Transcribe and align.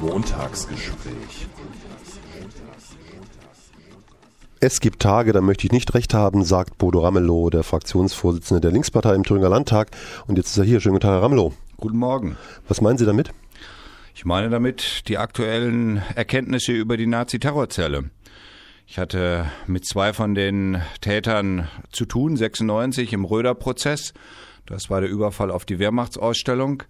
Montagsgespräch. 0.00 1.46
Es 4.60 4.80
gibt 4.80 5.00
Tage, 5.00 5.32
da 5.32 5.40
möchte 5.40 5.66
ich 5.66 5.72
nicht 5.72 5.94
recht 5.94 6.14
haben, 6.14 6.44
sagt 6.44 6.78
Bodo 6.78 7.00
Ramelow, 7.00 7.50
der 7.50 7.62
Fraktionsvorsitzende 7.62 8.60
der 8.60 8.72
Linkspartei 8.72 9.14
im 9.14 9.22
Thüringer 9.22 9.48
Landtag. 9.48 9.90
Und 10.26 10.38
jetzt 10.38 10.50
ist 10.50 10.58
er 10.58 10.64
hier. 10.64 10.80
Schönen 10.80 10.94
guten 10.94 11.02
Tag, 11.02 11.12
Herr 11.12 11.22
Ramelow. 11.22 11.52
Guten 11.76 11.98
Morgen. 11.98 12.36
Was 12.68 12.80
meinen 12.80 12.98
Sie 12.98 13.06
damit? 13.06 13.30
Ich 14.14 14.24
meine 14.24 14.48
damit 14.48 15.08
die 15.08 15.18
aktuellen 15.18 16.02
Erkenntnisse 16.14 16.72
über 16.72 16.96
die 16.96 17.06
Nazi-Terrorzelle. 17.06 18.10
Ich 18.88 18.98
hatte 18.98 19.50
mit 19.66 19.84
zwei 19.84 20.12
von 20.12 20.36
den 20.36 20.80
Tätern 21.00 21.68
zu 21.90 22.04
tun, 22.04 22.36
96 22.36 23.12
im 23.12 23.24
Röder-Prozess. 23.24 24.14
Das 24.64 24.90
war 24.90 25.00
der 25.00 25.10
Überfall 25.10 25.50
auf 25.50 25.64
die 25.64 25.80
Wehrmachtsausstellung. 25.80 26.84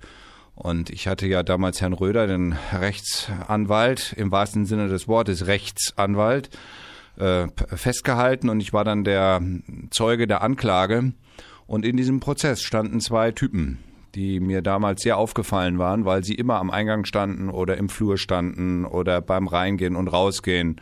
Und 0.54 0.90
ich 0.90 1.08
hatte 1.08 1.26
ja 1.26 1.42
damals 1.42 1.80
Herrn 1.80 1.94
Röder, 1.94 2.26
den 2.26 2.54
Rechtsanwalt, 2.72 4.12
im 4.16 4.30
wahrsten 4.30 4.66
Sinne 4.66 4.88
des 4.88 5.08
Wortes 5.08 5.46
Rechtsanwalt, 5.46 6.50
äh, 7.16 7.46
festgehalten 7.74 8.50
und 8.50 8.60
ich 8.60 8.74
war 8.74 8.84
dann 8.84 9.02
der 9.02 9.40
Zeuge 9.90 10.26
der 10.26 10.42
Anklage. 10.42 11.14
Und 11.66 11.86
in 11.86 11.96
diesem 11.96 12.20
Prozess 12.20 12.60
standen 12.60 13.00
zwei 13.00 13.32
Typen, 13.32 13.78
die 14.14 14.38
mir 14.38 14.60
damals 14.60 15.02
sehr 15.02 15.16
aufgefallen 15.16 15.78
waren, 15.78 16.04
weil 16.04 16.24
sie 16.24 16.34
immer 16.34 16.56
am 16.56 16.70
Eingang 16.70 17.06
standen 17.06 17.48
oder 17.48 17.78
im 17.78 17.88
Flur 17.88 18.18
standen 18.18 18.84
oder 18.84 19.22
beim 19.22 19.48
Reingehen 19.48 19.96
und 19.96 20.08
Rausgehen 20.08 20.80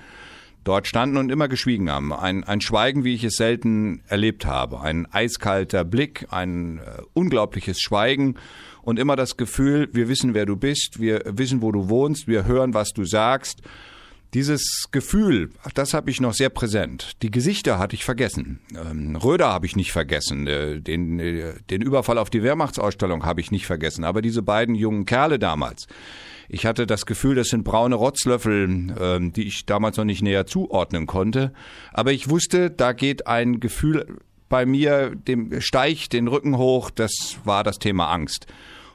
dort 0.65 0.87
standen 0.87 1.17
und 1.17 1.31
immer 1.31 1.49
geschwiegen 1.49 1.91
haben. 1.91 2.13
Ein, 2.13 2.45
ein 2.45 2.61
Schweigen, 2.61 3.05
wie 3.05 3.15
ich 3.15 3.25
es 3.25 3.37
selten 3.37 4.03
erlebt 4.09 4.47
habe. 4.47 4.81
Ein 4.81 5.07
eiskalter 5.13 5.85
Blick, 5.85 6.27
ein 6.31 6.79
äh, 6.79 7.03
unglaubliches 7.13 7.81
Schweigen 7.81 8.37
und 8.83 8.99
immer 8.99 9.17
das 9.17 9.37
Gefühl, 9.37 9.89
wir 9.93 10.09
wissen, 10.09 10.35
wer 10.35 10.47
du 10.47 10.57
bist, 10.57 11.01
wir 11.01 11.23
wissen, 11.27 11.63
wo 11.63 11.71
du 11.71 11.89
wohnst, 11.89 12.27
wir 12.27 12.47
hören, 12.47 12.75
was 12.75 12.93
du 12.93 13.05
sagst 13.05 13.63
dieses 14.35 14.89
Gefühl, 14.91 15.51
das 15.75 15.95
habe 15.95 16.11
ich 16.11 16.21
noch 16.21 16.35
sehr 16.35 16.51
präsent. 16.51 17.13
Die 17.23 17.31
Gesichter 17.31 17.79
hatte 17.79 17.95
ich 17.95 18.05
vergessen. 18.05 18.61
Ähm, 18.75 19.17
Röder 19.17 19.49
habe 19.49 19.67
ich 19.67 19.77
nicht 19.77 19.93
vergessen. 19.93 20.47
Äh, 20.47 20.81
den, 20.81 21.21
äh, 21.21 21.55
den 21.71 21.83
Überfall 21.83 22.19
auf 22.19 22.31
die 22.31 22.43
Wehrmachtsausstellung 22.43 23.25
habe 23.25 23.41
ich 23.41 23.53
nicht 23.53 23.67
vergessen. 23.67 24.05
Aber 24.05 24.23
diese 24.23 24.43
beiden 24.43 24.75
jungen 24.75 25.07
Kerle 25.07 25.39
damals, 25.39 25.87
ich 26.49 26.67
hatte 26.67 26.87
das 26.87 27.07
Gefühl, 27.07 27.37
das 27.37 27.49
sind 27.49 27.63
braune 27.63 27.95
Rotzlöffel, 27.95 28.91
äh, 28.99 29.31
die 29.31 29.47
ich 29.47 29.67
damals 29.67 29.97
noch 29.97 30.05
nicht 30.05 30.23
näher 30.23 30.47
zuordnen 30.47 31.07
konnte. 31.07 31.53
Aber 31.93 32.13
ich 32.13 32.29
wusste, 32.29 32.71
da 32.71 32.93
geht 32.93 33.27
ein 33.29 33.61
Gefühl 33.61 34.19
bei 34.49 34.67
mir, 34.67 35.15
dem 35.15 35.61
steigt 35.61 36.13
den 36.13 36.29
Rücken 36.29 36.59
hoch. 36.59 36.91
Das 36.91 37.39
war 37.45 37.63
das 37.63 37.79
Thema 37.79 38.11
Angst. 38.11 38.47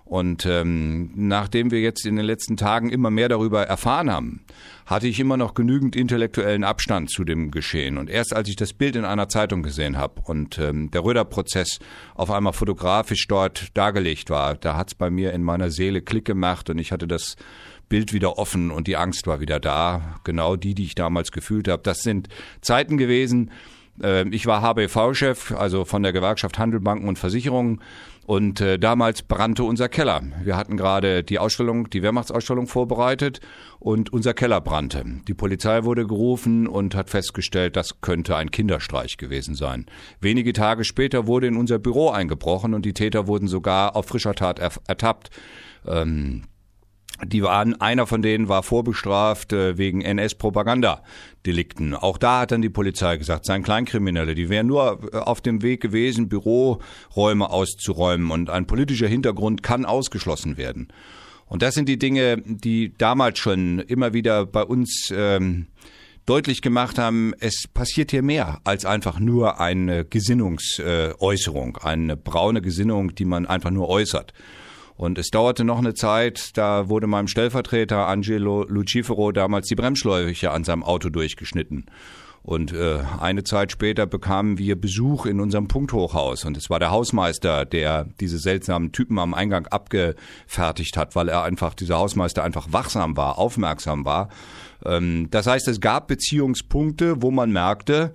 Und 0.09 0.47
ähm, 0.47 1.11
nachdem 1.13 1.69
wir 1.69 1.81
jetzt 1.81 2.03
in 2.03 2.15
den 2.15 2.25
letzten 2.25 2.57
Tagen 2.57 2.89
immer 2.89 3.11
mehr 3.11 3.29
darüber 3.29 3.67
erfahren 3.67 4.11
haben, 4.11 4.43
hatte 4.87 5.07
ich 5.07 5.19
immer 5.19 5.37
noch 5.37 5.53
genügend 5.53 5.95
intellektuellen 5.95 6.63
Abstand 6.63 7.11
zu 7.11 7.23
dem 7.23 7.51
Geschehen. 7.51 7.99
Und 7.99 8.09
erst 8.09 8.35
als 8.35 8.49
ich 8.49 8.55
das 8.55 8.73
Bild 8.73 8.95
in 8.95 9.05
einer 9.05 9.29
Zeitung 9.29 9.61
gesehen 9.61 9.97
habe 9.97 10.19
und 10.23 10.57
ähm, 10.57 10.89
der 10.89 11.03
Röder-Prozess 11.03 11.77
auf 12.15 12.31
einmal 12.31 12.53
fotografisch 12.53 13.27
dort 13.27 13.77
dargelegt 13.77 14.31
war, 14.31 14.55
da 14.55 14.75
hat's 14.75 14.95
bei 14.95 15.11
mir 15.11 15.31
in 15.31 15.43
meiner 15.43 15.69
Seele 15.69 16.01
Klick 16.01 16.25
gemacht 16.25 16.71
und 16.71 16.79
ich 16.79 16.91
hatte 16.91 17.07
das 17.07 17.35
Bild 17.87 18.11
wieder 18.11 18.39
offen 18.39 18.71
und 18.71 18.87
die 18.87 18.97
Angst 18.97 19.27
war 19.27 19.39
wieder 19.39 19.59
da. 19.59 20.19
Genau 20.23 20.55
die, 20.55 20.73
die 20.73 20.85
ich 20.85 20.95
damals 20.95 21.31
gefühlt 21.31 21.67
habe. 21.67 21.83
Das 21.83 22.01
sind 22.01 22.29
Zeiten 22.61 22.97
gewesen. 22.97 23.51
Äh, 24.01 24.27
ich 24.29 24.47
war 24.47 24.63
HBV-Chef, 24.63 25.51
also 25.51 25.85
von 25.85 26.01
der 26.01 26.13
Gewerkschaft 26.13 26.57
Handel, 26.57 26.79
Banken 26.79 27.07
und 27.07 27.19
Versicherungen. 27.19 27.81
Und 28.29 28.61
äh, 28.61 28.77
damals 28.77 29.23
brannte 29.23 29.63
unser 29.63 29.89
Keller. 29.89 30.21
Wir 30.43 30.55
hatten 30.55 30.77
gerade 30.77 31.23
die 31.23 31.39
Ausstellung, 31.39 31.89
die 31.89 32.03
Wehrmachtsausstellung 32.03 32.67
vorbereitet 32.67 33.39
und 33.79 34.13
unser 34.13 34.35
Keller 34.35 34.61
brannte. 34.61 35.03
Die 35.27 35.33
Polizei 35.33 35.83
wurde 35.83 36.05
gerufen 36.05 36.67
und 36.67 36.93
hat 36.93 37.09
festgestellt, 37.09 37.75
das 37.75 38.01
könnte 38.01 38.35
ein 38.35 38.51
Kinderstreich 38.51 39.17
gewesen 39.17 39.55
sein. 39.55 39.87
Wenige 40.21 40.53
Tage 40.53 40.83
später 40.83 41.25
wurde 41.25 41.47
in 41.47 41.57
unser 41.57 41.79
Büro 41.79 42.11
eingebrochen 42.11 42.75
und 42.75 42.85
die 42.85 42.93
Täter 42.93 43.25
wurden 43.25 43.47
sogar 43.47 43.95
auf 43.95 44.05
frischer 44.05 44.35
Tat 44.35 44.59
ertappt. 44.59 45.31
Ähm, 45.87 46.43
die 47.25 47.43
waren, 47.43 47.79
einer 47.79 48.07
von 48.07 48.21
denen 48.21 48.49
war 48.49 48.63
vorbestraft 48.63 49.53
äh, 49.53 49.77
wegen 49.77 50.01
NS-Propagandadelikten. 50.01 51.95
Auch 51.95 52.17
da 52.17 52.41
hat 52.41 52.51
dann 52.51 52.61
die 52.61 52.69
Polizei 52.69 53.17
gesagt, 53.17 53.45
seien 53.45 53.63
Kleinkriminelle, 53.63 54.35
die 54.35 54.49
wären 54.49 54.67
nur 54.67 54.99
äh, 55.13 55.17
auf 55.17 55.41
dem 55.41 55.61
Weg 55.61 55.81
gewesen, 55.81 56.29
Büroräume 56.29 57.49
auszuräumen 57.49 58.31
und 58.31 58.49
ein 58.49 58.67
politischer 58.67 59.07
Hintergrund 59.07 59.63
kann 59.63 59.85
ausgeschlossen 59.85 60.57
werden. 60.57 60.87
Und 61.45 61.61
das 61.63 61.73
sind 61.73 61.89
die 61.89 61.97
Dinge, 61.97 62.37
die 62.45 62.93
damals 62.97 63.39
schon 63.39 63.79
immer 63.79 64.13
wieder 64.13 64.45
bei 64.45 64.63
uns 64.63 65.11
ähm, 65.11 65.67
deutlich 66.29 66.61
gemacht 66.61 66.99
haben, 66.99 67.33
es 67.39 67.67
passiert 67.73 68.11
hier 68.11 68.21
mehr 68.21 68.61
als 68.63 68.85
einfach 68.85 69.19
nur 69.19 69.59
eine 69.59 70.05
Gesinnungsäußerung, 70.05 71.77
eine 71.77 72.15
braune 72.15 72.61
Gesinnung, 72.61 73.15
die 73.15 73.25
man 73.25 73.47
einfach 73.47 73.71
nur 73.71 73.89
äußert. 73.89 74.33
Und 74.99 75.17
es 75.17 75.29
dauerte 75.31 75.63
noch 75.63 75.77
eine 75.77 75.93
Zeit, 75.93 76.57
da 76.57 76.89
wurde 76.89 77.07
meinem 77.07 77.29
Stellvertreter 77.29 78.07
Angelo 78.07 78.65
Lucifero 78.67 79.31
damals 79.31 79.69
die 79.69 79.75
Bremsschläuche 79.75 80.51
an 80.51 80.65
seinem 80.65 80.83
Auto 80.83 81.07
durchgeschnitten. 81.07 81.85
Und 82.43 82.73
äh, 82.73 82.99
eine 83.17 83.45
Zeit 83.45 83.71
später 83.71 84.05
bekamen 84.05 84.57
wir 84.57 84.75
Besuch 84.75 85.25
in 85.25 85.39
unserem 85.39 85.69
Punkthochhaus. 85.69 86.43
Und 86.43 86.57
es 86.57 86.69
war 86.69 86.79
der 86.79 86.91
Hausmeister, 86.91 87.63
der 87.63 88.09
diese 88.19 88.39
seltsamen 88.39 88.91
Typen 88.91 89.19
am 89.19 89.33
Eingang 89.33 89.67
abgefertigt 89.67 90.97
hat, 90.97 91.15
weil 91.15 91.29
er 91.29 91.43
einfach, 91.43 91.75
dieser 91.75 91.97
Hausmeister 91.97 92.43
einfach 92.43 92.73
wachsam 92.73 93.15
war, 93.15 93.39
aufmerksam 93.39 94.03
war. 94.03 94.27
Ähm, 94.83 95.29
das 95.31 95.47
heißt, 95.47 95.69
es 95.69 95.79
gab 95.79 96.09
Beziehungspunkte, 96.09 97.21
wo 97.21 97.31
man 97.31 97.53
merkte, 97.53 98.11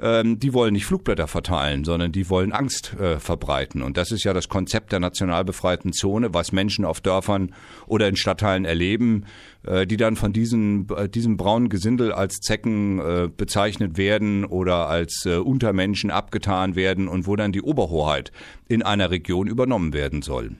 ähm, 0.00 0.38
die 0.38 0.52
wollen 0.54 0.74
nicht 0.74 0.86
Flugblätter 0.86 1.26
verteilen, 1.26 1.84
sondern 1.84 2.12
die 2.12 2.28
wollen 2.30 2.52
Angst 2.52 2.94
äh, 2.94 3.18
verbreiten. 3.18 3.82
Und 3.82 3.96
das 3.96 4.12
ist 4.12 4.24
ja 4.24 4.32
das 4.32 4.48
Konzept 4.48 4.92
der 4.92 5.00
national 5.00 5.44
befreiten 5.44 5.92
Zone, 5.92 6.32
was 6.32 6.52
Menschen 6.52 6.84
auf 6.84 7.00
Dörfern 7.00 7.54
oder 7.86 8.08
in 8.08 8.16
Stadtteilen 8.16 8.64
erleben, 8.64 9.24
äh, 9.64 9.86
die 9.86 9.96
dann 9.96 10.16
von 10.16 10.32
diesen, 10.32 10.88
äh, 10.90 11.08
diesem 11.08 11.36
braunen 11.36 11.68
Gesindel 11.68 12.12
als 12.12 12.36
Zecken 12.40 12.98
äh, 13.00 13.28
bezeichnet 13.34 13.96
werden 13.96 14.44
oder 14.44 14.88
als 14.88 15.24
äh, 15.26 15.36
Untermenschen 15.36 16.10
abgetan 16.10 16.76
werden 16.76 17.08
und 17.08 17.26
wo 17.26 17.36
dann 17.36 17.52
die 17.52 17.62
Oberhoheit 17.62 18.32
in 18.68 18.82
einer 18.82 19.10
Region 19.10 19.46
übernommen 19.46 19.92
werden 19.92 20.22
soll. 20.22 20.56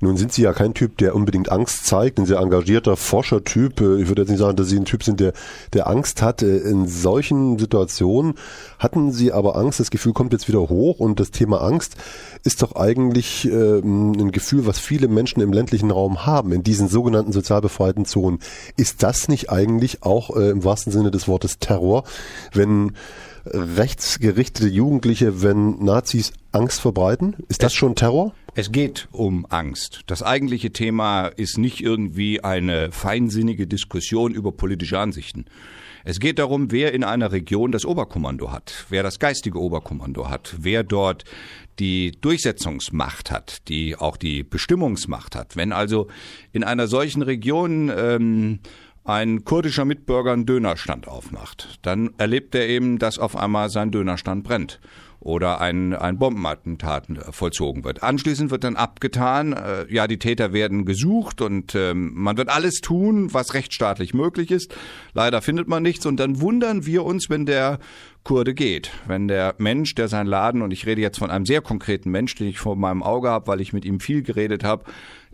Nun 0.00 0.16
sind 0.16 0.32
Sie 0.32 0.42
ja 0.42 0.52
kein 0.52 0.74
Typ, 0.74 0.98
der 0.98 1.14
unbedingt 1.14 1.50
Angst 1.50 1.86
zeigt, 1.86 2.18
ein 2.18 2.26
sehr 2.26 2.38
engagierter 2.38 2.96
Forschertyp. 2.96 3.80
Äh, 3.80 4.00
ich 4.00 4.08
würde 4.08 4.22
jetzt 4.22 4.30
nicht 4.30 4.38
sagen, 4.38 4.56
dass 4.56 4.68
Sie 4.68 4.76
ein 4.78 4.84
Typ 4.84 5.02
sind, 5.02 5.20
der, 5.20 5.32
der 5.72 5.88
Angst 5.88 6.22
hat. 6.22 6.42
In 6.42 6.86
solchen 6.86 7.58
Situationen 7.58 8.34
hatten 8.78 9.12
Sie 9.12 9.32
aber 9.32 9.56
Angst, 9.56 9.80
das 9.80 9.90
Gefühl 9.90 10.12
kommt 10.12 10.32
jetzt 10.32 10.48
wieder 10.48 10.60
hoch 10.60 11.00
und 11.00 11.20
das 11.20 11.30
Thema 11.30 11.60
Angst 11.62 11.96
ist 12.44 12.62
doch 12.62 12.76
eigentlich 12.76 13.46
äh, 13.46 13.78
ein 13.80 14.32
Gefühl, 14.32 14.66
was 14.66 14.78
viele 14.78 15.08
Menschen 15.08 15.40
im 15.40 15.52
ländlichen 15.52 15.90
Raum 15.90 16.26
haben, 16.26 16.52
in 16.52 16.62
diesen 16.62 16.88
sogenannten 16.88 17.32
sozial 17.32 17.60
befreiten 17.60 18.04
Zonen. 18.04 18.38
Ist 18.76 19.02
das 19.02 19.28
nicht 19.28 19.50
eigentlich 19.50 20.02
auch 20.02 20.36
äh, 20.36 20.50
im 20.50 20.64
wahrsten 20.64 20.92
Sinne 20.92 21.10
des 21.10 21.28
Wortes 21.28 21.58
Terror, 21.58 22.04
wenn 22.52 22.92
rechtsgerichtete 23.52 24.68
Jugendliche, 24.68 25.42
wenn 25.42 25.84
Nazis 25.84 26.32
Angst 26.52 26.80
verbreiten? 26.80 27.36
Ist 27.48 27.62
das 27.62 27.74
schon 27.74 27.94
Terror? 27.94 28.34
Es 28.54 28.72
geht 28.72 29.08
um 29.12 29.46
Angst. 29.50 30.00
Das 30.06 30.22
eigentliche 30.22 30.72
Thema 30.72 31.26
ist 31.26 31.58
nicht 31.58 31.80
irgendwie 31.82 32.42
eine 32.42 32.90
feinsinnige 32.90 33.66
Diskussion 33.66 34.32
über 34.32 34.52
politische 34.52 34.98
Ansichten. 34.98 35.44
Es 36.08 36.20
geht 36.20 36.38
darum, 36.38 36.70
wer 36.70 36.94
in 36.94 37.02
einer 37.02 37.32
Region 37.32 37.72
das 37.72 37.84
Oberkommando 37.84 38.52
hat, 38.52 38.86
wer 38.90 39.02
das 39.02 39.18
geistige 39.18 39.60
Oberkommando 39.60 40.30
hat, 40.30 40.54
wer 40.60 40.84
dort 40.84 41.24
die 41.80 42.12
Durchsetzungsmacht 42.20 43.32
hat, 43.32 43.68
die 43.68 43.96
auch 43.96 44.16
die 44.16 44.44
Bestimmungsmacht 44.44 45.34
hat. 45.34 45.56
Wenn 45.56 45.72
also 45.72 46.06
in 46.52 46.62
einer 46.62 46.86
solchen 46.86 47.22
Region 47.22 47.92
ähm, 47.94 48.60
ein 49.06 49.44
kurdischer 49.44 49.84
Mitbürger 49.84 50.32
einen 50.32 50.46
Dönerstand 50.46 51.08
aufmacht, 51.08 51.78
dann 51.82 52.10
erlebt 52.18 52.54
er 52.54 52.68
eben, 52.68 52.98
dass 52.98 53.18
auf 53.18 53.36
einmal 53.36 53.70
sein 53.70 53.90
Dönerstand 53.90 54.44
brennt 54.44 54.80
oder 55.20 55.60
ein, 55.60 55.92
ein 55.92 56.18
Bombenattentat 56.18 57.08
vollzogen 57.30 57.84
wird. 57.84 58.02
Anschließend 58.02 58.50
wird 58.50 58.64
dann 58.64 58.76
abgetan, 58.76 59.52
äh, 59.54 59.92
ja, 59.92 60.06
die 60.06 60.18
Täter 60.18 60.52
werden 60.52 60.84
gesucht 60.84 61.40
und 61.40 61.74
ähm, 61.74 62.12
man 62.14 62.36
wird 62.36 62.48
alles 62.48 62.80
tun, 62.80 63.32
was 63.32 63.54
rechtsstaatlich 63.54 64.14
möglich 64.14 64.50
ist. 64.50 64.74
Leider 65.14 65.42
findet 65.42 65.66
man 65.66 65.82
nichts 65.82 66.06
und 66.06 66.18
dann 66.18 66.40
wundern 66.40 66.86
wir 66.86 67.04
uns, 67.04 67.28
wenn 67.28 67.46
der 67.46 67.78
Kurde 68.22 68.54
geht. 68.54 68.90
Wenn 69.06 69.28
der 69.28 69.54
Mensch, 69.58 69.94
der 69.94 70.08
sein 70.08 70.26
Laden, 70.26 70.62
und 70.62 70.72
ich 70.72 70.86
rede 70.86 71.00
jetzt 71.00 71.18
von 71.18 71.30
einem 71.30 71.46
sehr 71.46 71.60
konkreten 71.60 72.10
Mensch, 72.10 72.34
den 72.34 72.48
ich 72.48 72.58
vor 72.58 72.76
meinem 72.76 73.02
Auge 73.02 73.28
habe, 73.28 73.46
weil 73.46 73.60
ich 73.60 73.72
mit 73.72 73.84
ihm 73.84 74.00
viel 74.00 74.22
geredet 74.22 74.64
habe, 74.64 74.84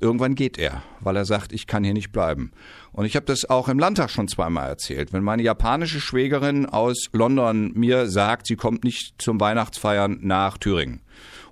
Irgendwann 0.02 0.34
geht 0.34 0.58
er, 0.58 0.82
weil 0.98 1.14
er 1.14 1.24
sagt, 1.24 1.52
ich 1.52 1.68
kann 1.68 1.84
hier 1.84 1.94
nicht 1.94 2.10
bleiben. 2.10 2.50
Und 2.92 3.04
ich 3.04 3.14
habe 3.14 3.24
das 3.24 3.48
auch 3.48 3.68
im 3.68 3.78
Landtag 3.78 4.10
schon 4.10 4.26
zweimal 4.26 4.68
erzählt. 4.68 5.12
Wenn 5.12 5.22
meine 5.22 5.44
japanische 5.44 6.00
Schwägerin 6.00 6.66
aus 6.66 7.06
London 7.12 7.70
mir 7.74 8.08
sagt, 8.08 8.48
sie 8.48 8.56
kommt 8.56 8.82
nicht 8.82 9.14
zum 9.22 9.38
Weihnachtsfeiern 9.38 10.18
nach 10.20 10.58
Thüringen. 10.58 11.02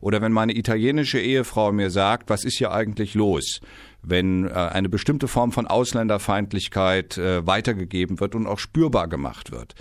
Oder 0.01 0.21
wenn 0.21 0.33
meine 0.33 0.57
italienische 0.57 1.21
Ehefrau 1.21 1.71
mir 1.71 1.91
sagt, 1.91 2.29
was 2.29 2.45
ist 2.45 2.59
hier 2.59 2.73
eigentlich 2.73 3.15
los? 3.15 3.61
wenn 4.03 4.49
äh, 4.49 4.53
eine 4.53 4.89
bestimmte 4.89 5.29
Form 5.29 5.53
von 5.53 5.67
Ausländerfeindlichkeit 5.67 7.19
äh, 7.19 7.47
weitergegeben 7.47 8.21
wird 8.21 8.35
und 8.35 8.47
auch 8.47 8.59
spürbar 8.59 9.09
gemacht 9.09 9.53
wird. 9.53 9.75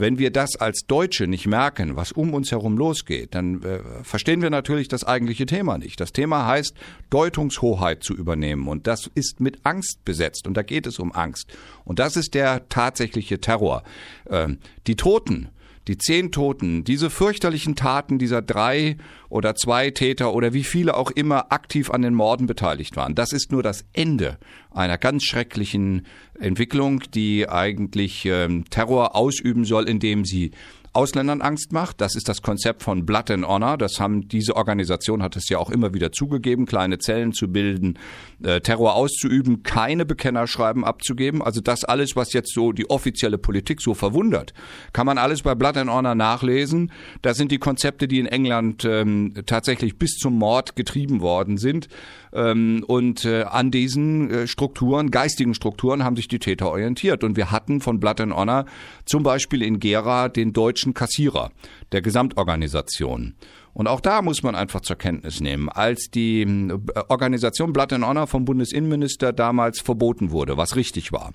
Wenn 0.00 0.18
wir 0.18 0.30
das 0.30 0.54
als 0.54 0.86
Deutsche 0.86 1.26
nicht 1.26 1.48
merken, 1.48 1.96
was 1.96 2.12
um 2.12 2.32
uns 2.32 2.52
herum 2.52 2.78
losgeht, 2.78 3.34
dann 3.34 3.62
äh, 3.64 3.80
verstehen 4.04 4.42
wir 4.42 4.48
natürlich 4.50 4.86
das 4.86 5.02
eigentliche 5.02 5.44
Thema 5.44 5.76
nicht. 5.76 5.98
Das 6.00 6.12
Thema 6.12 6.46
heißt, 6.46 6.72
Deutungshoheit 7.10 8.04
zu 8.04 8.14
übernehmen. 8.14 8.68
Und 8.68 8.86
das 8.86 9.10
ist 9.14 9.40
mit 9.40 9.58
Angst 9.64 10.04
besetzt. 10.04 10.46
Und 10.46 10.56
da 10.56 10.62
geht 10.62 10.86
es 10.86 11.00
um 11.00 11.12
Angst. 11.12 11.52
Und 11.84 11.98
das 11.98 12.16
ist 12.16 12.34
der 12.34 12.68
tatsächliche 12.68 13.40
Terror. 13.40 13.82
Ähm, 14.30 14.58
die 14.86 14.94
Toten, 14.94 15.48
die 15.88 15.98
zehn 15.98 16.30
Toten, 16.30 16.84
diese 16.84 17.10
fürchterlichen 17.10 17.74
Taten 17.74 18.18
dieser 18.18 18.42
drei 18.42 18.96
oder 19.28 19.54
zwei 19.54 19.90
Täter 19.90 20.34
oder 20.34 20.52
wie 20.52 20.64
viele 20.64 20.96
auch 20.96 21.10
immer 21.10 21.50
aktiv 21.52 21.90
an 21.90 22.02
den 22.02 22.14
Morden 22.14 22.46
beteiligt 22.46 22.96
waren, 22.96 23.14
das 23.14 23.32
ist 23.32 23.50
nur 23.50 23.62
das 23.62 23.84
Ende 23.92 24.38
einer 24.70 24.98
ganz 24.98 25.24
schrecklichen 25.24 26.06
Entwicklung, 26.38 27.02
die 27.14 27.48
eigentlich 27.48 28.26
ähm, 28.26 28.64
Terror 28.70 29.16
ausüben 29.16 29.64
soll, 29.64 29.88
indem 29.88 30.24
sie 30.24 30.52
Ausländern 30.92 31.42
Angst 31.42 31.72
macht. 31.72 32.00
Das 32.00 32.14
ist 32.14 32.28
das 32.28 32.42
Konzept 32.42 32.82
von 32.82 33.06
Blood 33.06 33.30
and 33.30 33.46
Honor. 33.46 33.78
Das 33.78 34.00
haben 34.00 34.28
diese 34.28 34.56
Organisation 34.56 35.22
hat 35.22 35.36
es 35.36 35.48
ja 35.48 35.58
auch 35.58 35.70
immer 35.70 35.94
wieder 35.94 36.12
zugegeben, 36.12 36.66
kleine 36.66 36.98
Zellen 36.98 37.32
zu 37.32 37.48
bilden, 37.48 37.98
äh, 38.42 38.60
Terror 38.60 38.94
auszuüben, 38.94 39.62
keine 39.62 40.04
Bekennerschreiben 40.04 40.84
abzugeben. 40.84 41.42
Also 41.42 41.60
das 41.60 41.84
alles, 41.84 42.16
was 42.16 42.32
jetzt 42.32 42.52
so 42.52 42.72
die 42.72 42.90
offizielle 42.90 43.38
Politik 43.38 43.80
so 43.80 43.94
verwundert, 43.94 44.54
kann 44.92 45.06
man 45.06 45.18
alles 45.18 45.42
bei 45.42 45.54
Blood 45.54 45.76
and 45.76 45.90
Honor 45.90 46.14
nachlesen. 46.14 46.92
Das 47.22 47.36
sind 47.36 47.52
die 47.52 47.58
Konzepte, 47.58 48.08
die 48.08 48.18
in 48.18 48.26
England 48.26 48.84
ähm, 48.84 49.34
tatsächlich 49.46 49.98
bis 49.98 50.16
zum 50.16 50.38
Mord 50.38 50.76
getrieben 50.76 51.20
worden 51.20 51.58
sind. 51.58 51.88
Ähm, 52.32 52.84
und 52.86 53.24
äh, 53.24 53.42
an 53.42 53.70
diesen 53.70 54.30
äh, 54.30 54.46
Strukturen, 54.46 55.10
geistigen 55.10 55.54
Strukturen, 55.54 56.04
haben 56.04 56.16
sich 56.16 56.28
die 56.28 56.38
Täter 56.38 56.70
orientiert. 56.70 57.24
Und 57.24 57.36
wir 57.36 57.50
hatten 57.50 57.80
von 57.80 58.00
Blood 58.00 58.20
and 58.20 58.34
Honor 58.34 58.66
zum 59.04 59.22
Beispiel 59.22 59.62
in 59.62 59.80
Gera 59.80 60.28
den 60.28 60.52
deutschen 60.52 60.77
Kassierer 60.94 61.50
der 61.92 62.02
Gesamtorganisation. 62.02 63.34
Und 63.72 63.86
auch 63.86 64.00
da 64.00 64.22
muss 64.22 64.42
man 64.42 64.54
einfach 64.54 64.80
zur 64.80 64.96
Kenntnis 64.96 65.40
nehmen, 65.40 65.68
als 65.68 66.08
die 66.12 66.42
äh, 66.42 66.78
Organisation 67.08 67.72
Blood 67.72 67.92
and 67.92 68.04
Honor 68.04 68.26
vom 68.26 68.44
Bundesinnenminister 68.44 69.32
damals 69.32 69.80
verboten 69.80 70.30
wurde, 70.30 70.56
was 70.56 70.76
richtig 70.76 71.12
war 71.12 71.32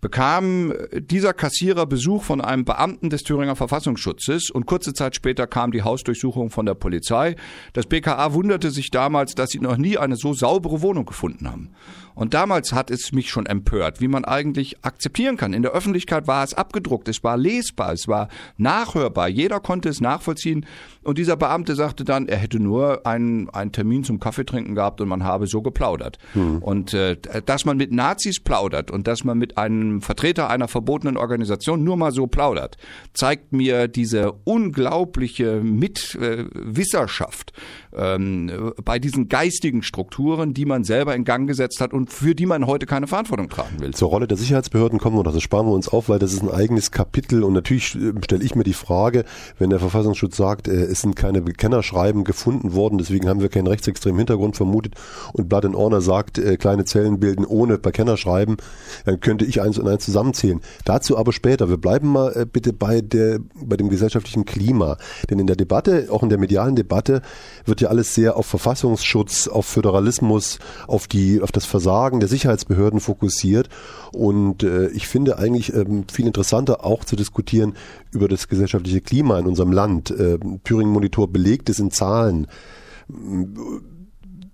bekam 0.00 0.72
dieser 0.92 1.32
Kassierer 1.32 1.86
Besuch 1.86 2.22
von 2.22 2.40
einem 2.40 2.64
Beamten 2.64 3.10
des 3.10 3.22
Thüringer 3.22 3.56
Verfassungsschutzes 3.56 4.50
und 4.50 4.66
kurze 4.66 4.94
Zeit 4.94 5.16
später 5.16 5.46
kam 5.46 5.72
die 5.72 5.82
Hausdurchsuchung 5.82 6.50
von 6.50 6.66
der 6.66 6.74
Polizei. 6.74 7.34
Das 7.72 7.86
BKA 7.86 8.32
wunderte 8.32 8.70
sich 8.70 8.90
damals, 8.90 9.34
dass 9.34 9.50
sie 9.50 9.58
noch 9.58 9.76
nie 9.76 9.98
eine 9.98 10.16
so 10.16 10.34
saubere 10.34 10.82
Wohnung 10.82 11.04
gefunden 11.04 11.48
haben. 11.48 11.70
Und 12.18 12.34
damals 12.34 12.72
hat 12.72 12.90
es 12.90 13.12
mich 13.12 13.30
schon 13.30 13.46
empört, 13.46 14.00
wie 14.00 14.08
man 14.08 14.24
eigentlich 14.24 14.84
akzeptieren 14.84 15.36
kann. 15.36 15.52
In 15.52 15.62
der 15.62 15.70
Öffentlichkeit 15.70 16.26
war 16.26 16.42
es 16.42 16.52
abgedruckt, 16.52 17.06
es 17.06 17.22
war 17.22 17.36
lesbar, 17.36 17.92
es 17.92 18.08
war 18.08 18.28
nachhörbar, 18.56 19.28
jeder 19.28 19.60
konnte 19.60 19.88
es 19.88 20.00
nachvollziehen. 20.00 20.66
Und 21.04 21.16
dieser 21.16 21.36
Beamte 21.36 21.76
sagte 21.76 22.04
dann, 22.04 22.26
er 22.26 22.38
hätte 22.38 22.58
nur 22.58 23.06
einen, 23.06 23.48
einen 23.50 23.70
Termin 23.70 24.02
zum 24.02 24.18
Kaffeetrinken 24.18 24.74
gehabt 24.74 25.00
und 25.00 25.06
man 25.06 25.22
habe 25.22 25.46
so 25.46 25.62
geplaudert. 25.62 26.18
Hm. 26.32 26.58
Und 26.58 26.92
äh, 26.92 27.16
dass 27.46 27.64
man 27.64 27.76
mit 27.76 27.92
Nazis 27.92 28.40
plaudert 28.40 28.90
und 28.90 29.06
dass 29.06 29.22
man 29.22 29.38
mit 29.38 29.56
einem 29.56 30.02
Vertreter 30.02 30.50
einer 30.50 30.66
verbotenen 30.66 31.16
Organisation 31.16 31.84
nur 31.84 31.96
mal 31.96 32.10
so 32.10 32.26
plaudert, 32.26 32.78
zeigt 33.14 33.52
mir 33.52 33.86
diese 33.86 34.32
unglaubliche 34.42 35.60
Mitwisserschaft 35.60 37.52
ähm, 37.96 38.72
bei 38.84 38.98
diesen 38.98 39.28
geistigen 39.28 39.84
Strukturen, 39.84 40.52
die 40.52 40.64
man 40.64 40.82
selber 40.82 41.14
in 41.14 41.22
Gang 41.22 41.46
gesetzt 41.46 41.80
hat 41.80 41.92
und 41.92 42.07
für 42.08 42.34
die 42.34 42.46
man 42.46 42.66
heute 42.66 42.86
keine 42.86 43.06
Verantwortung 43.06 43.48
tragen 43.48 43.80
will. 43.80 43.94
Zur 43.94 44.08
Rolle 44.08 44.26
der 44.26 44.36
Sicherheitsbehörden 44.36 44.98
kommen 44.98 45.16
wir 45.16 45.22
noch, 45.22 45.32
das 45.32 45.42
sparen 45.42 45.66
wir 45.66 45.72
uns 45.72 45.88
auf, 45.88 46.08
weil 46.08 46.18
das 46.18 46.32
ist 46.32 46.42
ein 46.42 46.50
eigenes 46.50 46.90
Kapitel 46.90 47.44
und 47.44 47.52
natürlich 47.52 47.94
äh, 47.94 48.12
stelle 48.24 48.42
ich 48.42 48.54
mir 48.54 48.64
die 48.64 48.72
Frage, 48.72 49.24
wenn 49.58 49.70
der 49.70 49.78
Verfassungsschutz 49.78 50.36
sagt, 50.36 50.68
äh, 50.68 50.72
es 50.72 51.02
sind 51.02 51.14
keine 51.14 51.42
Bekennerschreiben 51.42 52.24
gefunden 52.24 52.74
worden, 52.74 52.98
deswegen 52.98 53.28
haben 53.28 53.40
wir 53.40 53.48
keinen 53.48 53.66
rechtsextremen 53.66 54.18
Hintergrund 54.18 54.56
vermutet 54.56 54.94
und 55.32 55.48
Blood 55.48 55.66
and 55.66 55.76
Honor 55.76 56.00
sagt, 56.00 56.38
äh, 56.38 56.56
kleine 56.56 56.84
Zellen 56.84 57.20
bilden 57.20 57.44
ohne 57.44 57.78
Bekennerschreiben, 57.78 58.56
dann 59.04 59.20
könnte 59.20 59.44
ich 59.44 59.60
eins 59.60 59.78
und 59.78 59.86
eins 59.86 60.04
zusammenzählen. 60.04 60.60
Dazu 60.84 61.16
aber 61.16 61.32
später. 61.32 61.68
Wir 61.68 61.76
bleiben 61.76 62.08
mal 62.08 62.46
bitte 62.46 62.72
bei 62.72 63.00
der, 63.00 63.38
bei 63.54 63.76
dem 63.76 63.88
gesellschaftlichen 63.88 64.44
Klima. 64.44 64.96
Denn 65.30 65.38
in 65.38 65.46
der 65.46 65.56
Debatte, 65.56 66.08
auch 66.10 66.22
in 66.22 66.28
der 66.28 66.38
medialen 66.38 66.76
Debatte, 66.76 67.22
wird 67.64 67.80
ja 67.80 67.88
alles 67.88 68.14
sehr 68.14 68.36
auf 68.36 68.46
Verfassungsschutz, 68.46 69.48
auf 69.48 69.66
Föderalismus, 69.66 70.58
auf 70.86 71.06
die, 71.06 71.40
auf 71.42 71.52
das 71.52 71.64
Versagen 71.64 71.97
der 72.20 72.28
Sicherheitsbehörden 72.28 73.00
fokussiert. 73.00 73.68
Und 74.12 74.62
äh, 74.62 74.88
ich 74.88 75.08
finde 75.08 75.38
eigentlich 75.38 75.74
ähm, 75.74 76.04
viel 76.10 76.26
interessanter 76.26 76.84
auch 76.84 77.04
zu 77.04 77.16
diskutieren 77.16 77.74
über 78.10 78.28
das 78.28 78.48
gesellschaftliche 78.48 79.00
Klima 79.00 79.38
in 79.38 79.46
unserem 79.46 79.72
Land. 79.72 80.10
Äh, 80.10 80.38
Thüringen 80.64 80.92
Monitor 80.92 81.28
belegt 81.28 81.68
es 81.68 81.78
in 81.78 81.90
Zahlen. 81.90 82.46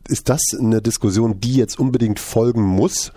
Ist 0.09 0.29
das 0.29 0.41
eine 0.59 0.83
Diskussion, 0.83 1.41
die 1.41 1.55
jetzt 1.55 1.79
unbedingt 1.79 2.19
folgen 2.19 2.63
muss? 2.63 3.13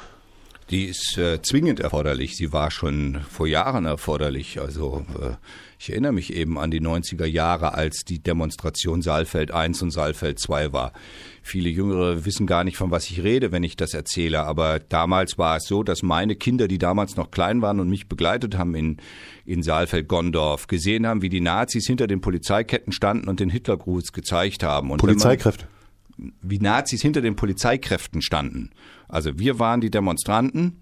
Die 0.70 0.86
ist 0.86 1.18
äh, 1.18 1.42
zwingend 1.42 1.80
erforderlich. 1.80 2.36
Sie 2.36 2.52
war 2.52 2.72
schon 2.72 3.22
vor 3.30 3.48
Jahren 3.48 3.86
erforderlich. 3.86 4.60
Also 4.60 5.06
äh, 5.22 5.36
ich 5.80 5.92
erinnere 5.92 6.12
mich 6.12 6.34
eben 6.34 6.58
an 6.58 6.72
die 6.72 6.82
90er 6.82 7.26
Jahre, 7.26 7.74
als 7.74 8.04
die 8.04 8.20
Demonstration 8.20 9.02
Saalfeld 9.02 9.52
1 9.52 9.82
und 9.84 9.92
Saalfeld 9.92 10.40
2 10.40 10.74
war. 10.74 10.92
Viele 11.44 11.70
Jüngere 11.70 12.26
wissen 12.26 12.48
gar 12.48 12.64
nicht, 12.64 12.78
von 12.78 12.90
was 12.90 13.10
ich 13.10 13.24
rede, 13.24 13.52
wenn 13.52 13.64
ich 13.64 13.76
das 13.76 13.94
erzähle. 13.94 14.44
Aber 14.44 14.80
damals 14.80 15.38
war 15.38 15.58
es 15.58 15.66
so, 15.68 15.84
dass 15.84 16.02
meine 16.02 16.36
Kinder, 16.36 16.68
die 16.68 16.80
damals 16.80 17.16
noch 17.16 17.30
klein 17.30 17.62
waren 17.62 17.80
und 17.80 17.90
mich 17.90 18.08
begleitet 18.08 18.58
haben 18.58 18.74
in, 18.74 18.98
in 19.46 19.62
Saalfeld-Gondorf, 19.62 20.68
gesehen 20.68 21.06
haben, 21.06 21.22
wie 21.22 21.30
die 21.30 21.42
Nazis 21.42 21.86
hinter 21.86 22.08
den 22.08 22.22
Polizeiketten 22.22 22.92
standen 22.92 23.30
und 23.30 23.40
den 23.40 23.50
Hitlergruß 23.50 24.14
gezeigt 24.14 24.64
haben. 24.64 24.90
Und 24.92 24.98
Polizeikräfte? 25.00 25.68
wie 26.42 26.60
Nazis 26.60 27.02
hinter 27.02 27.22
den 27.22 27.36
Polizeikräften 27.36 28.22
standen. 28.22 28.72
Also 29.08 29.38
wir 29.38 29.60
waren 29.60 29.82
die 29.82 29.92
Demonstranten 29.92 30.82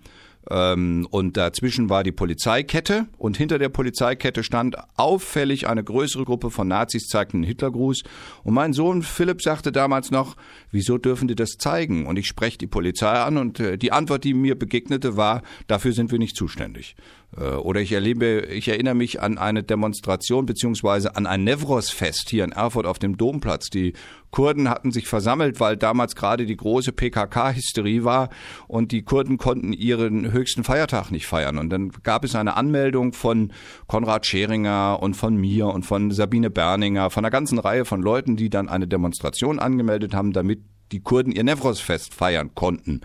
ähm, 0.49 1.07
und 1.09 1.37
dazwischen 1.37 1.89
war 1.89 2.03
die 2.03 2.11
Polizeikette 2.11 3.07
und 3.17 3.37
hinter 3.37 3.59
der 3.59 3.69
Polizeikette 3.69 4.43
stand 4.43 4.75
auffällig 4.95 5.67
eine 5.67 5.83
größere 5.83 6.25
Gruppe 6.25 6.51
von 6.51 6.67
Nazis, 6.67 7.07
zeigten 7.07 7.41
den 7.41 7.47
Hitlergruß. 7.47 8.03
Und 8.43 8.53
mein 8.53 8.73
Sohn 8.73 9.01
Philipp 9.01 9.41
sagte 9.41 9.71
damals 9.71 10.11
noch, 10.11 10.35
wieso 10.71 10.97
dürfen 10.97 11.27
die 11.27 11.35
das 11.35 11.57
zeigen? 11.57 12.05
Und 12.05 12.17
ich 12.17 12.27
spreche 12.27 12.57
die 12.57 12.67
Polizei 12.67 13.11
an 13.11 13.37
und 13.37 13.59
äh, 13.59 13.77
die 13.77 13.91
Antwort, 13.91 14.23
die 14.23 14.33
mir 14.33 14.57
begegnete, 14.57 15.17
war, 15.17 15.41
dafür 15.67 15.93
sind 15.93 16.11
wir 16.11 16.19
nicht 16.19 16.35
zuständig. 16.35 16.95
Äh, 17.37 17.55
oder 17.55 17.81
ich 17.81 17.91
erlebe, 17.91 18.41
ich 18.51 18.67
erinnere 18.67 18.95
mich 18.95 19.21
an 19.21 19.37
eine 19.37 19.63
Demonstration 19.63 20.45
beziehungsweise 20.45 21.15
an 21.15 21.25
ein 21.25 21.43
Nevros-Fest 21.43 22.29
hier 22.29 22.43
in 22.43 22.51
Erfurt 22.51 22.85
auf 22.85 22.99
dem 22.99 23.17
Domplatz. 23.17 23.69
Die 23.69 23.93
Kurden 24.31 24.69
hatten 24.69 24.91
sich 24.91 25.07
versammelt, 25.07 25.59
weil 25.59 25.77
damals 25.77 26.15
gerade 26.15 26.45
die 26.45 26.57
große 26.57 26.91
PKK-Hysterie 26.91 28.03
war 28.03 28.29
und 28.67 28.91
die 28.91 29.03
Kurden 29.03 29.37
konnten 29.37 29.71
ihren 29.71 30.31
höchsten 30.31 30.63
Feiertag 30.63 31.09
nicht 31.11 31.27
feiern. 31.27 31.57
Und 31.57 31.69
dann 31.69 31.91
gab 32.03 32.23
es 32.25 32.35
eine 32.35 32.57
Anmeldung 32.57 33.13
von 33.13 33.53
Konrad 33.87 34.25
Scheringer 34.25 34.99
und 35.01 35.15
von 35.15 35.35
mir 35.35 35.67
und 35.67 35.85
von 35.85 36.11
Sabine 36.11 36.49
Berninger, 36.49 37.09
von 37.09 37.23
einer 37.23 37.31
ganzen 37.31 37.59
Reihe 37.59 37.85
von 37.85 38.01
Leuten, 38.01 38.35
die 38.35 38.49
dann 38.49 38.67
eine 38.67 38.87
Demonstration 38.87 39.59
angemeldet 39.59 40.13
haben, 40.13 40.33
damit 40.33 40.59
die 40.91 41.01
Kurden 41.01 41.31
ihr 41.31 41.43
Nevros-Fest 41.43 42.13
feiern 42.13 42.53
konnten. 42.53 43.01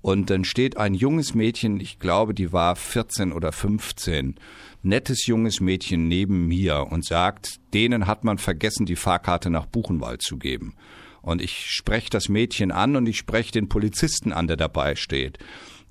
Und 0.00 0.30
dann 0.30 0.44
steht 0.44 0.76
ein 0.76 0.94
junges 0.94 1.34
Mädchen, 1.34 1.80
ich 1.80 1.98
glaube, 1.98 2.34
die 2.34 2.52
war 2.52 2.76
14 2.76 3.32
oder 3.32 3.52
15, 3.52 4.36
nettes 4.82 5.26
junges 5.26 5.60
Mädchen 5.60 6.08
neben 6.08 6.46
mir 6.46 6.86
und 6.90 7.04
sagt, 7.04 7.60
denen 7.74 8.06
hat 8.06 8.24
man 8.24 8.38
vergessen, 8.38 8.86
die 8.86 8.96
Fahrkarte 8.96 9.50
nach 9.50 9.66
Buchenwald 9.66 10.22
zu 10.22 10.36
geben. 10.38 10.74
Und 11.20 11.42
ich 11.42 11.66
spreche 11.66 12.10
das 12.10 12.28
Mädchen 12.28 12.70
an 12.70 12.96
und 12.96 13.06
ich 13.06 13.18
spreche 13.18 13.52
den 13.52 13.68
Polizisten 13.68 14.32
an, 14.32 14.46
der 14.46 14.56
dabei 14.56 14.94
steht. 14.94 15.38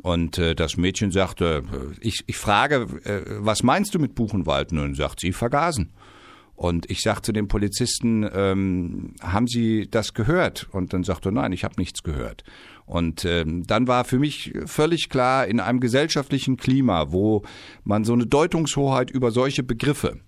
Und 0.01 0.37
äh, 0.37 0.55
das 0.55 0.77
Mädchen 0.77 1.11
sagte, 1.11 1.63
äh, 1.71 1.95
ich, 1.99 2.23
ich 2.27 2.37
frage, 2.37 2.87
äh, 3.03 3.21
was 3.39 3.63
meinst 3.63 3.93
du 3.93 3.99
mit 3.99 4.15
Buchenwald? 4.15 4.71
Und 4.71 4.77
dann 4.77 4.95
sagt 4.95 5.19
sie, 5.19 5.33
vergasen. 5.33 5.91
Und 6.55 6.89
ich 6.89 7.01
sagte 7.01 7.33
dem 7.33 7.47
Polizisten, 7.47 8.27
ähm, 8.33 9.13
haben 9.21 9.45
Sie 9.45 9.87
das 9.89 10.15
gehört? 10.15 10.67
Und 10.71 10.91
dann 10.91 11.03
sagte 11.03 11.29
er, 11.29 11.33
nein, 11.33 11.51
ich 11.51 11.63
habe 11.63 11.75
nichts 11.77 12.01
gehört. 12.01 12.43
Und 12.87 13.25
ähm, 13.25 13.67
dann 13.67 13.87
war 13.87 14.05
für 14.05 14.17
mich 14.17 14.53
völlig 14.65 15.09
klar, 15.09 15.45
in 15.45 15.59
einem 15.59 15.79
gesellschaftlichen 15.79 16.57
Klima, 16.57 17.11
wo 17.11 17.43
man 17.83 18.05
so 18.05 18.13
eine 18.13 18.25
Deutungshoheit 18.25 19.11
über 19.11 19.29
solche 19.31 19.61
Begriffe 19.61 20.21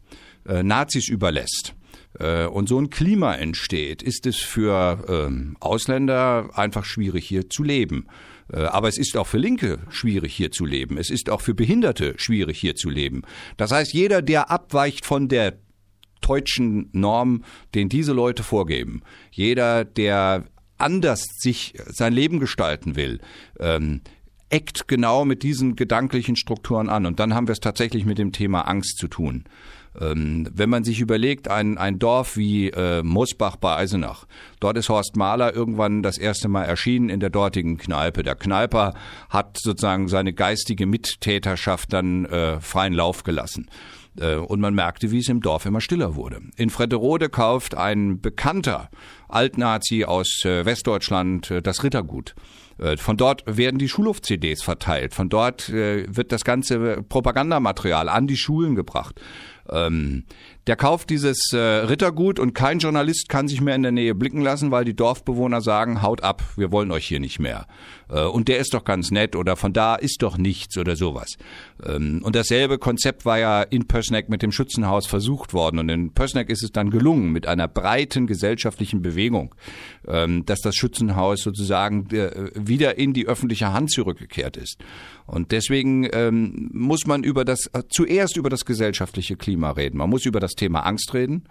äh, 0.45 0.61
Nazis 0.61 1.09
überlässt, 1.09 1.73
äh, 2.17 2.45
und 2.45 2.67
so 2.69 2.79
ein 2.79 2.89
Klima 2.89 3.35
entsteht, 3.35 4.01
ist 4.01 4.25
es 4.25 4.37
für 4.37 5.05
ähm, 5.07 5.55
Ausländer 5.59 6.49
einfach 6.53 6.85
schwierig 6.85 7.27
hier 7.27 7.49
zu 7.49 7.63
leben. 7.63 8.07
Äh, 8.51 8.61
aber 8.61 8.87
es 8.87 8.97
ist 8.97 9.15
auch 9.15 9.27
für 9.27 9.37
Linke 9.37 9.79
schwierig 9.89 10.33
hier 10.33 10.51
zu 10.51 10.65
leben. 10.65 10.97
Es 10.97 11.09
ist 11.09 11.29
auch 11.29 11.41
für 11.41 11.53
Behinderte 11.53 12.15
schwierig 12.17 12.59
hier 12.59 12.75
zu 12.75 12.89
leben. 12.89 13.21
Das 13.57 13.71
heißt, 13.71 13.93
jeder, 13.93 14.21
der 14.21 14.49
abweicht 14.49 15.05
von 15.05 15.27
der 15.27 15.59
deutschen 16.21 16.89
Norm, 16.91 17.43
den 17.75 17.89
diese 17.89 18.13
Leute 18.13 18.43
vorgeben, 18.43 19.01
jeder, 19.31 19.85
der 19.85 20.45
anders 20.79 21.25
sich 21.37 21.73
sein 21.87 22.13
Leben 22.13 22.39
gestalten 22.39 22.95
will, 22.95 23.19
ähm, 23.59 24.01
eckt 24.49 24.87
genau 24.87 25.25
mit 25.25 25.43
diesen 25.43 25.75
gedanklichen 25.75 26.35
Strukturen 26.35 26.89
an. 26.89 27.05
Und 27.05 27.19
dann 27.19 27.33
haben 27.33 27.47
wir 27.47 27.53
es 27.53 27.59
tatsächlich 27.59 28.05
mit 28.05 28.17
dem 28.17 28.31
Thema 28.31 28.61
Angst 28.61 28.97
zu 28.97 29.07
tun. 29.07 29.45
Ähm, 29.99 30.47
wenn 30.53 30.69
man 30.69 30.83
sich 30.83 30.99
überlegt, 30.99 31.47
ein, 31.47 31.77
ein 31.77 31.99
Dorf 31.99 32.37
wie 32.37 32.69
äh, 32.69 33.01
Mosbach 33.03 33.55
bei 33.55 33.75
Eisenach, 33.75 34.25
dort 34.59 34.77
ist 34.77 34.89
Horst 34.89 35.15
Mahler 35.15 35.53
irgendwann 35.55 36.03
das 36.03 36.17
erste 36.17 36.47
Mal 36.47 36.63
erschienen 36.65 37.09
in 37.09 37.19
der 37.19 37.29
dortigen 37.29 37.77
Kneipe. 37.77 38.23
Der 38.23 38.35
Kneiper 38.35 38.93
hat 39.29 39.57
sozusagen 39.59 40.07
seine 40.07 40.33
geistige 40.33 40.85
Mittäterschaft 40.85 41.91
dann 41.93 42.25
äh, 42.25 42.59
freien 42.61 42.93
Lauf 42.93 43.23
gelassen. 43.23 43.69
Äh, 44.19 44.35
und 44.35 44.59
man 44.59 44.75
merkte, 44.75 45.11
wie 45.11 45.19
es 45.19 45.29
im 45.29 45.41
Dorf 45.41 45.65
immer 45.65 45.81
stiller 45.81 46.15
wurde. 46.15 46.41
In 46.55 46.69
Frederode 46.69 47.29
kauft 47.29 47.75
ein 47.75 48.21
bekannter 48.21 48.89
Altnazi 49.29 50.03
aus 50.03 50.43
äh, 50.43 50.65
Westdeutschland 50.65 51.51
äh, 51.51 51.61
das 51.61 51.83
Rittergut. 51.83 52.35
Von 52.95 53.17
dort 53.17 53.43
werden 53.45 53.77
die 53.77 53.89
Schulhof-CDs 53.89 54.63
verteilt. 54.63 55.13
Von 55.13 55.27
dort 55.27 55.69
wird 55.69 56.31
das 56.31 56.45
ganze 56.45 57.03
Propagandamaterial 57.09 58.07
an 58.07 58.25
die 58.25 58.37
Schulen 58.37 58.75
gebracht. 58.75 59.19
Der 60.69 60.75
kauft 60.75 61.09
dieses 61.09 61.51
äh, 61.51 61.57
Rittergut 61.57 62.37
und 62.37 62.53
kein 62.53 62.77
Journalist 62.77 63.27
kann 63.27 63.47
sich 63.47 63.59
mehr 63.59 63.73
in 63.73 63.81
der 63.81 63.91
Nähe 63.91 64.13
blicken 64.13 64.41
lassen, 64.41 64.69
weil 64.69 64.85
die 64.85 64.95
Dorfbewohner 64.95 65.61
sagen, 65.61 66.03
haut 66.03 66.21
ab, 66.21 66.43
wir 66.57 66.71
wollen 66.71 66.91
euch 66.91 67.07
hier 67.07 67.19
nicht 67.19 67.39
mehr. 67.39 67.65
Äh, 68.07 68.25
und 68.25 68.47
der 68.47 68.59
ist 68.59 68.75
doch 68.75 68.83
ganz 68.83 69.09
nett 69.09 69.35
oder 69.35 69.55
von 69.55 69.73
da 69.73 69.95
ist 69.95 70.21
doch 70.21 70.37
nichts 70.37 70.77
oder 70.77 70.95
sowas. 70.95 71.37
Ähm, 71.83 72.21
und 72.23 72.35
dasselbe 72.35 72.77
Konzept 72.77 73.25
war 73.25 73.39
ja 73.39 73.63
in 73.63 73.87
Pößneck 73.87 74.29
mit 74.29 74.43
dem 74.43 74.51
Schützenhaus 74.51 75.07
versucht 75.07 75.55
worden. 75.55 75.79
Und 75.79 75.89
in 75.89 76.13
Pößneck 76.13 76.51
ist 76.51 76.61
es 76.61 76.71
dann 76.71 76.91
gelungen, 76.91 77.31
mit 77.31 77.47
einer 77.47 77.67
breiten 77.67 78.27
gesellschaftlichen 78.27 79.01
Bewegung, 79.01 79.55
ähm, 80.07 80.45
dass 80.45 80.59
das 80.59 80.75
Schützenhaus 80.75 81.41
sozusagen 81.41 82.11
äh, 82.11 82.51
wieder 82.53 82.99
in 82.99 83.13
die 83.13 83.25
öffentliche 83.25 83.73
Hand 83.73 83.89
zurückgekehrt 83.89 84.55
ist. 84.55 84.77
Und 85.25 85.51
deswegen 85.51 86.07
ähm, 86.11 86.69
muss 86.73 87.05
man 87.05 87.23
über 87.23 87.45
das, 87.45 87.67
äh, 87.73 87.83
zuerst 87.89 88.37
über 88.37 88.49
das 88.49 88.65
gesellschaftliche 88.65 89.35
Klima 89.35 89.71
reden. 89.71 89.97
Man 89.97 90.09
muss 90.09 90.25
über 90.25 90.39
das 90.39 90.55
Thema 90.59 90.81
Angst 90.81 91.13
reden. 91.13 91.45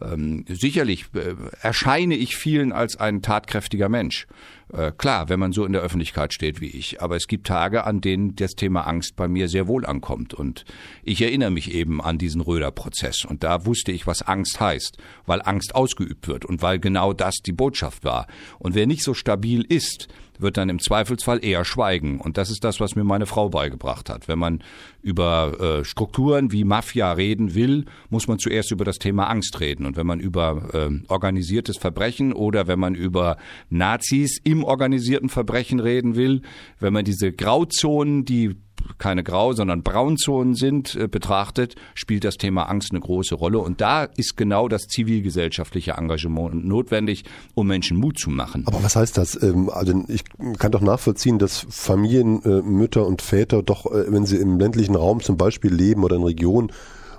Ähm, 0.00 0.44
sicherlich 0.48 1.06
äh, 1.14 1.34
erscheine 1.60 2.14
ich 2.14 2.36
vielen 2.36 2.72
als 2.72 2.96
ein 2.96 3.20
tatkräftiger 3.22 3.88
Mensch. 3.88 4.26
Äh, 4.72 4.92
klar, 4.92 5.28
wenn 5.28 5.40
man 5.40 5.52
so 5.52 5.64
in 5.64 5.72
der 5.72 5.82
Öffentlichkeit 5.82 6.32
steht 6.32 6.60
wie 6.60 6.68
ich. 6.68 7.02
Aber 7.02 7.16
es 7.16 7.26
gibt 7.26 7.46
Tage, 7.46 7.84
an 7.84 8.00
denen 8.00 8.36
das 8.36 8.52
Thema 8.52 8.82
Angst 8.82 9.16
bei 9.16 9.26
mir 9.26 9.48
sehr 9.48 9.66
wohl 9.66 9.84
ankommt. 9.86 10.34
Und 10.34 10.64
ich 11.02 11.20
erinnere 11.22 11.50
mich 11.50 11.72
eben 11.72 12.00
an 12.00 12.18
diesen 12.18 12.40
Röder-Prozess. 12.40 13.24
Und 13.24 13.42
da 13.42 13.66
wusste 13.66 13.90
ich, 13.90 14.06
was 14.06 14.22
Angst 14.22 14.60
heißt, 14.60 14.98
weil 15.26 15.42
Angst 15.42 15.74
ausgeübt 15.74 16.28
wird 16.28 16.44
und 16.44 16.62
weil 16.62 16.78
genau 16.78 17.12
das 17.12 17.36
die 17.44 17.52
Botschaft 17.52 18.04
war. 18.04 18.26
Und 18.58 18.74
wer 18.74 18.86
nicht 18.86 19.02
so 19.02 19.14
stabil 19.14 19.64
ist, 19.68 20.08
wird 20.38 20.56
dann 20.56 20.68
im 20.68 20.78
Zweifelsfall 20.78 21.44
eher 21.44 21.64
schweigen. 21.64 22.20
Und 22.20 22.38
das 22.38 22.50
ist 22.50 22.64
das, 22.64 22.80
was 22.80 22.96
mir 22.96 23.04
meine 23.04 23.26
Frau 23.26 23.48
beigebracht 23.48 24.08
hat. 24.10 24.28
Wenn 24.28 24.38
man 24.38 24.62
über 25.02 25.80
äh, 25.80 25.84
Strukturen 25.84 26.52
wie 26.52 26.64
Mafia 26.64 27.12
reden 27.12 27.54
will, 27.54 27.84
muss 28.10 28.28
man 28.28 28.38
zuerst 28.38 28.70
über 28.70 28.84
das 28.84 28.98
Thema 28.98 29.28
Angst 29.28 29.60
reden. 29.60 29.86
Und 29.86 29.96
wenn 29.96 30.06
man 30.06 30.20
über 30.20 30.68
äh, 30.72 30.90
organisiertes 31.08 31.76
Verbrechen 31.76 32.32
oder 32.32 32.66
wenn 32.66 32.78
man 32.78 32.94
über 32.94 33.36
Nazis 33.70 34.38
im 34.44 34.64
organisierten 34.64 35.28
Verbrechen 35.28 35.80
reden 35.80 36.16
will, 36.16 36.42
wenn 36.80 36.92
man 36.92 37.04
diese 37.04 37.32
Grauzonen, 37.32 38.24
die 38.24 38.56
keine 38.98 39.22
Grau, 39.22 39.52
sondern 39.52 39.82
Braunzonen 39.82 40.54
sind, 40.54 40.94
äh, 40.94 41.08
betrachtet, 41.08 41.74
spielt 41.94 42.24
das 42.24 42.36
Thema 42.36 42.64
Angst 42.64 42.90
eine 42.90 43.00
große 43.00 43.34
Rolle. 43.34 43.58
Und 43.58 43.80
da 43.80 44.04
ist 44.04 44.36
genau 44.36 44.68
das 44.68 44.82
zivilgesellschaftliche 44.88 45.92
Engagement 45.92 46.64
notwendig, 46.64 47.24
um 47.54 47.66
Menschen 47.66 47.96
Mut 47.96 48.18
zu 48.18 48.30
machen. 48.30 48.64
Aber 48.66 48.82
was 48.82 48.96
heißt 48.96 49.16
das? 49.16 49.40
Ähm, 49.42 49.70
also 49.70 50.04
ich 50.08 50.24
kann 50.58 50.72
doch 50.72 50.80
nachvollziehen, 50.80 51.38
dass 51.38 51.66
Familien, 51.68 52.42
äh, 52.44 52.62
Mütter 52.62 53.06
und 53.06 53.22
Väter 53.22 53.62
doch, 53.62 53.86
äh, 53.86 54.12
wenn 54.12 54.26
sie 54.26 54.36
im 54.36 54.58
ländlichen 54.58 54.94
Raum 54.94 55.20
zum 55.20 55.36
Beispiel 55.36 55.72
leben 55.72 56.04
oder 56.04 56.16
in 56.16 56.22
Regionen, 56.22 56.72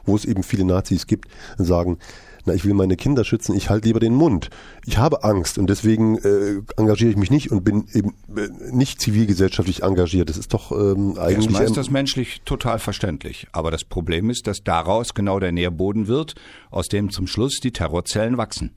wo 0.06 0.16
es 0.16 0.26
eben 0.26 0.44
viele 0.44 0.66
Nazis 0.66 1.08
gibt, 1.08 1.30
sagen, 1.58 2.00
na, 2.46 2.54
ich 2.54 2.66
will 2.66 2.74
meine 2.74 2.96
Kinder 2.96 3.24
schützen, 3.24 3.56
ich 3.56 3.70
halte 3.70 3.88
lieber 3.88 4.00
den 4.00 4.16
Mund. 4.16 4.50
Ich 4.86 4.98
habe 4.98 5.24
Angst 5.24 5.58
und 5.58 5.70
deswegen 5.70 6.18
äh, 6.18 6.62
engagiere 6.78 7.12
ich 7.12 7.18
mich 7.18 7.32
nicht 7.32 7.52
und 7.52 7.64
bin 7.64 7.86
eben 7.94 8.16
äh, 8.36 8.50
nicht 8.72 9.02
zivilgesellschaftlich 9.02 9.84
engagiert. 9.84 10.30
Das 10.30 10.38
ist 10.38 10.54
doch 10.54 10.72
ähm, 10.72 11.18
eigentlich. 11.18 11.46
Erstmal 11.46 11.64
ist 11.64 11.78
das 11.78 11.90
menschlich 11.90 12.42
total 12.46 12.80
verständlich. 12.80 13.48
Aber 13.52 13.72
das 13.72 13.84
Problem 13.84 14.30
ist, 14.30 14.48
dass 14.48 14.64
daraus 14.64 15.14
genau 15.14 15.40
der 15.40 15.52
Nährboden 15.52 16.08
wird, 16.08 16.36
aus 16.72 16.88
dem 16.88 17.10
zum 17.10 17.28
Schluss 17.28 17.60
die 17.62 17.72
Terrorzellen 17.72 18.38
wachsen. 18.38 18.72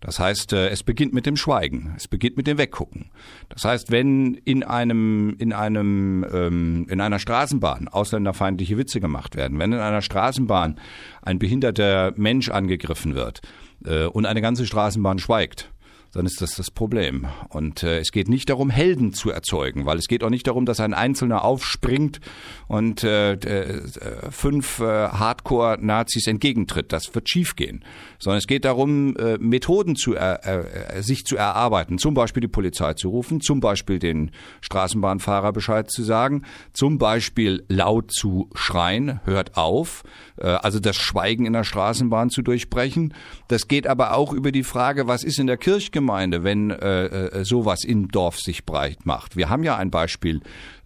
Das 0.00 0.20
heißt, 0.20 0.52
äh, 0.52 0.68
es 0.68 0.82
beginnt 0.82 1.12
mit 1.12 1.26
dem 1.26 1.36
Schweigen, 1.36 1.94
es 1.96 2.06
beginnt 2.06 2.36
mit 2.36 2.46
dem 2.46 2.58
Weggucken. 2.58 3.10
Das 3.48 3.64
heißt, 3.64 3.90
wenn 3.90 4.34
in 4.34 4.62
einem 4.62 5.34
in 5.38 5.52
einem 5.52 6.24
ähm, 6.32 6.86
in 6.88 7.00
einer 7.00 7.18
Straßenbahn 7.18 7.88
ausländerfeindliche 7.88 8.78
Witze 8.78 9.00
gemacht 9.00 9.34
werden, 9.34 9.58
wenn 9.58 9.72
in 9.72 9.80
einer 9.80 10.02
Straßenbahn 10.02 10.78
ein 11.22 11.38
behinderter 11.38 12.12
Mensch 12.16 12.48
angegriffen 12.48 13.14
wird 13.14 13.40
äh, 13.84 14.04
und 14.04 14.26
eine 14.26 14.40
ganze 14.40 14.66
Straßenbahn 14.66 15.18
schweigt, 15.18 15.70
dann 16.12 16.26
ist 16.26 16.40
das 16.40 16.52
das 16.52 16.70
Problem. 16.70 17.26
Und 17.48 17.82
äh, 17.82 17.98
es 17.98 18.12
geht 18.12 18.28
nicht 18.28 18.48
darum, 18.50 18.70
Helden 18.70 19.12
zu 19.12 19.30
erzeugen, 19.30 19.86
weil 19.86 19.98
es 19.98 20.08
geht 20.08 20.24
auch 20.24 20.30
nicht 20.30 20.46
darum, 20.46 20.66
dass 20.66 20.80
ein 20.80 20.94
Einzelner 20.94 21.44
aufspringt 21.44 22.20
und 22.66 23.04
äh, 23.04 23.32
äh, 23.32 23.82
fünf 24.30 24.80
äh, 24.80 25.08
Hardcore-Nazis 25.08 26.26
entgegentritt. 26.26 26.92
Das 26.92 27.14
wird 27.14 27.28
schiefgehen. 27.28 27.84
Sondern 28.18 28.38
es 28.38 28.46
geht 28.46 28.64
darum, 28.64 29.16
äh, 29.16 29.38
Methoden 29.38 29.96
zu 29.96 30.14
er, 30.14 30.96
äh, 30.96 31.02
sich 31.02 31.24
zu 31.24 31.36
erarbeiten, 31.36 31.98
zum 31.98 32.14
Beispiel 32.14 32.40
die 32.40 32.48
Polizei 32.48 32.94
zu 32.94 33.08
rufen, 33.10 33.40
zum 33.40 33.60
Beispiel 33.60 33.98
den 33.98 34.30
Straßenbahnfahrer 34.60 35.52
Bescheid 35.52 35.90
zu 35.90 36.02
sagen, 36.02 36.42
zum 36.72 36.98
Beispiel 36.98 37.64
laut 37.68 38.12
zu 38.12 38.48
schreien, 38.54 39.20
hört 39.24 39.56
auf, 39.56 40.04
äh, 40.04 40.27
also 40.46 40.80
das 40.80 40.96
Schweigen 40.96 41.46
in 41.46 41.52
der 41.52 41.64
Straßenbahn 41.64 42.30
zu 42.30 42.42
durchbrechen. 42.42 43.14
Das 43.48 43.68
geht 43.68 43.86
aber 43.86 44.14
auch 44.14 44.32
über 44.32 44.52
die 44.52 44.64
Frage, 44.64 45.06
was 45.06 45.24
ist 45.24 45.38
in 45.38 45.46
der 45.46 45.56
Kirchgemeinde, 45.56 46.44
wenn 46.44 46.70
äh, 46.70 47.06
äh, 47.06 47.44
sowas 47.44 47.84
im 47.84 48.08
Dorf 48.08 48.38
sich 48.38 48.64
breit 48.64 49.04
macht. 49.04 49.36
Wir 49.36 49.48
haben 49.48 49.64
ja 49.64 49.76
ein 49.76 49.90
Beispiel 49.90 50.40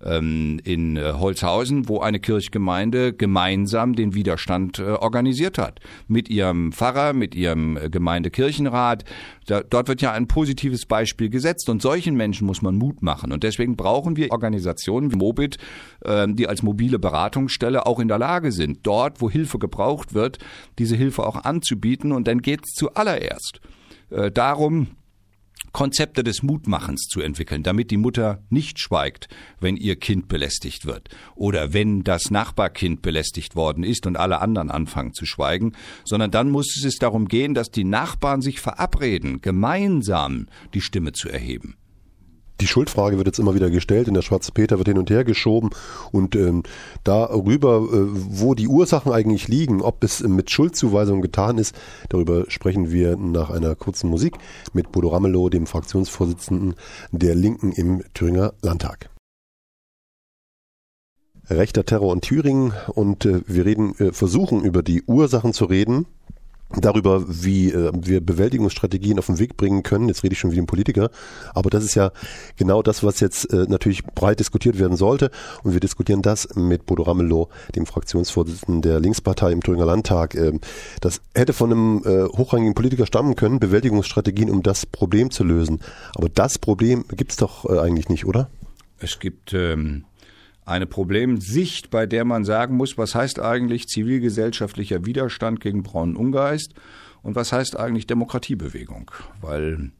ähm, 0.04 0.60
in 0.64 0.96
äh, 0.96 1.12
Holzhausen, 1.14 1.88
wo 1.88 2.00
eine 2.00 2.20
Kirchgemeinde 2.20 3.12
gemeinsam 3.12 3.94
den 3.94 4.14
Widerstand 4.14 4.78
äh, 4.78 4.82
organisiert 4.82 5.58
hat. 5.58 5.80
Mit 6.08 6.28
ihrem 6.28 6.72
Pfarrer, 6.72 7.12
mit 7.12 7.34
ihrem 7.34 7.76
äh, 7.76 7.90
Gemeindekirchenrat. 7.90 9.04
Da, 9.46 9.62
dort 9.62 9.88
wird 9.88 10.02
ja 10.02 10.12
ein 10.12 10.28
positives 10.28 10.86
Beispiel 10.86 11.28
gesetzt 11.28 11.68
und 11.68 11.82
solchen 11.82 12.16
Menschen 12.16 12.46
muss 12.46 12.62
man 12.62 12.76
Mut 12.76 13.02
machen. 13.02 13.32
Und 13.32 13.42
deswegen 13.42 13.76
brauchen 13.76 14.16
wir 14.16 14.30
Organisationen 14.30 15.12
wie 15.12 15.16
Mobit, 15.16 15.58
äh, 16.04 16.26
die 16.28 16.48
als 16.48 16.62
mobile 16.62 16.98
Beratungsstelle 16.98 17.86
auch 17.86 17.98
in 17.98 18.08
der 18.08 18.18
Lage 18.18 18.52
sind, 18.52 18.80
dort, 18.82 19.20
wo 19.20 19.30
Hilfe 19.30 19.58
gebraucht 19.58 20.14
wird, 20.14 20.38
diese 20.78 20.96
Hilfe 20.96 21.26
auch 21.26 21.44
anzubieten. 21.44 22.12
Und 22.12 22.28
dann 22.28 22.40
geht 22.40 22.60
es 22.64 22.72
zuallererst 22.74 23.60
äh, 24.10 24.30
darum, 24.30 24.88
Konzepte 25.72 26.22
des 26.22 26.42
Mutmachens 26.42 27.08
zu 27.08 27.20
entwickeln, 27.20 27.62
damit 27.62 27.90
die 27.90 27.96
Mutter 27.96 28.42
nicht 28.50 28.78
schweigt, 28.78 29.28
wenn 29.60 29.76
ihr 29.76 29.96
Kind 29.96 30.28
belästigt 30.28 30.86
wird. 30.86 31.08
Oder 31.34 31.72
wenn 31.72 32.04
das 32.04 32.30
Nachbarkind 32.30 33.02
belästigt 33.02 33.56
worden 33.56 33.84
ist 33.84 34.06
und 34.06 34.16
alle 34.16 34.40
anderen 34.40 34.70
anfangen 34.70 35.14
zu 35.14 35.26
schweigen, 35.26 35.72
sondern 36.04 36.30
dann 36.30 36.50
muss 36.50 36.82
es 36.84 36.96
darum 36.96 37.26
gehen, 37.28 37.54
dass 37.54 37.70
die 37.70 37.84
Nachbarn 37.84 38.42
sich 38.42 38.60
verabreden, 38.60 39.40
gemeinsam 39.40 40.46
die 40.74 40.80
Stimme 40.80 41.12
zu 41.12 41.28
erheben 41.28 41.76
die 42.60 42.66
Schuldfrage 42.66 43.16
wird 43.16 43.26
jetzt 43.26 43.38
immer 43.38 43.54
wieder 43.54 43.70
gestellt, 43.70 44.08
in 44.08 44.14
der 44.14 44.22
Schwarze 44.22 44.52
Peter 44.52 44.78
wird 44.78 44.88
hin 44.88 44.98
und 44.98 45.10
her 45.10 45.24
geschoben 45.24 45.70
und 46.12 46.36
ähm, 46.36 46.62
darüber, 47.04 47.76
äh, 47.76 48.06
wo 48.10 48.54
die 48.54 48.68
Ursachen 48.68 49.12
eigentlich 49.12 49.48
liegen, 49.48 49.82
ob 49.82 50.04
es 50.04 50.20
mit 50.22 50.50
Schuldzuweisung 50.50 51.22
getan 51.22 51.58
ist, 51.58 51.74
darüber 52.08 52.44
sprechen 52.48 52.90
wir 52.90 53.16
nach 53.16 53.50
einer 53.50 53.74
kurzen 53.74 54.10
Musik 54.10 54.34
mit 54.72 54.92
Bodo 54.92 55.08
Ramelow, 55.08 55.48
dem 55.48 55.66
Fraktionsvorsitzenden 55.66 56.74
der 57.10 57.34
Linken 57.34 57.72
im 57.72 58.02
Thüringer 58.14 58.54
Landtag. 58.62 59.10
Rechter 61.50 61.84
Terror 61.84 62.14
in 62.14 62.20
Thüringen 62.20 62.72
und 62.94 63.26
äh, 63.26 63.42
wir 63.46 63.66
reden, 63.66 63.94
äh, 63.98 64.12
versuchen 64.12 64.62
über 64.62 64.82
die 64.82 65.02
Ursachen 65.02 65.52
zu 65.52 65.64
reden 65.64 66.06
darüber, 66.80 67.24
wie 67.28 67.70
äh, 67.70 67.92
wir 67.94 68.20
Bewältigungsstrategien 68.20 69.18
auf 69.18 69.26
den 69.26 69.38
Weg 69.38 69.56
bringen 69.56 69.82
können. 69.82 70.08
Jetzt 70.08 70.22
rede 70.22 70.32
ich 70.32 70.38
schon 70.38 70.52
wie 70.52 70.58
ein 70.58 70.66
Politiker, 70.66 71.10
aber 71.54 71.70
das 71.70 71.84
ist 71.84 71.94
ja 71.94 72.12
genau 72.56 72.82
das, 72.82 73.02
was 73.02 73.20
jetzt 73.20 73.52
äh, 73.52 73.66
natürlich 73.68 74.04
breit 74.04 74.40
diskutiert 74.40 74.78
werden 74.78 74.96
sollte. 74.96 75.30
Und 75.62 75.72
wir 75.72 75.80
diskutieren 75.80 76.22
das 76.22 76.48
mit 76.54 76.86
Bodo 76.86 77.02
Ramelow, 77.02 77.48
dem 77.74 77.86
Fraktionsvorsitzenden 77.86 78.82
der 78.82 79.00
Linkspartei 79.00 79.52
im 79.52 79.62
Thüringer 79.62 79.86
Landtag. 79.86 80.34
Ähm, 80.34 80.60
das 81.00 81.20
hätte 81.34 81.52
von 81.52 81.72
einem 81.72 82.02
äh, 82.04 82.24
hochrangigen 82.36 82.74
Politiker 82.74 83.06
stammen 83.06 83.36
können, 83.36 83.60
Bewältigungsstrategien, 83.60 84.50
um 84.50 84.62
das 84.62 84.86
Problem 84.86 85.30
zu 85.30 85.44
lösen. 85.44 85.80
Aber 86.14 86.28
das 86.28 86.58
Problem 86.58 87.04
gibt's 87.08 87.36
doch 87.36 87.68
äh, 87.68 87.78
eigentlich 87.78 88.08
nicht, 88.08 88.26
oder? 88.26 88.48
Es 88.98 89.18
gibt 89.18 89.52
ähm 89.52 90.04
eine 90.64 90.86
Problemsicht, 90.86 91.90
bei 91.90 92.06
der 92.06 92.24
man 92.24 92.44
sagen 92.44 92.76
muss, 92.76 92.96
was 92.96 93.14
heißt 93.14 93.40
eigentlich 93.40 93.88
zivilgesellschaftlicher 93.88 95.04
Widerstand 95.04 95.60
gegen 95.60 95.82
braunen 95.82 96.16
Ungeist 96.16 96.74
und 97.22 97.34
was 97.34 97.52
heißt 97.52 97.78
eigentlich 97.78 98.06
Demokratiebewegung? 98.06 99.10
Weil 99.40 99.90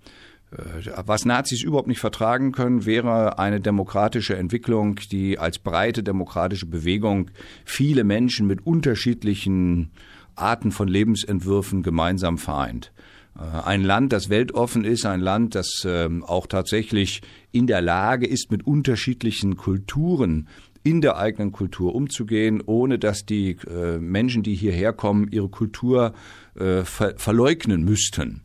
äh, 0.52 1.02
was 1.07 1.25
Nazis 1.25 1.62
überhaupt 1.62 1.88
nicht 1.88 2.00
vertragen 2.00 2.52
können, 2.52 2.87
wäre 2.87 3.38
eine 3.38 3.61
demokratische 3.61 4.37
Entwicklung, 4.37 4.97
die 5.11 5.38
als 5.38 5.59
breite 5.59 6.02
demokratische 6.02 6.66
Bewegung 6.66 7.31
viele 7.64 8.04
Menschen 8.04 8.47
mit 8.47 8.64
unterschiedlichen 8.66 9.90
Arten 10.35 10.73
von 10.73 10.88
Lebensentwürfen 10.88 11.83
gemeinsam 11.83 12.38
vereint. 12.38 12.92
Äh, 13.39 13.43
ein 13.65 13.83
Land, 13.83 14.12
das 14.12 14.29
weltoffen 14.29 14.85
ist, 14.85 15.07
ein 15.07 15.21
Land, 15.21 15.55
das 15.55 15.85
ähm, 15.87 16.23
auch 16.25 16.47
tatsächlich 16.47 17.23
in 17.51 17.67
der 17.67 17.81
Lage 17.81 18.27
ist, 18.27 18.51
mit 18.51 18.67
unterschiedlichen 18.67 19.57
Kulturen 19.57 20.49
in 20.85 21.01
der 21.01 21.17
eigenen 21.17 21.53
Kultur 21.53 21.95
umzugehen, 21.95 22.62
ohne 22.65 22.99
dass 22.99 23.25
die 23.25 23.57
äh, 23.69 23.99
Menschen, 23.99 24.43
die 24.43 24.55
hierher 24.55 24.93
kommen, 24.93 25.29
ihre 25.31 25.49
Kultur 25.49 26.12
äh, 26.57 26.83
verleugnen 26.85 27.85
müssten. 27.85 28.43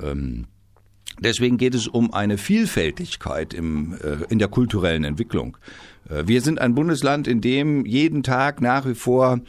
Ähm, 0.00 0.46
deswegen 1.20 1.58
geht 1.58 1.74
es 1.74 1.88
um 1.88 2.12
eine 2.14 2.38
Vielfältigkeit 2.38 3.52
im, 3.52 3.98
in 4.28 4.38
der 4.38 4.48
kulturellen 4.48 5.02
Entwicklung. 5.04 5.56
Wir 6.24 6.40
sind 6.40 6.60
ein 6.60 6.74
Bundesland, 6.74 7.26
in 7.26 7.40
dem 7.40 7.86
jeden 7.86 8.22
Tag 8.22 8.60
nach 8.60 8.86
wie 8.86 8.94
vor 8.94 9.40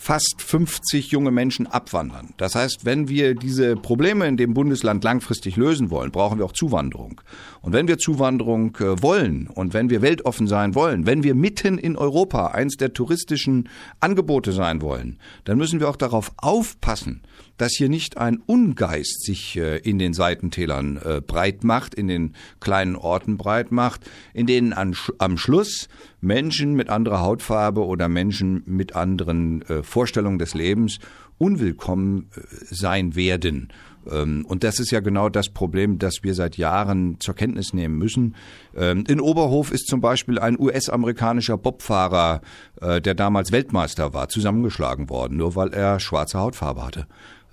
fast 0.00 0.40
50 0.40 1.10
junge 1.10 1.30
Menschen 1.30 1.66
abwandern. 1.66 2.30
Das 2.38 2.54
heißt, 2.54 2.86
wenn 2.86 3.08
wir 3.08 3.34
diese 3.34 3.76
Probleme 3.76 4.26
in 4.26 4.38
dem 4.38 4.54
Bundesland 4.54 5.04
langfristig 5.04 5.56
lösen 5.56 5.90
wollen, 5.90 6.10
brauchen 6.10 6.38
wir 6.38 6.46
auch 6.46 6.54
Zuwanderung. 6.54 7.20
Und 7.60 7.74
wenn 7.74 7.86
wir 7.86 7.98
Zuwanderung 7.98 8.74
äh, 8.76 9.02
wollen 9.02 9.46
und 9.46 9.74
wenn 9.74 9.90
wir 9.90 10.00
weltoffen 10.00 10.46
sein 10.46 10.74
wollen, 10.74 11.04
wenn 11.04 11.22
wir 11.22 11.34
mitten 11.34 11.76
in 11.76 11.98
Europa 11.98 12.46
eins 12.46 12.78
der 12.78 12.94
touristischen 12.94 13.68
Angebote 14.00 14.52
sein 14.52 14.80
wollen, 14.80 15.18
dann 15.44 15.58
müssen 15.58 15.80
wir 15.80 15.88
auch 15.90 15.96
darauf 15.96 16.32
aufpassen, 16.38 17.20
dass 17.60 17.72
hier 17.72 17.88
nicht 17.88 18.18
ein 18.18 18.38
Ungeist 18.46 19.24
sich 19.24 19.56
äh, 19.56 19.78
in 19.78 19.98
den 19.98 20.14
Seitentälern 20.14 20.96
äh, 20.96 21.20
breit 21.20 21.64
macht, 21.64 21.94
in 21.94 22.08
den 22.08 22.34
kleinen 22.60 22.96
Orten 22.96 23.36
breit 23.36 23.72
macht, 23.72 24.08
in 24.34 24.46
denen 24.46 24.72
am 24.72 25.38
Schluss 25.38 25.88
Menschen 26.20 26.74
mit 26.74 26.88
anderer 26.88 27.20
Hautfarbe 27.20 27.84
oder 27.84 28.08
Menschen 28.08 28.62
mit 28.66 28.94
anderen 28.94 29.64
Vorstellungen 29.82 30.38
des 30.38 30.54
Lebens 30.54 30.98
unwillkommen 31.38 32.28
sein 32.70 33.14
werden. 33.14 33.68
Ähm, 34.10 34.44
und 34.46 34.64
das 34.64 34.78
ist 34.78 34.90
ja 34.90 35.00
genau 35.00 35.28
das 35.28 35.48
Problem, 35.48 35.98
das 35.98 36.22
wir 36.22 36.34
seit 36.34 36.56
Jahren 36.56 37.18
zur 37.20 37.34
Kenntnis 37.34 37.72
nehmen 37.72 37.98
müssen. 37.98 38.36
Ähm, 38.76 39.04
in 39.08 39.20
Oberhof 39.20 39.72
ist 39.72 39.86
zum 39.86 40.00
Beispiel 40.00 40.38
ein 40.38 40.58
US-amerikanischer 40.58 41.58
Bobfahrer, 41.58 42.40
äh, 42.80 43.00
der 43.00 43.14
damals 43.14 43.52
Weltmeister 43.52 44.14
war, 44.14 44.28
zusammengeschlagen 44.28 45.08
worden, 45.10 45.36
nur 45.36 45.56
weil 45.56 45.72
er 45.72 46.00
schwarze 46.00 46.38
Hautfarbe 46.38 46.84
hatte. 46.84 47.06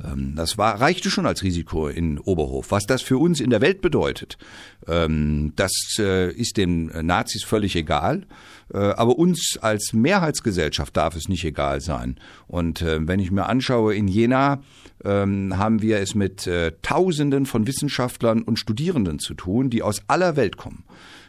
Ähm, 0.03 0.33
das 0.35 0.57
war, 0.57 0.79
reichte 0.79 1.09
schon 1.09 1.25
als 1.25 1.43
Risiko 1.43 1.87
in 1.87 2.19
Oberhof. 2.19 2.71
Was 2.71 2.85
das 2.85 3.01
für 3.01 3.17
uns 3.17 3.39
in 3.39 3.49
der 3.49 3.61
Welt 3.61 3.81
bedeutet, 3.81 4.37
das 4.85 5.71
äh, 5.99 6.31
ist 6.31 6.55
den 6.55 6.85
Nazis 7.05 7.43
völlig 7.43 7.75
egal. 7.75 8.25
Äh, 8.73 8.77
aber 8.77 9.17
uns 9.17 9.57
als 9.61 9.91
Mehrheitsgesellschaft 9.91 10.95
darf 10.95 11.15
es 11.15 11.27
nicht 11.27 11.43
egal 11.43 11.81
sein. 11.81 12.17
Und 12.47 12.81
wenn 12.81 13.19
ich 13.19 13.31
mir 13.31 13.47
anschaue, 13.47 13.95
in 13.95 14.07
Jena 14.07 14.61
ähm, 15.03 15.57
haben 15.57 15.81
wir 15.81 15.99
es 15.99 16.15
mit 16.15 16.47
äh, 16.47 16.73
Tausenden 16.81 17.45
von 17.45 17.67
Wissenschaftlern 17.67 18.41
und 18.41 18.57
Studierenden 18.57 19.19
zu 19.19 19.33
tun, 19.33 19.69
die 19.69 19.83
aus 19.83 20.01
aller 20.07 20.35
Welt 20.35 20.57
kommen. 20.57 20.83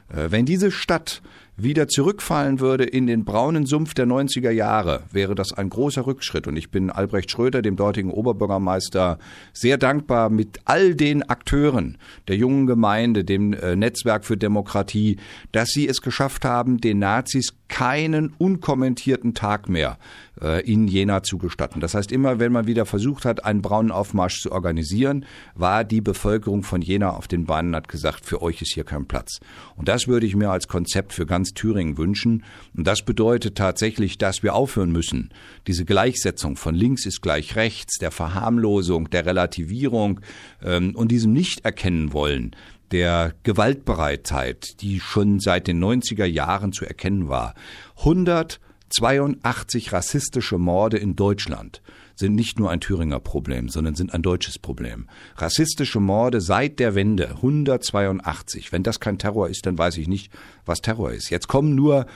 Äh, 0.09 0.31
wenn 0.31 0.47
diese 0.47 0.71
Stadt 0.71 1.23
wieder 1.61 1.89
zurückfallen 1.89 2.61
würde 2.61 2.85
in 2.85 3.09
den 3.09 3.25
braunen 3.25 3.67
Sumpf 3.67 3.93
der 3.93 4.07
90er 4.07 4.51
Jahre, 4.51 5.03
wäre 5.11 5.35
das 5.35 5.53
ein 5.53 5.69
großer 5.69 6.07
Rückschritt. 6.07 6.47
Und 6.47 6.57
ich 6.57 6.71
bin 6.71 6.91
Albrecht 6.91 7.31
Schröder, 7.31 7.63
dem 7.63 7.75
dortigen 7.75 8.13
Oberbürgermeister, 8.13 9.19
sehr 9.53 9.77
dankbar 9.77 10.31
mit 10.31 10.61
all 10.67 10.95
den 10.95 11.29
Akteuren 11.29 11.99
der 12.29 12.37
jungen 12.37 12.67
Gemeinde, 12.67 13.25
dem 13.25 13.53
äh, 13.53 13.75
Netzwerk 13.75 14.25
für 14.25 14.37
Demokratie, 14.37 15.19
dass 15.51 15.71
sie 15.71 15.89
es 15.89 16.01
geschafft 16.01 16.45
haben, 16.45 16.81
den 16.81 17.01
Nazis 17.01 17.55
keinen 17.69 18.33
unkommentierten 18.39 19.35
Tag 19.35 19.69
mehr 19.69 19.99
äh, 20.41 20.63
in 20.63 20.89
Jena 20.89 21.23
zu 21.23 21.39
gestatten. 21.39 21.81
Das 21.81 21.95
heißt, 21.95 22.11
immer 22.13 22.39
wenn 22.39 22.53
man 22.53 22.67
wieder 22.67 22.87
versucht 22.87 23.25
hat, 23.25 23.45
einen 23.45 23.63
braunen 23.63 23.93
Aufmarsch 23.93 24.41
zu 24.41 24.53
organisieren, 24.53 25.27
war 25.55 25.85
die 25.85 26.01
Bevölkerung 26.01 26.63
von 26.63 26.83
Jena 26.83 27.11
auf 27.11 27.29
den 27.29 27.45
Bahnen 27.45 27.77
hat 27.77 27.89
gesagt, 27.89 28.25
für 28.25 28.43
euch 28.43 28.63
ist 28.63 28.73
hier 28.73 28.85
kein 28.85 29.07
Platz. 29.07 29.41
Und 29.77 29.89
das 29.89 30.09
würde 30.09 30.27
ich 30.27 30.35
mir 30.35 30.51
als 30.51 30.69
Konzept 30.69 31.13
für 31.13 31.27
ganz 31.27 31.48
Thüringen 31.55 31.99
wünschen. 31.99 32.45
Und 32.77 32.87
das 32.87 33.03
bedeutet 33.03 33.57
tatsächlich, 33.57 34.19
dass 34.19 34.43
wir 34.43 34.55
aufhören 34.55 34.93
müssen, 34.93 35.31
diese 35.67 35.85
Gleichsetzung 35.85 36.57
von 36.57 36.75
links 36.75 37.07
ist 37.07 37.21
gleich 37.21 37.57
rechts, 37.57 37.99
der 37.99 38.11
Verharmlosung, 38.11 39.11
der 39.11 39.27
Relativierung 39.27 40.21
ähm, 40.63 40.95
und 40.95 41.11
diesem 41.11 41.33
Nicht 41.33 41.65
erkennen 41.65 42.13
wollen, 42.13 42.55
der 42.91 43.35
Gewaltbereitheit, 43.43 44.81
die 44.81 45.01
schon 45.01 45.41
seit 45.41 45.67
den 45.67 45.83
90er 45.83 46.25
Jahren 46.25 46.73
zu 46.73 46.85
erkennen 46.85 47.29
war. 47.29 47.55
182 47.99 49.93
rassistische 49.93 50.59
Morde 50.59 50.97
in 50.97 51.17
Deutschland 51.17 51.83
sind 52.19 52.35
nicht 52.35 52.59
nur 52.59 52.71
ein 52.71 52.81
Thüringer 52.81 53.21
Problem, 53.21 53.69
sondern 53.69 53.95
sind 53.95 54.13
ein 54.13 54.23
deutsches 54.23 54.59
Problem. 54.59 55.07
Rassistische 55.37 56.01
Morde 56.01 56.41
seit 56.41 56.81
der 56.81 56.95
Wende 56.95 57.29
182. 57.29 58.73
Wenn 58.73 58.83
das 58.83 58.99
kein 58.99 59.19
Terror 59.19 59.49
ist, 59.49 59.67
dann 59.67 59.79
weiß 59.79 59.99
ich 59.99 60.09
nicht, 60.09 60.33
was 60.67 60.81
Terror 60.81 61.13
ist. 61.13 61.31
Jetzt 61.31 61.47
kommen 61.47 61.77
nur 61.77 62.07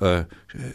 äh, 0.00 0.24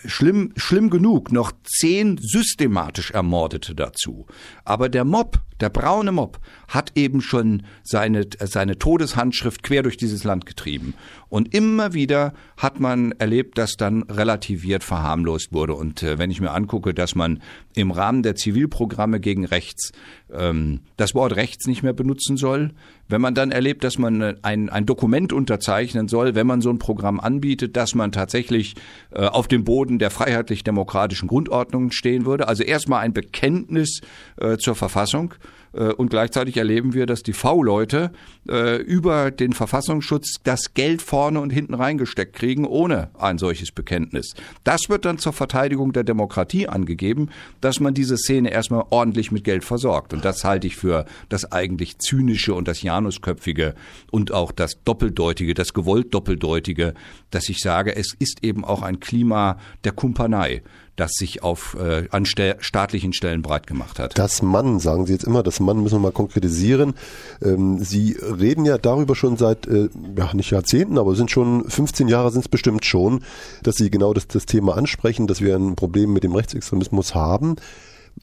schlimm, 0.05 0.51
schlimm 0.57 0.89
genug, 0.89 1.31
noch 1.31 1.53
zehn 1.63 2.17
systematisch 2.17 3.11
Ermordete 3.11 3.73
dazu. 3.73 4.25
Aber 4.65 4.89
der 4.89 5.05
Mob, 5.05 5.39
der 5.61 5.69
braune 5.69 6.11
Mob, 6.11 6.39
hat 6.67 6.91
eben 6.95 7.21
schon 7.21 7.63
seine, 7.83 8.27
seine 8.39 8.77
Todeshandschrift 8.77 9.63
quer 9.63 9.81
durch 9.81 9.97
dieses 9.97 10.25
Land 10.25 10.45
getrieben. 10.45 10.93
Und 11.29 11.53
immer 11.55 11.93
wieder 11.93 12.33
hat 12.57 12.79
man 12.79 13.13
erlebt, 13.13 13.57
dass 13.57 13.77
dann 13.77 14.03
relativiert 14.03 14.83
verharmlost 14.83 15.53
wurde. 15.53 15.73
Und 15.73 16.03
äh, 16.03 16.17
wenn 16.17 16.29
ich 16.29 16.41
mir 16.41 16.51
angucke, 16.51 16.93
dass 16.93 17.15
man 17.15 17.41
im 17.75 17.91
Rahmen 17.91 18.23
der 18.23 18.35
Zivilprogramme 18.35 19.19
gegen 19.19 19.45
rechts 19.45 19.91
ähm, 20.31 20.81
das 20.97 21.13
Wort 21.15 21.35
rechts 21.35 21.67
nicht 21.67 21.83
mehr 21.83 21.93
benutzen 21.93 22.37
soll, 22.37 22.71
wenn 23.07 23.21
man 23.21 23.35
dann 23.35 23.51
erlebt, 23.51 23.83
dass 23.83 23.97
man 23.97 24.21
äh, 24.21 24.35
ein, 24.41 24.69
ein 24.69 24.85
Dokument 24.85 25.33
unterzeichnen 25.33 26.07
soll, 26.07 26.35
wenn 26.35 26.47
man 26.47 26.61
so 26.61 26.69
ein 26.69 26.79
Programm 26.79 27.19
anbietet, 27.19 27.77
dass 27.77 27.95
man 27.95 28.11
tatsächlich 28.11 28.75
äh, 29.11 29.25
auf 29.25 29.47
dem 29.47 29.63
Boden 29.63 29.99
der 29.99 30.09
freiheitlich-demokratischen 30.09 31.27
Grundordnung 31.27 31.91
stehen 31.91 32.25
würde. 32.25 32.47
Also 32.47 32.63
erstmal 32.63 33.01
ein 33.01 33.13
Bekenntnis 33.13 34.01
äh, 34.37 34.57
zur 34.57 34.75
Verfassung 34.75 35.35
und 35.79 36.09
gleichzeitig 36.09 36.57
erleben 36.57 36.93
wir, 36.93 37.05
dass 37.05 37.23
die 37.23 37.33
V-Leute 37.33 38.11
äh, 38.47 38.81
über 38.81 39.31
den 39.31 39.53
Verfassungsschutz 39.53 40.35
das 40.43 40.73
Geld 40.73 41.01
vorne 41.01 41.39
und 41.39 41.49
hinten 41.49 41.73
reingesteckt 41.73 42.33
kriegen, 42.33 42.65
ohne 42.65 43.09
ein 43.17 43.37
solches 43.37 43.71
Bekenntnis. 43.71 44.33
Das 44.63 44.81
wird 44.89 45.05
dann 45.05 45.17
zur 45.17 45.33
Verteidigung 45.33 45.93
der 45.93 46.03
Demokratie 46.03 46.67
angegeben, 46.67 47.29
dass 47.61 47.79
man 47.79 47.93
diese 47.93 48.17
Szene 48.17 48.51
erstmal 48.51 48.85
ordentlich 48.89 49.31
mit 49.31 49.43
Geld 49.43 49.63
versorgt. 49.63 50.13
Und 50.13 50.23
das 50.23 50.43
halte 50.43 50.67
ich 50.67 50.75
für 50.75 51.05
das 51.29 51.51
eigentlich 51.51 51.97
zynische 51.97 52.53
und 52.53 52.67
das 52.67 52.81
Janusköpfige 52.81 53.73
und 54.11 54.31
auch 54.31 54.51
das 54.51 54.83
Doppeldeutige, 54.85 55.53
das 55.53 55.73
gewollt 55.73 56.13
Doppeldeutige, 56.13 56.93
dass 57.31 57.49
ich 57.49 57.59
sage, 57.59 57.95
es 57.95 58.13
ist 58.19 58.43
eben 58.43 58.63
auch 58.63 58.83
ein 58.83 58.99
Klima 58.99 59.57
der 59.83 59.91
Kumpanei 59.91 60.61
das 60.95 61.13
sich 61.13 61.41
auf 61.41 61.75
äh, 61.79 62.07
an 62.11 62.25
staatlichen 62.25 63.13
Stellen 63.13 63.41
breit 63.41 63.65
gemacht 63.65 63.99
hat. 63.99 64.17
Das 64.17 64.41
Mann, 64.41 64.79
sagen 64.79 65.05
Sie 65.05 65.13
jetzt 65.13 65.23
immer, 65.23 65.41
das 65.41 65.59
Mann 65.59 65.81
müssen 65.81 65.95
wir 65.95 65.99
mal 65.99 66.11
konkretisieren. 66.11 66.93
Ähm, 67.41 67.79
Sie 67.79 68.15
reden 68.19 68.65
ja 68.65 68.77
darüber 68.77 69.15
schon 69.15 69.37
seit, 69.37 69.67
äh, 69.67 69.89
ja 70.15 70.33
nicht 70.33 70.51
Jahrzehnten, 70.51 70.97
aber 70.97 71.15
sind 71.15 71.31
schon 71.31 71.67
15 71.67 72.07
Jahre 72.07 72.31
sind 72.31 72.41
es 72.41 72.49
bestimmt 72.49 72.85
schon, 72.85 73.23
dass 73.63 73.75
Sie 73.75 73.89
genau 73.89 74.13
das, 74.13 74.27
das 74.27 74.45
Thema 74.45 74.77
ansprechen, 74.77 75.25
dass 75.27 75.41
wir 75.41 75.55
ein 75.55 75.75
Problem 75.75 76.13
mit 76.13 76.23
dem 76.23 76.35
Rechtsextremismus 76.35 77.15
haben. 77.15 77.55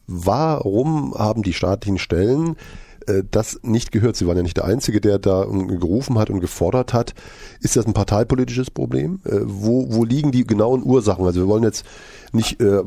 Warum 0.06 1.14
haben 1.14 1.42
die 1.42 1.52
staatlichen 1.52 1.98
Stellen 1.98 2.56
das 3.30 3.60
nicht 3.62 3.92
gehört. 3.92 4.16
Sie 4.16 4.26
waren 4.26 4.36
ja 4.36 4.42
nicht 4.42 4.56
der 4.56 4.64
Einzige, 4.64 5.00
der 5.00 5.18
da 5.18 5.44
gerufen 5.44 6.18
hat 6.18 6.30
und 6.30 6.40
gefordert 6.40 6.92
hat. 6.92 7.14
Ist 7.60 7.76
das 7.76 7.86
ein 7.86 7.92
parteipolitisches 7.92 8.70
Problem? 8.70 9.20
Äh, 9.24 9.40
wo, 9.42 9.92
wo 9.92 10.04
liegen 10.04 10.32
die 10.32 10.46
genauen 10.46 10.82
Ursachen? 10.82 11.24
Also 11.24 11.40
wir 11.40 11.48
wollen 11.48 11.62
jetzt 11.62 11.84
nicht 12.32 12.60
äh, 12.60 12.82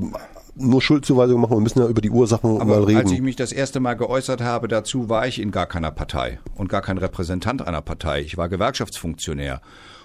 nur 0.55 0.81
Schuldzuweisungen 0.81 1.41
machen, 1.41 1.57
wir 1.57 1.61
müssen 1.61 1.79
ja 1.79 1.87
über 1.87 2.01
die 2.01 2.11
Ursachen 2.11 2.61
Aber 2.61 2.79
mal 2.79 2.83
reden. 2.83 2.99
Als 2.99 3.11
ich 3.11 3.21
mich 3.21 3.35
das 3.35 3.51
erste 3.51 3.79
Mal 3.79 3.95
geäußert 3.95 4.41
habe 4.41 4.67
dazu, 4.67 5.09
war 5.09 5.27
ich 5.27 5.41
in 5.41 5.51
gar 5.51 5.65
keiner 5.65 5.91
Partei 5.91 6.39
und 6.55 6.69
gar 6.69 6.81
kein 6.81 6.97
Repräsentant 6.97 7.65
einer 7.65 7.81
Partei. 7.81 8.21
Ich 8.21 8.37
war 8.37 8.49
Gewerkschaftsfunktionär. 8.49 9.61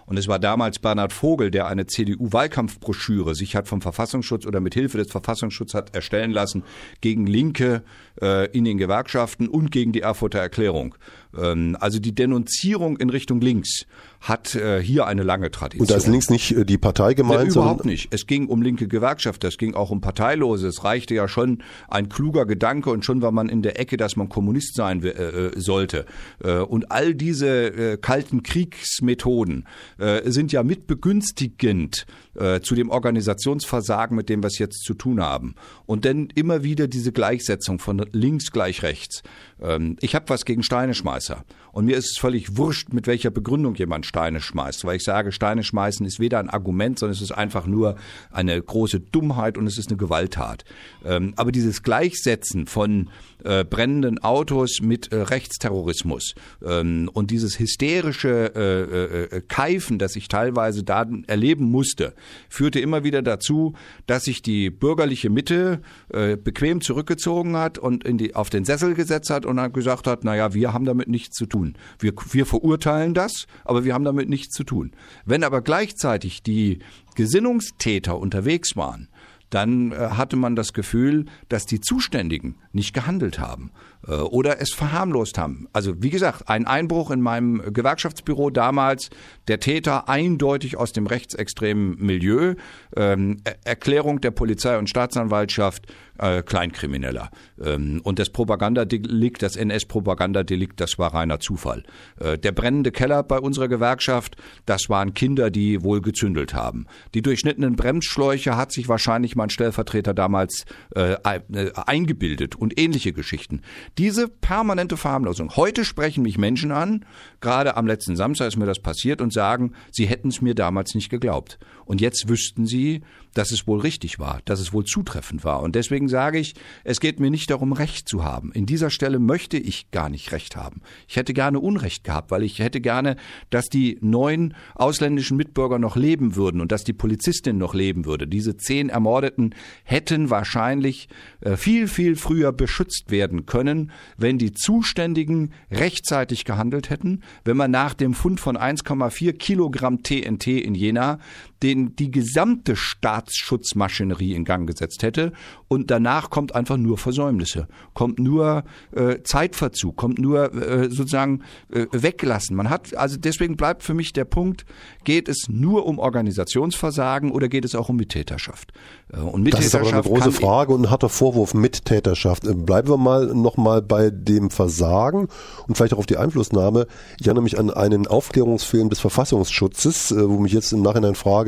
Und 0.08 0.16
es 0.16 0.26
war 0.26 0.38
damals 0.38 0.78
Bernhard 0.78 1.12
Vogel, 1.12 1.50
der 1.50 1.66
eine 1.66 1.86
CDU-Wahlkampfbroschüre 1.86 3.34
sich 3.34 3.54
hat 3.54 3.68
vom 3.68 3.82
Verfassungsschutz 3.82 4.46
oder 4.46 4.60
mit 4.60 4.72
Hilfe 4.72 4.96
des 4.96 5.10
Verfassungsschutzes 5.10 5.74
hat 5.74 5.94
erstellen 5.94 6.30
lassen 6.30 6.62
gegen 7.02 7.26
Linke 7.26 7.82
äh, 8.22 8.50
in 8.50 8.64
den 8.64 8.78
Gewerkschaften 8.78 9.48
und 9.48 9.70
gegen 9.70 9.92
die 9.92 10.00
Erfurter 10.00 10.38
Erklärung. 10.38 10.94
Ähm, 11.36 11.76
also 11.78 11.98
die 11.98 12.14
Denunzierung 12.14 12.96
in 12.96 13.10
Richtung 13.10 13.40
links 13.40 13.86
hat 14.20 14.54
äh, 14.54 14.82
hier 14.82 15.06
eine 15.06 15.22
lange 15.22 15.50
Tradition. 15.50 15.82
Und 15.82 15.90
da 15.90 15.96
ist 15.96 16.06
links 16.06 16.28
nicht 16.28 16.52
äh, 16.52 16.64
die 16.64 16.78
Partei 16.78 17.14
gemeint? 17.14 17.44
Nee, 17.44 17.50
überhaupt 17.50 17.84
nicht. 17.84 18.08
Es 18.12 18.26
ging 18.26 18.48
um 18.48 18.62
linke 18.62 18.88
Gewerkschaft, 18.88 19.44
es 19.44 19.58
ging 19.58 19.74
auch 19.74 19.90
um 19.90 20.00
Parteilose. 20.00 20.66
Es 20.66 20.82
reichte 20.84 21.14
ja 21.14 21.28
schon 21.28 21.62
ein 21.88 22.08
kluger 22.08 22.46
Gedanke 22.46 22.90
und 22.90 23.04
schon 23.04 23.22
war 23.22 23.30
man 23.30 23.48
in 23.48 23.62
der 23.62 23.78
Ecke, 23.78 23.96
dass 23.96 24.16
man 24.16 24.28
Kommunist 24.28 24.74
sein 24.74 25.02
äh, 25.04 25.08
äh, 25.08 25.60
sollte. 25.60 26.06
Äh, 26.42 26.58
und 26.58 26.90
all 26.90 27.14
diese 27.14 27.68
äh, 27.68 27.96
kalten 27.96 28.42
Kriegsmethoden 28.42 29.66
äh, 29.98 30.30
sind 30.30 30.52
ja 30.52 30.62
mitbegünstigend 30.62 32.06
äh, 32.34 32.60
zu 32.60 32.74
dem 32.74 32.90
Organisationsversagen, 32.90 34.16
mit 34.16 34.28
dem 34.28 34.42
wir 34.42 34.48
es 34.48 34.58
jetzt 34.58 34.84
zu 34.84 34.94
tun 34.94 35.20
haben. 35.20 35.54
Und 35.86 36.04
dann 36.04 36.28
immer 36.34 36.62
wieder 36.62 36.88
diese 36.88 37.12
Gleichsetzung 37.12 37.78
von 37.78 38.06
links 38.12 38.50
gleich 38.50 38.82
rechts. 38.82 39.22
Ähm, 39.60 39.96
ich 40.00 40.14
habe 40.14 40.28
was 40.28 40.44
gegen 40.44 40.62
Steineschmeißer. 40.62 41.44
Und 41.72 41.84
mir 41.84 41.96
ist 41.96 42.12
es 42.12 42.18
völlig 42.18 42.56
wurscht, 42.56 42.92
mit 42.92 43.06
welcher 43.06 43.30
Begründung 43.30 43.74
jemand 43.74 44.06
Steine 44.06 44.40
schmeißt, 44.40 44.84
weil 44.84 44.96
ich 44.96 45.04
sage, 45.04 45.32
Steine 45.32 45.62
schmeißen 45.62 46.06
ist 46.06 46.18
weder 46.18 46.38
ein 46.38 46.50
Argument, 46.50 46.98
sondern 46.98 47.14
es 47.14 47.22
ist 47.22 47.32
einfach 47.32 47.66
nur 47.66 47.96
eine 48.30 48.60
große 48.60 49.00
Dummheit 49.00 49.58
und 49.58 49.66
es 49.66 49.78
ist 49.78 49.88
eine 49.88 49.96
Gewalttat. 49.96 50.64
Ähm, 51.04 51.34
aber 51.36 51.52
dieses 51.52 51.82
Gleichsetzen 51.82 52.66
von 52.66 53.10
äh, 53.44 53.64
brennenden 53.64 54.18
Autos 54.18 54.80
mit 54.80 55.12
äh, 55.12 55.16
Rechtsterrorismus 55.16 56.34
ähm, 56.64 57.10
und 57.12 57.30
dieses 57.30 57.58
hysterische 57.58 58.52
äh, 58.54 59.36
äh, 59.36 59.40
Keifen, 59.46 59.98
das 59.98 60.16
ich 60.16 60.28
teilweise 60.28 60.84
da 60.84 61.06
erleben 61.26 61.70
musste, 61.70 62.14
führte 62.48 62.80
immer 62.80 63.04
wieder 63.04 63.22
dazu, 63.22 63.74
dass 64.06 64.24
sich 64.24 64.42
die 64.42 64.70
bürgerliche 64.70 65.30
Mitte 65.30 65.80
äh, 66.12 66.36
bequem 66.36 66.80
zurückgezogen 66.80 67.56
hat 67.56 67.78
und 67.78 68.04
in 68.04 68.18
die, 68.18 68.34
auf 68.34 68.50
den 68.50 68.64
Sessel 68.64 68.94
gesetzt 68.94 69.30
hat 69.30 69.46
und 69.46 69.56
dann 69.56 69.72
gesagt 69.72 70.06
hat, 70.06 70.24
naja, 70.24 70.54
wir 70.54 70.72
haben 70.72 70.84
damit 70.84 71.08
nichts 71.08 71.36
zu 71.36 71.46
tun. 71.46 71.76
Wir, 71.98 72.12
wir 72.30 72.46
verurteilen 72.46 73.14
das, 73.14 73.46
aber 73.64 73.84
wir 73.84 73.94
haben 73.94 74.04
damit 74.04 74.28
nichts 74.28 74.54
zu 74.54 74.64
tun. 74.64 74.92
Wenn 75.24 75.44
aber 75.44 75.62
gleichzeitig 75.62 76.42
die 76.42 76.78
Gesinnungstäter 77.14 78.18
unterwegs 78.18 78.76
waren, 78.76 79.08
dann 79.50 79.92
äh, 79.92 79.96
hatte 79.96 80.36
man 80.36 80.56
das 80.56 80.72
Gefühl, 80.72 81.26
dass 81.48 81.66
die 81.66 81.80
Zuständigen 81.80 82.56
nicht 82.72 82.94
gehandelt 82.94 83.38
haben 83.38 83.70
äh, 84.06 84.12
oder 84.12 84.60
es 84.60 84.72
verharmlost 84.72 85.38
haben. 85.38 85.68
Also 85.72 86.02
wie 86.02 86.10
gesagt, 86.10 86.48
ein 86.48 86.66
Einbruch 86.66 87.10
in 87.10 87.20
meinem 87.20 87.72
Gewerkschaftsbüro 87.72 88.50
damals, 88.50 89.10
der 89.48 89.60
Täter 89.60 90.08
eindeutig 90.08 90.76
aus 90.76 90.92
dem 90.92 91.06
rechtsextremen 91.06 91.96
Milieu, 91.98 92.54
ähm, 92.96 93.38
Erklärung 93.64 94.20
der 94.20 94.30
Polizei 94.30 94.78
und 94.78 94.88
Staatsanwaltschaft, 94.88 95.86
äh, 96.18 96.42
Kleinkrimineller. 96.42 97.30
Ähm, 97.62 98.00
und 98.04 98.18
das 98.18 98.30
Propagandadelikt, 98.30 99.42
das 99.42 99.56
NS-Propagandadelikt, 99.56 100.80
das 100.80 100.98
war 100.98 101.14
reiner 101.14 101.40
Zufall. 101.40 101.82
Äh, 102.20 102.38
der 102.38 102.52
brennende 102.52 102.90
Keller 102.90 103.22
bei 103.22 103.38
unserer 103.38 103.68
Gewerkschaft, 103.68 104.36
das 104.66 104.88
waren 104.88 105.14
Kinder, 105.14 105.50
die 105.50 105.82
wohl 105.82 106.00
gezündelt 106.00 106.54
haben. 106.54 106.86
Die 107.14 107.22
durchschnittenen 107.22 107.76
Bremsschläuche 107.76 108.56
hat 108.56 108.72
sich 108.72 108.88
wahrscheinlich 108.88 109.36
mein 109.36 109.50
Stellvertreter 109.50 110.14
damals 110.14 110.64
äh, 110.94 111.12
äh, 111.12 111.72
eingebildet 111.74 112.56
und 112.56 112.78
ähnliche 112.78 113.12
Geschichten. 113.12 113.62
Diese 113.96 114.28
permanente 114.28 114.96
Verharmlosung. 114.96 115.56
Heute 115.56 115.84
sprechen 115.84 116.22
mich 116.22 116.38
Menschen 116.38 116.72
an, 116.72 117.04
gerade 117.40 117.76
am 117.76 117.86
letzten 117.86 118.16
Samstag 118.16 118.48
ist 118.48 118.56
mir 118.56 118.66
das 118.66 118.80
passiert 118.80 119.20
und 119.20 119.32
sagen, 119.32 119.72
sie 119.90 120.06
hätten 120.06 120.28
es 120.28 120.40
mir 120.40 120.54
damals 120.54 120.94
nicht 120.94 121.10
geglaubt. 121.10 121.58
Und 121.84 122.00
jetzt 122.00 122.28
wüssten 122.28 122.66
sie, 122.66 123.02
dass 123.34 123.52
es 123.52 123.66
wohl 123.66 123.80
richtig 123.80 124.18
war, 124.18 124.40
dass 124.44 124.60
es 124.60 124.72
wohl 124.72 124.84
zutreffend 124.84 125.44
war. 125.44 125.62
Und 125.62 125.74
deswegen 125.74 126.08
sage 126.08 126.38
ich, 126.38 126.54
es 126.84 127.00
geht 127.00 127.20
mir 127.20 127.30
nicht 127.30 127.50
darum, 127.50 127.72
Recht 127.72 128.08
zu 128.08 128.24
haben. 128.24 128.52
In 128.52 128.66
dieser 128.66 128.90
Stelle 128.90 129.18
möchte 129.18 129.58
ich 129.58 129.90
gar 129.90 130.08
nicht 130.08 130.32
Recht 130.32 130.56
haben. 130.56 130.80
Ich 131.06 131.16
hätte 131.16 131.34
gerne 131.34 131.60
Unrecht 131.60 132.04
gehabt, 132.04 132.30
weil 132.30 132.42
ich 132.42 132.58
hätte 132.58 132.80
gerne, 132.80 133.16
dass 133.50 133.66
die 133.66 133.98
neun 134.00 134.54
ausländischen 134.74 135.36
Mitbürger 135.36 135.78
noch 135.78 135.96
leben 135.96 136.36
würden 136.36 136.60
und 136.60 136.72
dass 136.72 136.84
die 136.84 136.92
Polizistin 136.92 137.58
noch 137.58 137.74
leben 137.74 138.04
würde. 138.04 138.26
Diese 138.26 138.56
zehn 138.56 138.88
Ermordeten 138.88 139.54
hätten 139.84 140.30
wahrscheinlich 140.30 141.08
äh, 141.40 141.56
viel, 141.56 141.88
viel 141.88 142.16
früher 142.16 142.52
beschützt 142.52 143.10
werden 143.10 143.46
können, 143.46 143.92
wenn 144.16 144.38
die 144.38 144.52
Zuständigen 144.52 145.52
rechtzeitig 145.70 146.44
gehandelt 146.44 146.90
hätten, 146.90 147.22
wenn 147.44 147.56
man 147.56 147.70
nach 147.70 147.94
dem 147.94 148.14
Fund 148.14 148.40
von 148.40 148.56
1,4 148.56 149.32
Kilogramm 149.32 150.02
TNT 150.02 150.46
in 150.48 150.74
Jena 150.74 151.18
den 151.62 151.96
die 151.96 152.10
gesamte 152.10 152.76
Staatsschutzmaschinerie 152.76 154.34
in 154.34 154.44
Gang 154.44 154.66
gesetzt 154.66 155.02
hätte 155.02 155.32
und 155.68 155.90
danach 155.90 156.30
kommt 156.30 156.54
einfach 156.54 156.76
nur 156.76 156.98
Versäumnisse, 156.98 157.68
kommt 157.94 158.18
nur 158.18 158.64
äh, 158.92 159.22
Zeitverzug, 159.22 159.96
kommt 159.96 160.18
nur 160.18 160.54
äh, 160.54 160.90
sozusagen 160.90 161.42
äh, 161.70 161.86
weglassen. 161.92 162.56
Man 162.56 162.70
hat 162.70 162.96
also 162.96 163.16
deswegen 163.16 163.56
bleibt 163.56 163.82
für 163.82 163.94
mich 163.94 164.12
der 164.12 164.24
Punkt, 164.24 164.64
geht 165.04 165.28
es 165.28 165.48
nur 165.48 165.86
um 165.86 165.98
Organisationsversagen 165.98 167.30
oder 167.30 167.48
geht 167.48 167.64
es 167.64 167.74
auch 167.74 167.88
um 167.88 167.96
Mittäterschaft? 167.96 168.72
Äh, 169.12 169.18
und 169.18 169.42
Mittäterschaft 169.42 169.74
das 169.74 169.88
ist 169.88 169.94
aber 169.94 170.08
eine 170.08 170.20
große 170.20 170.32
Frage 170.32 170.72
und 170.72 170.82
ein 170.82 170.90
harter 170.90 171.08
Vorwurf 171.08 171.54
Mittäterschaft. 171.54 172.46
Äh, 172.46 172.54
bleiben 172.54 172.88
wir 172.88 172.96
mal 172.96 173.26
noch 173.26 173.56
mal 173.56 173.82
bei 173.82 174.10
dem 174.10 174.50
Versagen 174.50 175.28
und 175.66 175.76
vielleicht 175.76 175.94
auch 175.94 175.98
auf 175.98 176.06
die 176.06 176.16
Einflussnahme. 176.16 176.86
Ich 177.20 177.26
erinnere 177.26 177.42
mich 177.42 177.58
an 177.58 177.70
einen 177.70 178.06
Aufklärungsfilm 178.06 178.90
des 178.90 179.00
Verfassungsschutzes, 179.00 180.12
äh, 180.12 180.28
wo 180.28 180.38
mich 180.38 180.52
jetzt 180.52 180.72
im 180.72 180.82
Nachhinein 180.82 181.14
frage, 181.14 181.47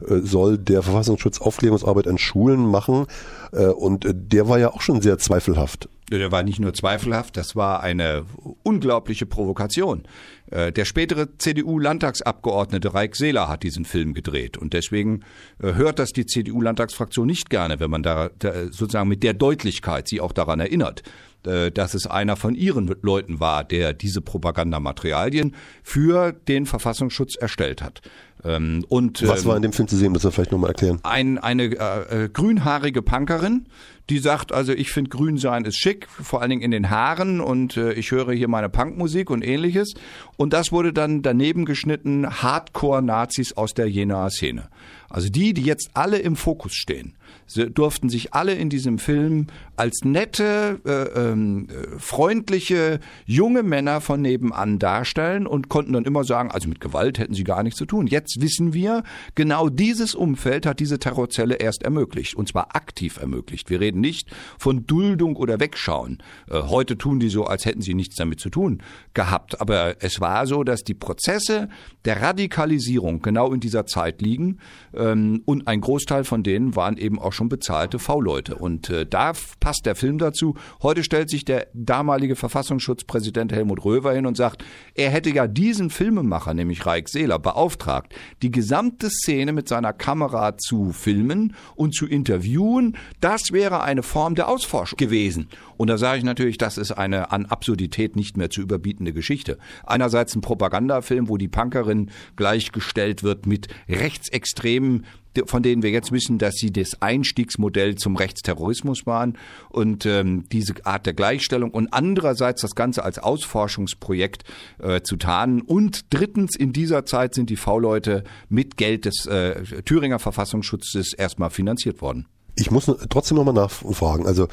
soll 0.00 0.58
der 0.58 0.82
Verfassungsschutz 0.82 1.40
Aufklärungsarbeit 1.40 2.08
an 2.08 2.18
Schulen 2.18 2.66
machen 2.66 3.06
und 3.52 4.06
der 4.12 4.48
war 4.48 4.58
ja 4.58 4.72
auch 4.72 4.80
schon 4.80 5.00
sehr 5.00 5.18
zweifelhaft. 5.18 5.88
Der 6.10 6.30
war 6.30 6.42
nicht 6.42 6.60
nur 6.60 6.74
zweifelhaft, 6.74 7.36
das 7.36 7.56
war 7.56 7.82
eine 7.82 8.26
unglaubliche 8.62 9.24
Provokation. 9.24 10.02
Äh, 10.50 10.70
der 10.70 10.84
spätere 10.84 11.38
CDU-Landtagsabgeordnete 11.38 12.92
Reik 12.92 13.16
Seeler 13.16 13.48
hat 13.48 13.62
diesen 13.62 13.86
Film 13.86 14.12
gedreht 14.12 14.58
und 14.58 14.74
deswegen 14.74 15.24
äh, 15.62 15.74
hört 15.74 15.98
das 15.98 16.12
die 16.12 16.26
CDU-Landtagsfraktion 16.26 17.26
nicht 17.26 17.48
gerne, 17.48 17.80
wenn 17.80 17.90
man 17.90 18.02
da, 18.02 18.30
sozusagen 18.70 19.08
mit 19.08 19.22
der 19.22 19.32
Deutlichkeit 19.32 20.06
sie 20.06 20.20
auch 20.20 20.32
daran 20.32 20.60
erinnert, 20.60 21.02
äh, 21.46 21.70
dass 21.70 21.94
es 21.94 22.06
einer 22.06 22.36
von 22.36 22.54
ihren 22.54 22.94
Leuten 23.00 23.40
war, 23.40 23.64
der 23.64 23.94
diese 23.94 24.20
Propagandamaterialien 24.20 25.54
für 25.82 26.32
den 26.32 26.66
Verfassungsschutz 26.66 27.34
erstellt 27.36 27.82
hat. 27.82 28.02
Ähm, 28.44 28.84
und, 28.88 29.26
Was 29.26 29.46
war 29.46 29.56
in 29.56 29.62
dem 29.62 29.72
Film 29.72 29.88
zu 29.88 29.96
sehen, 29.96 30.12
das 30.12 30.24
wir 30.24 30.30
vielleicht 30.30 30.52
nochmal 30.52 30.70
erklären? 30.70 31.00
Ein, 31.02 31.38
eine 31.38 31.64
äh, 31.64 32.28
grünhaarige 32.32 33.00
Punkerin, 33.00 33.66
die 34.10 34.18
sagt, 34.18 34.52
also 34.52 34.72
ich 34.72 34.90
finde 34.90 35.08
grün 35.08 35.38
sein 35.38 35.64
ist 35.64 35.76
schick, 35.76 36.06
vor 36.08 36.42
allen 36.42 36.50
Dingen 36.50 36.62
in 36.62 36.70
den 36.70 36.90
Haaren 36.90 37.40
und 37.40 37.76
äh, 37.76 37.94
ich 37.94 38.10
höre 38.10 38.32
hier 38.32 38.48
meine 38.48 38.68
Punkmusik 38.68 39.30
und 39.30 39.42
ähnliches. 39.42 39.94
Und 40.36 40.52
das 40.52 40.72
wurde 40.72 40.92
dann 40.92 41.22
daneben 41.22 41.64
geschnitten 41.64 42.28
Hardcore-Nazis 42.42 43.54
aus 43.54 43.72
der 43.72 43.88
Jenaer 43.88 44.30
Szene. 44.30 44.68
Also 45.08 45.30
die, 45.30 45.54
die 45.54 45.62
jetzt 45.62 45.90
alle 45.94 46.18
im 46.18 46.36
Fokus 46.36 46.74
stehen. 46.74 47.14
Sie 47.46 47.70
durften 47.70 48.08
sich 48.08 48.34
alle 48.34 48.54
in 48.54 48.70
diesem 48.70 48.98
Film 48.98 49.46
als 49.76 50.04
nette, 50.04 50.80
äh, 50.84 51.18
äh, 51.18 51.98
freundliche, 51.98 53.00
junge 53.26 53.62
Männer 53.62 54.00
von 54.00 54.22
nebenan 54.22 54.78
darstellen 54.78 55.46
und 55.46 55.68
konnten 55.68 55.92
dann 55.92 56.04
immer 56.04 56.24
sagen, 56.24 56.50
also 56.50 56.68
mit 56.68 56.80
Gewalt 56.80 57.18
hätten 57.18 57.34
sie 57.34 57.44
gar 57.44 57.62
nichts 57.62 57.78
zu 57.78 57.86
tun. 57.86 58.06
Jetzt 58.06 58.40
wissen 58.40 58.72
wir, 58.72 59.02
genau 59.34 59.68
dieses 59.68 60.14
Umfeld 60.14 60.66
hat 60.66 60.80
diese 60.80 60.98
Terrorzelle 60.98 61.56
erst 61.56 61.82
ermöglicht 61.82 62.34
und 62.34 62.48
zwar 62.48 62.74
aktiv 62.74 63.18
ermöglicht. 63.18 63.70
Wir 63.70 63.80
reden 63.80 64.00
nicht 64.00 64.30
von 64.58 64.86
Duldung 64.86 65.36
oder 65.36 65.60
Wegschauen. 65.60 66.22
Äh, 66.48 66.62
heute 66.62 66.96
tun 66.96 67.20
die 67.20 67.28
so, 67.28 67.44
als 67.44 67.64
hätten 67.64 67.82
sie 67.82 67.94
nichts 67.94 68.16
damit 68.16 68.40
zu 68.40 68.50
tun 68.50 68.82
gehabt. 69.12 69.60
Aber 69.60 70.02
es 70.02 70.20
war 70.20 70.46
so, 70.46 70.64
dass 70.64 70.82
die 70.84 70.94
Prozesse 70.94 71.68
der 72.04 72.22
Radikalisierung 72.22 73.22
genau 73.22 73.52
in 73.52 73.60
dieser 73.60 73.86
Zeit 73.86 74.22
liegen 74.22 74.58
ähm, 74.94 75.42
und 75.44 75.68
ein 75.68 75.80
Großteil 75.80 76.24
von 76.24 76.42
denen 76.42 76.76
waren 76.76 76.96
eben 76.96 77.18
auch 77.18 77.32
schon 77.34 77.48
bezahlte 77.48 77.98
V-Leute. 77.98 78.54
Und 78.54 78.90
äh, 78.90 79.06
da 79.06 79.32
passt 79.60 79.86
der 79.86 79.94
Film 79.94 80.18
dazu. 80.18 80.54
Heute 80.82 81.04
stellt 81.04 81.28
sich 81.28 81.44
der 81.44 81.68
damalige 81.74 82.36
Verfassungsschutzpräsident 82.36 83.52
Helmut 83.52 83.84
Röver 83.84 84.12
hin 84.12 84.26
und 84.26 84.36
sagt, 84.36 84.64
er 84.94 85.10
hätte 85.10 85.30
ja 85.30 85.46
diesen 85.46 85.90
Filmemacher, 85.90 86.54
nämlich 86.54 86.86
Reik 86.86 87.08
Seeler, 87.08 87.38
beauftragt, 87.38 88.14
die 88.42 88.50
gesamte 88.50 89.10
Szene 89.10 89.52
mit 89.52 89.68
seiner 89.68 89.92
Kamera 89.92 90.56
zu 90.56 90.92
filmen 90.92 91.54
und 91.74 91.94
zu 91.94 92.06
interviewen. 92.06 92.96
Das 93.20 93.52
wäre 93.52 93.82
eine 93.82 94.02
Form 94.02 94.34
der 94.34 94.48
Ausforschung 94.48 94.96
gewesen. 94.96 95.48
Und 95.76 95.88
da 95.88 95.98
sage 95.98 96.18
ich 96.18 96.24
natürlich, 96.24 96.58
das 96.58 96.78
ist 96.78 96.92
eine 96.92 97.32
an 97.32 97.46
Absurdität 97.46 98.16
nicht 98.16 98.36
mehr 98.36 98.50
zu 98.50 98.60
überbietende 98.60 99.12
Geschichte. 99.12 99.58
Einerseits 99.84 100.34
ein 100.34 100.40
Propagandafilm, 100.40 101.28
wo 101.28 101.36
die 101.36 101.48
Punkerin 101.48 102.10
gleichgestellt 102.36 103.22
wird 103.22 103.46
mit 103.46 103.68
rechtsextremen 103.88 105.04
von 105.46 105.62
denen 105.62 105.82
wir 105.82 105.90
jetzt 105.90 106.12
wissen, 106.12 106.38
dass 106.38 106.54
sie 106.54 106.72
das 106.72 107.00
Einstiegsmodell 107.00 107.96
zum 107.96 108.16
Rechtsterrorismus 108.16 109.06
waren 109.06 109.38
und 109.70 110.06
ähm, 110.06 110.44
diese 110.50 110.74
Art 110.84 111.06
der 111.06 111.14
Gleichstellung 111.14 111.70
und 111.70 111.92
andererseits 111.92 112.62
das 112.62 112.74
Ganze 112.74 113.04
als 113.04 113.18
Ausforschungsprojekt 113.18 114.44
äh, 114.78 115.02
zu 115.02 115.16
tarnen. 115.16 115.60
Und 115.60 116.12
drittens, 116.12 116.56
in 116.56 116.72
dieser 116.72 117.06
Zeit 117.06 117.34
sind 117.34 117.50
die 117.50 117.56
V-Leute 117.56 118.24
mit 118.48 118.76
Geld 118.76 119.04
des 119.04 119.26
äh, 119.26 119.62
Thüringer 119.82 120.18
Verfassungsschutzes 120.18 121.12
erstmal 121.12 121.50
finanziert 121.50 122.00
worden. 122.00 122.26
Ich 122.56 122.70
muss 122.70 122.90
trotzdem 123.08 123.36
nochmal 123.36 123.54
nachfragen. 123.54 124.26
Also 124.26 124.48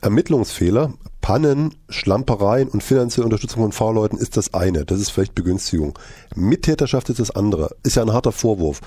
Ermittlungsfehler, 0.00 0.92
Pannen, 1.20 1.74
Schlampereien 1.88 2.68
und 2.68 2.82
finanzielle 2.82 3.24
Unterstützung 3.24 3.62
von 3.62 3.72
V-Leuten 3.72 4.16
ist 4.16 4.36
das 4.36 4.54
eine. 4.54 4.84
Das 4.84 5.00
ist 5.00 5.10
vielleicht 5.10 5.34
Begünstigung. 5.34 5.98
Mittäterschaft 6.34 7.08
ist 7.10 7.18
das 7.18 7.30
andere. 7.30 7.74
Ist 7.82 7.96
ja 7.96 8.02
ein 8.02 8.12
harter 8.12 8.32
Vorwurf. 8.32 8.80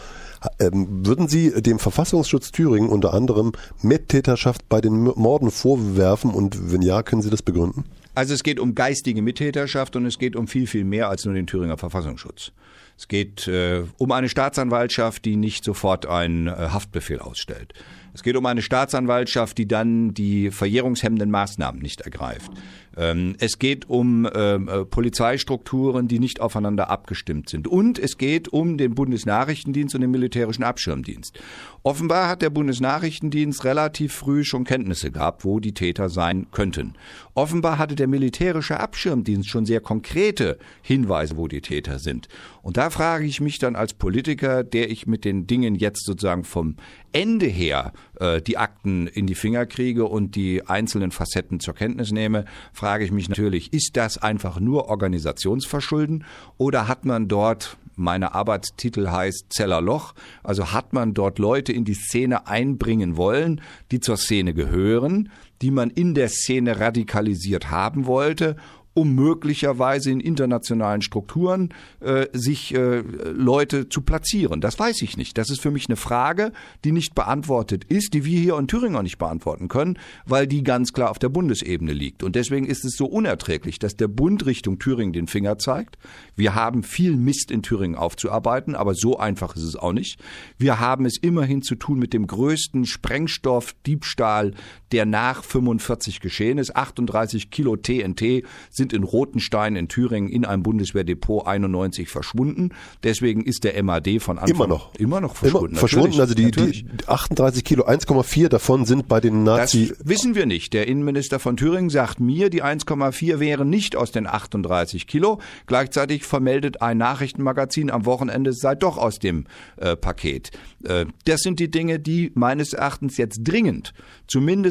Ähm, 0.59 1.05
würden 1.05 1.27
Sie 1.27 1.51
dem 1.61 1.79
Verfassungsschutz 1.79 2.51
Thüringen 2.51 2.89
unter 2.89 3.13
anderem 3.13 3.51
Mittäterschaft 3.81 4.69
bei 4.69 4.79
den 4.79 5.03
Morden 5.03 5.51
vorwerfen 5.51 6.31
und 6.31 6.71
wenn 6.71 6.81
ja, 6.81 7.03
können 7.03 7.21
Sie 7.21 7.29
das 7.29 7.41
begründen? 7.41 7.83
Also 8.15 8.33
es 8.33 8.43
geht 8.43 8.59
um 8.59 8.75
geistige 8.75 9.21
Mittäterschaft 9.21 9.95
und 9.95 10.05
es 10.05 10.17
geht 10.17 10.35
um 10.35 10.47
viel, 10.47 10.67
viel 10.67 10.85
mehr 10.85 11.09
als 11.09 11.25
nur 11.25 11.33
den 11.33 11.47
Thüringer 11.47 11.77
Verfassungsschutz. 11.77 12.51
Es 12.97 13.07
geht 13.07 13.47
äh, 13.47 13.83
um 13.97 14.11
eine 14.11 14.27
Staatsanwaltschaft, 14.27 15.23
die 15.23 15.35
nicht 15.35 15.63
sofort 15.63 16.05
einen 16.05 16.47
äh, 16.47 16.51
Haftbefehl 16.51 17.19
ausstellt. 17.19 17.73
Es 18.13 18.23
geht 18.23 18.35
um 18.35 18.45
eine 18.45 18.61
Staatsanwaltschaft, 18.61 19.57
die 19.57 19.67
dann 19.67 20.13
die 20.13 20.51
verjährungshemmenden 20.51 21.31
Maßnahmen 21.31 21.81
nicht 21.81 22.01
ergreift. 22.01 22.51
Ähm, 22.97 23.35
es 23.39 23.59
geht 23.59 23.89
um 23.89 24.27
ähm, 24.33 24.67
äh, 24.67 24.83
Polizeistrukturen, 24.83 26.07
die 26.07 26.19
nicht 26.19 26.41
aufeinander 26.41 26.89
abgestimmt 26.89 27.49
sind. 27.49 27.67
Und 27.67 27.97
es 27.97 28.17
geht 28.17 28.49
um 28.49 28.77
den 28.77 28.95
Bundesnachrichtendienst 28.95 29.95
und 29.95 30.01
den 30.01 30.11
militärischen 30.11 30.63
Abschirmdienst. 30.63 31.39
Offenbar 31.83 32.27
hat 32.27 32.41
der 32.41 32.49
Bundesnachrichtendienst 32.49 33.63
relativ 33.63 34.13
früh 34.13 34.43
schon 34.43 34.65
Kenntnisse 34.65 35.11
gehabt, 35.11 35.45
wo 35.45 35.59
die 35.59 35.73
Täter 35.73 36.09
sein 36.09 36.47
könnten. 36.51 36.95
Offenbar 37.35 37.77
hatte 37.77 37.95
der 37.95 38.07
militärische 38.07 38.79
Abschirmdienst 38.79 39.47
schon 39.47 39.65
sehr 39.65 39.79
konkrete 39.79 40.57
Hinweise, 40.81 41.37
wo 41.37 41.47
die 41.47 41.61
Täter 41.61 41.99
sind. 41.99 42.27
Und 42.61 42.75
da 42.75 42.89
frage 42.89 43.25
ich 43.25 43.39
mich 43.39 43.59
dann 43.59 43.77
als 43.77 43.93
Politiker, 43.93 44.63
der 44.63 44.91
ich 44.91 45.07
mit 45.07 45.23
den 45.23 45.47
Dingen 45.47 45.75
jetzt 45.75 46.05
sozusagen 46.05 46.43
vom 46.43 46.75
Ende 47.11 47.45
her 47.45 47.93
äh, 48.19 48.41
die 48.41 48.57
Akten 48.57 49.07
in 49.07 49.27
die 49.27 49.35
Finger 49.35 49.65
kriege 49.65 50.05
und 50.05 50.35
die 50.35 50.65
einzelnen 50.65 51.11
Facetten 51.11 51.59
zur 51.59 51.75
Kenntnis 51.75 52.11
nehme, 52.11 52.45
frage 52.73 53.03
ich 53.03 53.11
mich 53.11 53.29
natürlich, 53.29 53.73
ist 53.73 53.97
das 53.97 54.17
einfach 54.17 54.59
nur 54.59 54.87
Organisationsverschulden 54.87 56.25
oder 56.57 56.87
hat 56.87 57.05
man 57.05 57.27
dort 57.27 57.77
meine 57.99 58.33
Arbeitstitel 58.33 59.09
heißt 59.09 59.47
Zellerloch. 59.49 60.13
Also 60.41 60.71
hat 60.71 60.93
man 60.93 61.13
dort 61.13 61.37
Leute 61.37 61.73
in 61.73 61.83
die 61.83 61.95
Szene 61.95 62.47
einbringen 62.47 63.17
wollen, 63.17 63.61
die 63.91 63.99
zur 63.99 64.15
Szene 64.15 64.53
gehören, 64.53 65.29
die 65.61 65.69
man 65.69 65.89
in 65.89 66.13
der 66.13 66.29
Szene 66.29 66.79
radikalisiert 66.79 67.69
haben 67.69 68.05
wollte 68.05 68.55
um 68.99 69.15
möglicherweise 69.15 70.11
in 70.11 70.19
internationalen 70.19 71.01
Strukturen 71.01 71.73
äh, 72.01 72.27
sich 72.33 72.75
äh, 72.75 72.99
Leute 72.99 73.87
zu 73.87 74.01
platzieren. 74.01 74.59
Das 74.59 74.77
weiß 74.77 75.01
ich 75.03 75.15
nicht. 75.15 75.37
Das 75.37 75.49
ist 75.49 75.61
für 75.61 75.71
mich 75.71 75.87
eine 75.87 75.95
Frage, 75.95 76.51
die 76.83 76.91
nicht 76.91 77.15
beantwortet 77.15 77.85
ist, 77.85 78.13
die 78.13 78.25
wir 78.25 78.37
hier 78.37 78.57
in 78.57 78.67
Thüringen 78.67 78.97
auch 78.97 79.01
nicht 79.01 79.17
beantworten 79.17 79.69
können, 79.69 79.97
weil 80.25 80.47
die 80.47 80.63
ganz 80.63 80.91
klar 80.91 81.11
auf 81.11 81.19
der 81.19 81.29
Bundesebene 81.29 81.93
liegt. 81.93 82.23
Und 82.23 82.35
deswegen 82.35 82.65
ist 82.65 82.83
es 82.83 82.97
so 82.97 83.05
unerträglich, 83.05 83.79
dass 83.79 83.95
der 83.95 84.09
Bund 84.09 84.45
Richtung 84.45 84.79
Thüringen 84.79 85.13
den 85.13 85.27
Finger 85.27 85.57
zeigt. 85.57 85.97
Wir 86.35 86.53
haben 86.53 86.83
viel 86.83 87.15
Mist 87.15 87.51
in 87.51 87.63
Thüringen 87.63 87.95
aufzuarbeiten, 87.95 88.75
aber 88.75 88.95
so 88.95 89.17
einfach 89.17 89.55
ist 89.55 89.63
es 89.63 89.77
auch 89.77 89.93
nicht. 89.93 90.19
Wir 90.57 90.81
haben 90.81 91.05
es 91.05 91.17
immerhin 91.17 91.61
zu 91.61 91.75
tun 91.75 91.99
mit 91.99 92.11
dem 92.11 92.27
größten 92.27 92.85
Sprengstoffdiebstahl, 92.85 94.53
der 94.91 95.05
nach 95.05 95.43
45 95.43 96.19
geschehen 96.19 96.57
ist. 96.57 96.75
38 96.75 97.51
Kilo 97.51 97.75
TNT 97.75 98.43
sind 98.69 98.93
in 98.93 99.03
Rotenstein 99.03 99.75
in 99.75 99.87
Thüringen 99.87 100.29
in 100.29 100.45
einem 100.45 100.63
Bundeswehrdepot 100.63 101.47
91 101.47 102.09
verschwunden. 102.09 102.69
Deswegen 103.03 103.43
ist 103.43 103.63
der 103.63 103.81
MAD 103.83 104.19
von 104.19 104.37
Anfang 104.37 104.55
immer 104.55 104.67
noch 104.67 104.95
immer 104.95 105.21
noch 105.21 105.35
verschwunden. 105.35 105.71
Immer 105.71 105.79
verschwunden, 105.79 106.19
also 106.19 106.33
die, 106.33 106.51
die 106.51 106.85
38 107.07 107.63
Kilo, 107.63 107.85
1,4 107.85 108.49
davon 108.49 108.85
sind 108.85 109.07
bei 109.07 109.19
den 109.19 109.43
Nazi. 109.43 109.89
Das 109.89 110.07
wissen 110.07 110.35
wir 110.35 110.45
nicht. 110.45 110.73
Der 110.73 110.87
Innenminister 110.87 111.39
von 111.39 111.57
Thüringen 111.57 111.89
sagt 111.89 112.19
mir, 112.19 112.49
die 112.49 112.63
1,4 112.63 113.39
wären 113.39 113.69
nicht 113.69 113.95
aus 113.95 114.11
den 114.11 114.27
38 114.27 115.07
Kilo. 115.07 115.39
Gleichzeitig 115.67 116.23
vermeldet 116.23 116.81
ein 116.81 116.97
Nachrichtenmagazin 116.97 117.91
am 117.91 118.05
Wochenende, 118.05 118.53
sei 118.53 118.75
doch 118.75 118.97
aus 118.97 119.19
dem 119.19 119.45
äh, 119.77 119.95
Paket. 119.95 120.51
Äh, 120.83 121.05
das 121.25 121.41
sind 121.41 121.59
die 121.59 121.71
Dinge, 121.71 121.99
die 121.99 122.31
meines 122.35 122.73
Erachtens 122.73 123.17
jetzt 123.17 123.41
dringend 123.43 123.93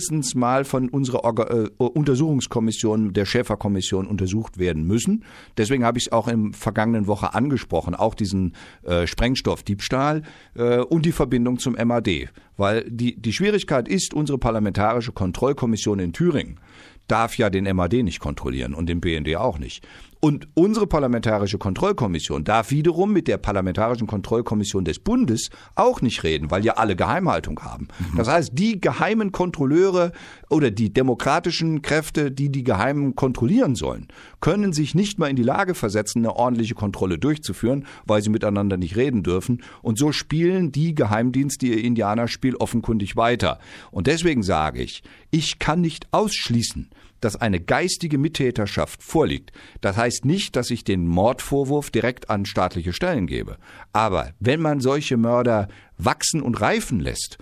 zumindestens 0.08 0.34
mal 0.34 0.64
von 0.64 0.88
unserer 0.88 1.24
Orga 1.24 1.44
äh, 1.44 1.68
Untersuchungskommission, 1.78 3.12
der 3.12 3.26
Schäferkommission 3.26 4.06
untersucht 4.06 4.58
werden 4.58 4.84
müssen. 4.84 5.24
Deswegen 5.56 5.84
habe 5.84 5.98
ich 5.98 6.06
es 6.06 6.12
auch 6.12 6.28
in 6.28 6.52
vergangenen 6.52 7.06
Woche 7.06 7.34
angesprochen, 7.34 7.94
auch 7.94 8.14
diesen 8.14 8.54
äh, 8.82 9.06
Sprengstoffdiebstahl 9.06 10.22
äh, 10.54 10.78
und 10.78 11.04
die 11.04 11.12
Verbindung 11.12 11.58
zum 11.58 11.74
MAD. 11.74 12.28
Weil 12.56 12.84
die, 12.88 13.16
die 13.16 13.32
Schwierigkeit 13.32 13.88
ist, 13.88 14.14
unsere 14.14 14.38
parlamentarische 14.38 15.12
Kontrollkommission 15.12 15.98
in 15.98 16.12
Thüringen 16.12 16.58
darf 17.06 17.38
ja 17.38 17.50
den 17.50 17.64
MAD 17.74 18.02
nicht 18.02 18.20
kontrollieren 18.20 18.74
und 18.74 18.88
den 18.88 19.00
BND 19.00 19.36
auch 19.36 19.58
nicht. 19.58 19.86
Und 20.20 20.48
unsere 20.54 20.88
Parlamentarische 20.88 21.58
Kontrollkommission 21.58 22.42
darf 22.42 22.72
wiederum 22.72 23.12
mit 23.12 23.28
der 23.28 23.38
Parlamentarischen 23.38 24.08
Kontrollkommission 24.08 24.84
des 24.84 24.98
Bundes 24.98 25.50
auch 25.76 26.00
nicht 26.00 26.24
reden, 26.24 26.50
weil 26.50 26.64
ja 26.64 26.74
alle 26.74 26.96
Geheimhaltung 26.96 27.60
haben. 27.60 27.86
Mhm. 27.98 28.16
Das 28.16 28.28
heißt, 28.28 28.50
die 28.54 28.80
geheimen 28.80 29.30
Kontrolleure 29.30 30.10
oder 30.50 30.72
die 30.72 30.92
demokratischen 30.92 31.82
Kräfte, 31.82 32.32
die 32.32 32.50
die 32.50 32.64
Geheimen 32.64 33.14
kontrollieren 33.14 33.76
sollen, 33.76 34.08
können 34.40 34.72
sich 34.72 34.96
nicht 34.96 35.20
mal 35.20 35.30
in 35.30 35.36
die 35.36 35.44
Lage 35.44 35.74
versetzen, 35.74 36.18
eine 36.18 36.34
ordentliche 36.34 36.74
Kontrolle 36.74 37.18
durchzuführen, 37.18 37.86
weil 38.04 38.20
sie 38.20 38.30
miteinander 38.30 38.76
nicht 38.76 38.96
reden 38.96 39.22
dürfen. 39.22 39.62
Und 39.82 39.98
so 39.98 40.10
spielen 40.10 40.72
die 40.72 40.96
Geheimdienste 40.96 41.66
ihr 41.66 41.84
Indianerspiel 41.84 42.56
offenkundig 42.56 43.16
weiter. 43.16 43.60
Und 43.92 44.08
deswegen 44.08 44.42
sage 44.42 44.82
ich, 44.82 45.04
ich 45.30 45.60
kann 45.60 45.80
nicht 45.80 46.08
ausschließen, 46.10 46.88
dass 47.20 47.36
eine 47.36 47.60
geistige 47.60 48.18
Mittäterschaft 48.18 49.02
vorliegt. 49.02 49.52
Das 49.80 49.96
heißt 49.96 50.24
nicht, 50.24 50.56
dass 50.56 50.70
ich 50.70 50.84
den 50.84 51.06
Mordvorwurf 51.06 51.90
direkt 51.90 52.30
an 52.30 52.46
staatliche 52.46 52.92
Stellen 52.92 53.26
gebe. 53.26 53.58
Aber 53.92 54.32
wenn 54.40 54.60
man 54.60 54.80
solche 54.80 55.16
Mörder 55.16 55.68
wachsen 55.96 56.42
und 56.42 56.60
reifen 56.60 57.00
lässt 57.00 57.38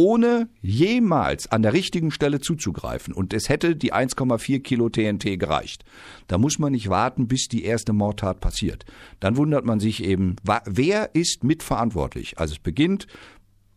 ohne 0.00 0.48
jemals 0.62 1.50
an 1.50 1.62
der 1.62 1.74
richtigen 1.74 2.10
Stelle 2.10 2.40
zuzugreifen. 2.40 3.12
Und 3.12 3.34
es 3.34 3.50
hätte 3.50 3.76
die 3.76 3.92
1,4 3.92 4.60
Kilo 4.60 4.88
TNT 4.88 5.38
gereicht. 5.38 5.84
Da 6.26 6.38
muss 6.38 6.58
man 6.58 6.72
nicht 6.72 6.88
warten, 6.88 7.28
bis 7.28 7.48
die 7.48 7.64
erste 7.64 7.92
Mordtat 7.92 8.40
passiert. 8.40 8.84
Dann 9.18 9.36
wundert 9.36 9.66
man 9.66 9.78
sich 9.78 10.02
eben, 10.02 10.36
wer 10.64 11.14
ist 11.14 11.44
mitverantwortlich? 11.44 12.38
Also 12.38 12.54
es 12.54 12.60
beginnt 12.60 13.08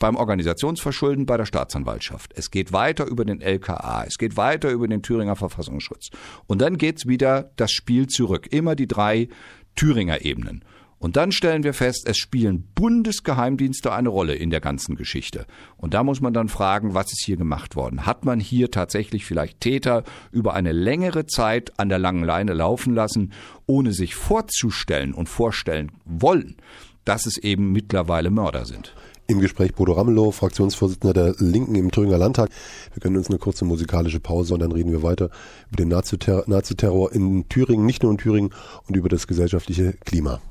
beim 0.04 0.18
Organisationsverschulden 0.18 1.26
bei 1.26 1.38
der 1.38 1.46
Staatsanwaltschaft. 1.46 2.34
Es 2.36 2.52
geht 2.52 2.74
weiter 2.74 3.06
über 3.06 3.24
den 3.24 3.40
LKA, 3.40 4.04
es 4.06 4.18
geht 4.18 4.36
weiter 4.36 4.70
über 4.70 4.86
den 4.86 5.02
Thüringer 5.02 5.38
Verfassungsschutz. 5.38 6.10
Und 6.46 6.62
dann 6.62 6.78
geht's 6.78 7.08
wieder 7.08 7.52
das 7.56 7.72
Spiel 7.72 8.08
zurück. 8.08 8.48
Immer 8.52 8.76
die 8.76 8.90
drei 8.90 9.30
Thüringer 9.78 10.26
Ebenen. 10.26 10.66
Und 11.00 11.16
dann 11.16 11.32
stellen 11.32 11.64
wir 11.64 11.74
fest, 11.74 12.04
es 12.06 12.18
spielen 12.18 12.68
Bundesgeheimdienste 12.76 13.94
eine 13.94 14.10
Rolle 14.10 14.36
in 14.36 14.50
der 14.50 14.60
ganzen 14.60 14.98
Geschichte. 14.98 15.46
Und 15.78 15.94
da 15.94 16.04
muss 16.04 16.20
man 16.20 16.34
dann 16.34 16.50
fragen, 16.50 16.94
was 16.94 17.14
ist 17.14 17.24
hier 17.24 17.38
gemacht 17.38 17.78
worden? 17.78 18.06
Hat 18.06 18.26
man 18.26 18.42
hier 18.42 18.72
tatsächlich 18.72 19.24
vielleicht 19.24 19.62
Täter 19.62 20.04
über 20.34 20.54
eine 20.54 20.74
längere 20.74 21.28
Zeit 21.28 21.80
an 21.80 21.88
der 21.88 22.00
langen 22.00 22.26
Leine 22.26 22.52
laufen 22.52 22.94
lassen, 22.94 23.32
ohne 23.68 23.94
sich 23.94 24.16
vorzustellen 24.16 25.14
und 25.14 25.30
vorstellen 25.30 25.94
wollen, 26.04 26.58
dass 27.06 27.26
es 27.26 27.38
eben 27.38 27.72
mittlerweile 27.72 28.32
Mörder 28.32 28.66
sind? 28.66 28.94
Im 29.26 29.40
Gespräch 29.40 29.74
Bodo 29.74 29.94
Ramelow, 29.94 30.32
Fraktionsvorsitzender 30.32 31.14
der 31.14 31.36
Linken 31.38 31.76
im 31.76 31.92
Thüringer 31.92 32.18
Landtag. 32.18 32.50
Wir 32.94 33.02
können 33.02 33.16
uns 33.16 33.30
eine 33.30 33.40
kurze 33.40 33.64
musikalische 33.64 34.20
Pause 34.20 34.54
und 34.54 34.60
dann 34.60 34.74
reden 34.74 34.92
wir 34.92 35.02
weiter 35.02 35.30
über 35.72 35.78
den 35.78 35.88
Naziterror 35.88 37.14
in 37.14 37.48
Thüringen, 37.48 37.86
nicht 37.86 38.04
nur 38.04 38.12
in 38.12 38.18
Thüringen 38.18 38.54
und 38.86 38.98
über 38.98 39.08
das 39.08 39.26
gesellschaftliche 39.26 39.94
Klima. 40.04 40.42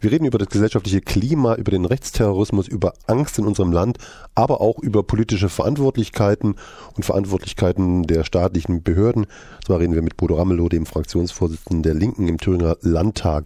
Wir 0.00 0.12
reden 0.12 0.24
über 0.24 0.38
das 0.38 0.48
gesellschaftliche 0.48 1.02
Klima, 1.02 1.56
über 1.56 1.72
den 1.72 1.84
Rechtsterrorismus, 1.84 2.66
über 2.66 2.94
Angst 3.08 3.38
in 3.38 3.46
unserem 3.46 3.72
Land, 3.72 3.98
aber 4.34 4.60
auch 4.62 4.78
über 4.78 5.02
politische 5.02 5.48
Verantwortlichkeiten 5.48 6.54
und 6.96 7.04
Verantwortlichkeiten 7.04 8.04
der 8.04 8.24
staatlichen 8.24 8.82
Behörden. 8.82 9.26
Zwar 9.66 9.80
reden 9.80 9.94
wir 9.94 10.02
mit 10.02 10.16
Bodo 10.16 10.36
Ramelow, 10.36 10.68
dem 10.68 10.86
Fraktionsvorsitzenden 10.86 11.82
der 11.82 11.94
Linken 11.94 12.26
im 12.28 12.38
Thüringer 12.38 12.76
Landtag 12.80 13.44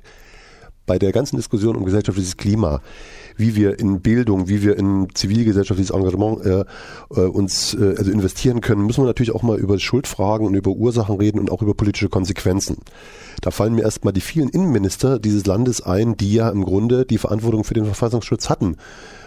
bei 0.87 0.99
der 0.99 1.13
ganzen 1.13 1.37
Diskussion 1.37 1.77
um 1.77 1.85
gesellschaftliches 1.85 2.37
Klima 2.37 2.81
wie 3.37 3.57
wir 3.57 3.79
in 3.79 4.01
Bildung, 4.01 4.49
wie 4.49 4.63
wir 4.63 4.77
in 4.77 5.09
zivilgesellschaftliches 5.15 5.95
Engagement 5.95 6.45
äh, 6.45 6.65
äh, 7.15 7.21
uns 7.21 7.75
äh, 7.75 7.95
also 7.97 8.11
investieren 8.11 8.61
können, 8.61 8.87
müssen 8.87 9.03
wir 9.03 9.07
natürlich 9.07 9.35
auch 9.35 9.43
mal 9.43 9.59
über 9.59 9.79
Schuldfragen 9.79 10.47
und 10.47 10.55
über 10.55 10.71
Ursachen 10.71 11.17
reden 11.17 11.39
und 11.39 11.51
auch 11.51 11.63
über 11.63 11.75
politische 11.75 12.09
Konsequenzen. 12.09 12.79
Da 13.41 13.51
fallen 13.51 13.75
mir 13.75 13.83
erstmal 13.83 14.13
die 14.13 14.21
vielen 14.21 14.49
Innenminister 14.49 15.19
dieses 15.19 15.47
Landes 15.47 15.81
ein, 15.83 16.17
die 16.17 16.35
ja 16.35 16.49
im 16.49 16.65
Grunde 16.65 17.05
die 17.05 17.19
Verantwortung 17.19 17.65
für 17.65 17.75
den 17.75 17.85
Verfassungsschutz 17.85 18.49
hatten. 18.49 18.77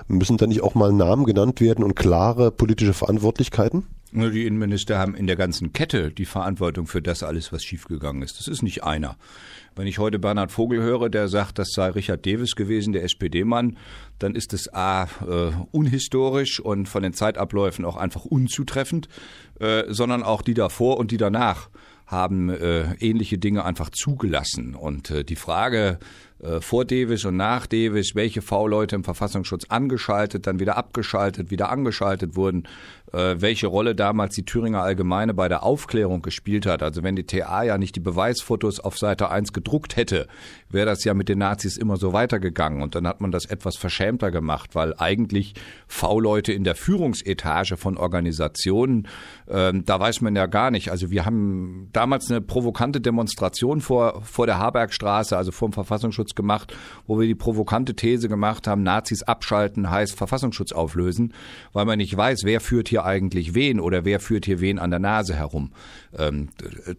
Müssen 0.07 0.37
da 0.37 0.47
nicht 0.47 0.61
auch 0.61 0.75
mal 0.75 0.93
Namen 0.93 1.25
genannt 1.25 1.61
werden 1.61 1.83
und 1.83 1.95
klare 1.95 2.51
politische 2.51 2.93
Verantwortlichkeiten? 2.93 3.87
Die 4.15 4.45
Innenminister 4.45 4.97
haben 4.97 5.13
in 5.13 5.27
der 5.27 5.35
ganzen 5.35 5.73
Kette 5.73 6.09
die 6.09 6.23
Verantwortung 6.23 6.87
für 6.87 7.01
das 7.01 7.21
alles, 7.21 7.51
was 7.51 7.65
schiefgegangen 7.65 8.21
ist. 8.21 8.39
Das 8.39 8.47
ist 8.47 8.63
nicht 8.63 8.81
einer. 8.85 9.17
Wenn 9.75 9.87
ich 9.87 9.99
heute 9.99 10.19
Bernhard 10.19 10.53
Vogel 10.53 10.81
höre, 10.81 11.09
der 11.09 11.27
sagt, 11.27 11.59
das 11.59 11.71
sei 11.73 11.89
Richard 11.89 12.25
Davis 12.25 12.55
gewesen, 12.55 12.93
der 12.93 13.03
SPD-Mann, 13.03 13.77
dann 14.17 14.33
ist 14.33 14.53
es 14.53 14.73
A, 14.73 15.03
äh, 15.03 15.51
unhistorisch 15.71 16.61
und 16.61 16.87
von 16.87 17.03
den 17.03 17.11
Zeitabläufen 17.11 17.83
auch 17.83 17.97
einfach 17.97 18.23
unzutreffend, 18.23 19.09
äh, 19.59 19.83
sondern 19.89 20.23
auch 20.23 20.41
die 20.41 20.53
davor 20.53 20.97
und 20.97 21.11
die 21.11 21.17
danach 21.17 21.69
haben 22.05 22.49
äh, 22.49 22.93
ähnliche 22.99 23.37
Dinge 23.37 23.65
einfach 23.65 23.89
zugelassen. 23.89 24.75
Und 24.75 25.09
äh, 25.09 25.23
die 25.23 25.35
Frage, 25.35 25.99
äh, 26.39 26.61
vor 26.61 26.85
Davis 26.85 27.25
und 27.25 27.37
nach 27.37 27.65
Davis, 27.65 28.13
welche 28.13 28.41
V-Leute 28.41 28.95
im 28.95 29.03
Verfassungsschutz 29.03 29.65
angeschaltet, 29.69 30.45
dann 30.45 30.59
wieder 30.59 30.77
abgeschaltet, 30.77 31.49
wieder 31.49 31.69
angeschaltet 31.69 32.35
wurden, 32.35 32.67
äh, 33.15 33.41
welche 33.41 33.67
Rolle 33.67 33.95
damals 33.95 34.35
die 34.35 34.43
Thüringer 34.43 34.81
Allgemeine 34.81 35.33
bei 35.33 35.47
der 35.47 35.63
Aufklärung 35.63 36.21
gespielt 36.21 36.65
hat. 36.65 36.83
Also 36.83 37.01
wenn 37.01 37.15
die 37.15 37.25
TA 37.25 37.63
ja 37.63 37.77
nicht 37.77 37.95
die 37.95 38.01
Beweisfotos 38.01 38.79
auf 38.79 38.97
Seite 38.97 39.29
1 39.29 39.53
gedruckt 39.53 39.95
hätte, 39.95 40.27
wäre 40.69 40.85
das 40.85 41.03
ja 41.05 41.13
mit 41.13 41.29
den 41.29 41.39
Nazis 41.39 41.77
immer 41.77 41.95
so 41.95 42.11
weitergegangen. 42.11 42.81
Und 42.81 42.95
dann 42.95 43.07
hat 43.07 43.21
man 43.21 43.31
das 43.31 43.45
etwas 43.45 43.77
verschämter 43.77 44.31
gemacht, 44.31 44.75
weil 44.75 44.93
eigentlich 44.97 45.53
V-Leute 45.87 46.51
in 46.51 46.65
der 46.65 46.75
Führungsetage 46.75 47.77
von 47.77 47.97
Organisationen, 47.97 49.07
äh, 49.47 49.71
da 49.73 49.99
weiß 49.99 50.19
man 50.21 50.35
ja 50.35 50.47
gar 50.47 50.69
nicht. 50.69 50.91
Also 50.91 51.09
wir 51.09 51.25
haben 51.25 51.89
damals 51.93 52.29
eine 52.29 52.41
provokante 52.41 52.99
Demonstration 52.99 53.79
vor, 53.79 54.23
vor 54.23 54.45
der 54.45 54.59
Habergstraße, 54.59 55.37
also 55.37 55.53
vor 55.53 55.69
dem 55.69 55.73
Verfassungsschutz 55.73 56.35
gemacht, 56.35 56.75
wo 57.07 57.17
wir 57.19 57.27
die 57.27 57.35
provokante 57.35 57.95
These 57.95 58.27
gemacht 58.27 58.67
haben, 58.67 58.83
Nazis 58.83 59.23
abschalten 59.23 59.89
heißt 59.89 60.17
Verfassungsschutz 60.17 60.73
auflösen, 60.73 61.33
weil 61.71 61.85
man 61.85 61.97
nicht 61.97 62.15
weiß, 62.15 62.41
wer 62.43 62.59
führt 62.59 62.89
hier 62.89 63.04
eigentlich 63.05 63.55
wen 63.55 63.79
oder 63.79 64.05
wer 64.05 64.19
führt 64.19 64.45
hier 64.45 64.59
wen 64.59 64.79
an 64.79 64.89
der 64.89 64.99
Nase 64.99 65.35
herum. 65.35 65.71
Ähm, 66.17 66.49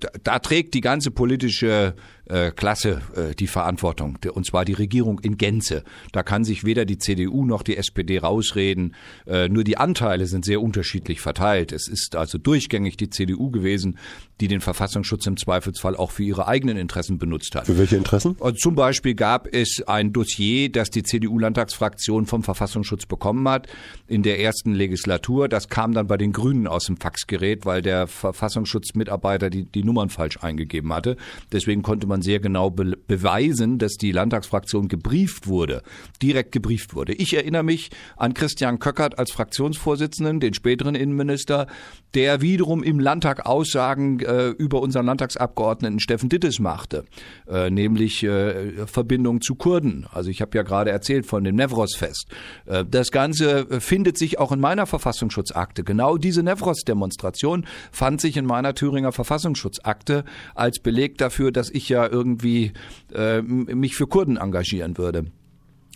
da, 0.01 0.09
da, 0.23 0.39
trägt 0.39 0.75
die 0.75 0.81
ganze 0.81 1.11
politische 1.11 1.95
äh, 2.29 2.51
Klasse 2.51 3.03
äh, 3.15 3.35
die 3.35 3.47
Verantwortung, 3.47 4.19
und 4.33 4.47
zwar 4.47 4.65
die 4.65 4.73
Regierung 4.73 5.21
in 5.21 5.37
Gänze. 5.37 5.85
Da 6.13 6.23
kann 6.23 6.45
sich 6.45 6.65
weder 6.65 6.85
die 6.85 6.99
CDU 6.99 7.45
noch 7.45 7.63
die 7.63 7.77
SPD 7.77 8.19
rausreden. 8.19 8.95
Äh, 9.27 9.49
nur 9.49 9.65
die 9.65 9.77
Anteile 9.77 10.27
sind 10.27 10.45
sehr 10.45 10.61
unterschiedlich 10.61 11.21
verteilt. 11.21 11.73
Es 11.73 11.89
ist 11.89 12.17
also 12.17 12.39
durchgängig 12.39 12.97
die 12.97 13.11
CDU 13.11 13.51
gewesen, 13.51 13.99
die 14.41 14.49
den 14.49 14.61
Verfassungsschutz 14.61 15.27
im 15.27 15.37
Zweifelsfall 15.37 15.97
auch 15.97 16.11
für 16.11 16.23
ihre 16.23 16.47
eigenen 16.47 16.77
Interessen 16.77 17.19
benutzt 17.19 17.55
hat. 17.55 17.67
Für 17.67 17.79
welche 17.79 17.97
Interessen? 17.97 18.37
Zum 18.59 18.75
Beispiel 18.75 19.15
gab 19.15 19.49
es 19.53 19.83
ein 19.87 20.13
Dossier, 20.13 20.71
das 20.71 20.91
die 20.91 21.03
CDU-Landtagsfraktion 21.03 22.27
vom 22.27 22.43
Verfassungsschutz 22.43 23.07
bekommen 23.07 23.49
hat 23.49 23.67
in 24.07 24.23
der 24.23 24.41
ersten 24.41 24.75
Legislatur. 24.75 25.49
Das 25.49 25.69
kam 25.69 25.93
dann 25.95 26.07
bei 26.07 26.17
den 26.17 26.33
Grünen 26.33 26.67
aus 26.67 26.87
dem 26.87 26.97
Faxgerät, 26.97 27.65
weil 27.65 27.83
der 27.83 28.07
Verfassungsschutzmitarbeiter 28.07 29.49
die, 29.49 29.65
die 29.65 29.85
Nummern 29.85 30.11
falsch 30.11 30.39
eingegeben 30.43 30.93
hatte. 30.93 31.17
Deswegen 31.53 31.83
konnte 31.83 32.07
man 32.07 32.16
sehr 32.23 32.41
genau 32.41 32.71
be 32.71 32.97
beweisen, 33.07 33.79
dass 33.79 33.95
die 33.95 34.13
Landtagsfraktion 34.13 34.89
gebrieft 34.89 35.47
wurde, 35.47 35.83
direkt 36.23 36.53
gebrieft 36.53 36.95
wurde. 36.95 37.13
Ich 37.13 37.35
erinnere 37.35 37.63
mich 37.63 37.91
an 38.17 38.35
Christian 38.35 38.79
Köckert 38.79 39.19
als 39.19 39.33
Fraktionsvorsitzenden, 39.33 40.41
den 40.41 40.55
späteren 40.55 40.95
Innenminister, 40.95 41.67
der 42.15 42.41
wiederum 42.41 42.83
im 42.83 42.99
Landtag 42.99 43.47
Aussagen 43.47 44.21
äh, 44.21 44.49
über 44.49 44.81
unseren 44.81 45.07
Landtagsabgeordneten 45.07 46.01
Steffen 46.01 46.29
Dittes 46.29 46.59
machte, 46.59 47.05
äh, 47.49 47.71
nämlich 47.71 48.23
äh, 48.23 48.87
Verbindung 48.87 49.41
zu 49.41 49.55
Kurden. 49.55 50.07
Also 50.11 50.31
ich 50.31 50.41
habe 50.41 50.57
ja 50.57 50.63
gerade 50.63 50.91
erzählt 50.91 51.27
von 51.27 51.45
dem 51.45 51.57
Nevros-Fest. 51.57 52.27
Äh, 52.67 52.85
das 52.89 53.11
Ganze 53.11 53.81
findet 53.81 54.19
sich 54.19 54.39
auch 54.39 54.53
in 54.53 54.61
meiner 54.61 54.87
Verfassungsschutzakte. 54.87 55.85
Genau 55.85 56.17
diese 56.17 56.43
Nevros-Demonstration 56.43 57.67
fand 57.93 58.21
sich 58.21 58.37
in 58.37 58.47
meiner 58.47 58.75
Thüringer 58.75 59.13
Verfassungsschutzakte 59.13 60.25
als 60.55 60.79
Beleg 60.79 61.19
dafür, 61.19 61.53
dass 61.53 61.71
ich 61.71 61.89
ja 61.89 62.06
irgendwie 62.11 62.73
äh, 63.13 63.43
mich 63.43 63.95
für 63.95 64.07
Kurden 64.07 64.37
engagieren 64.37 64.97
würde. 64.99 65.27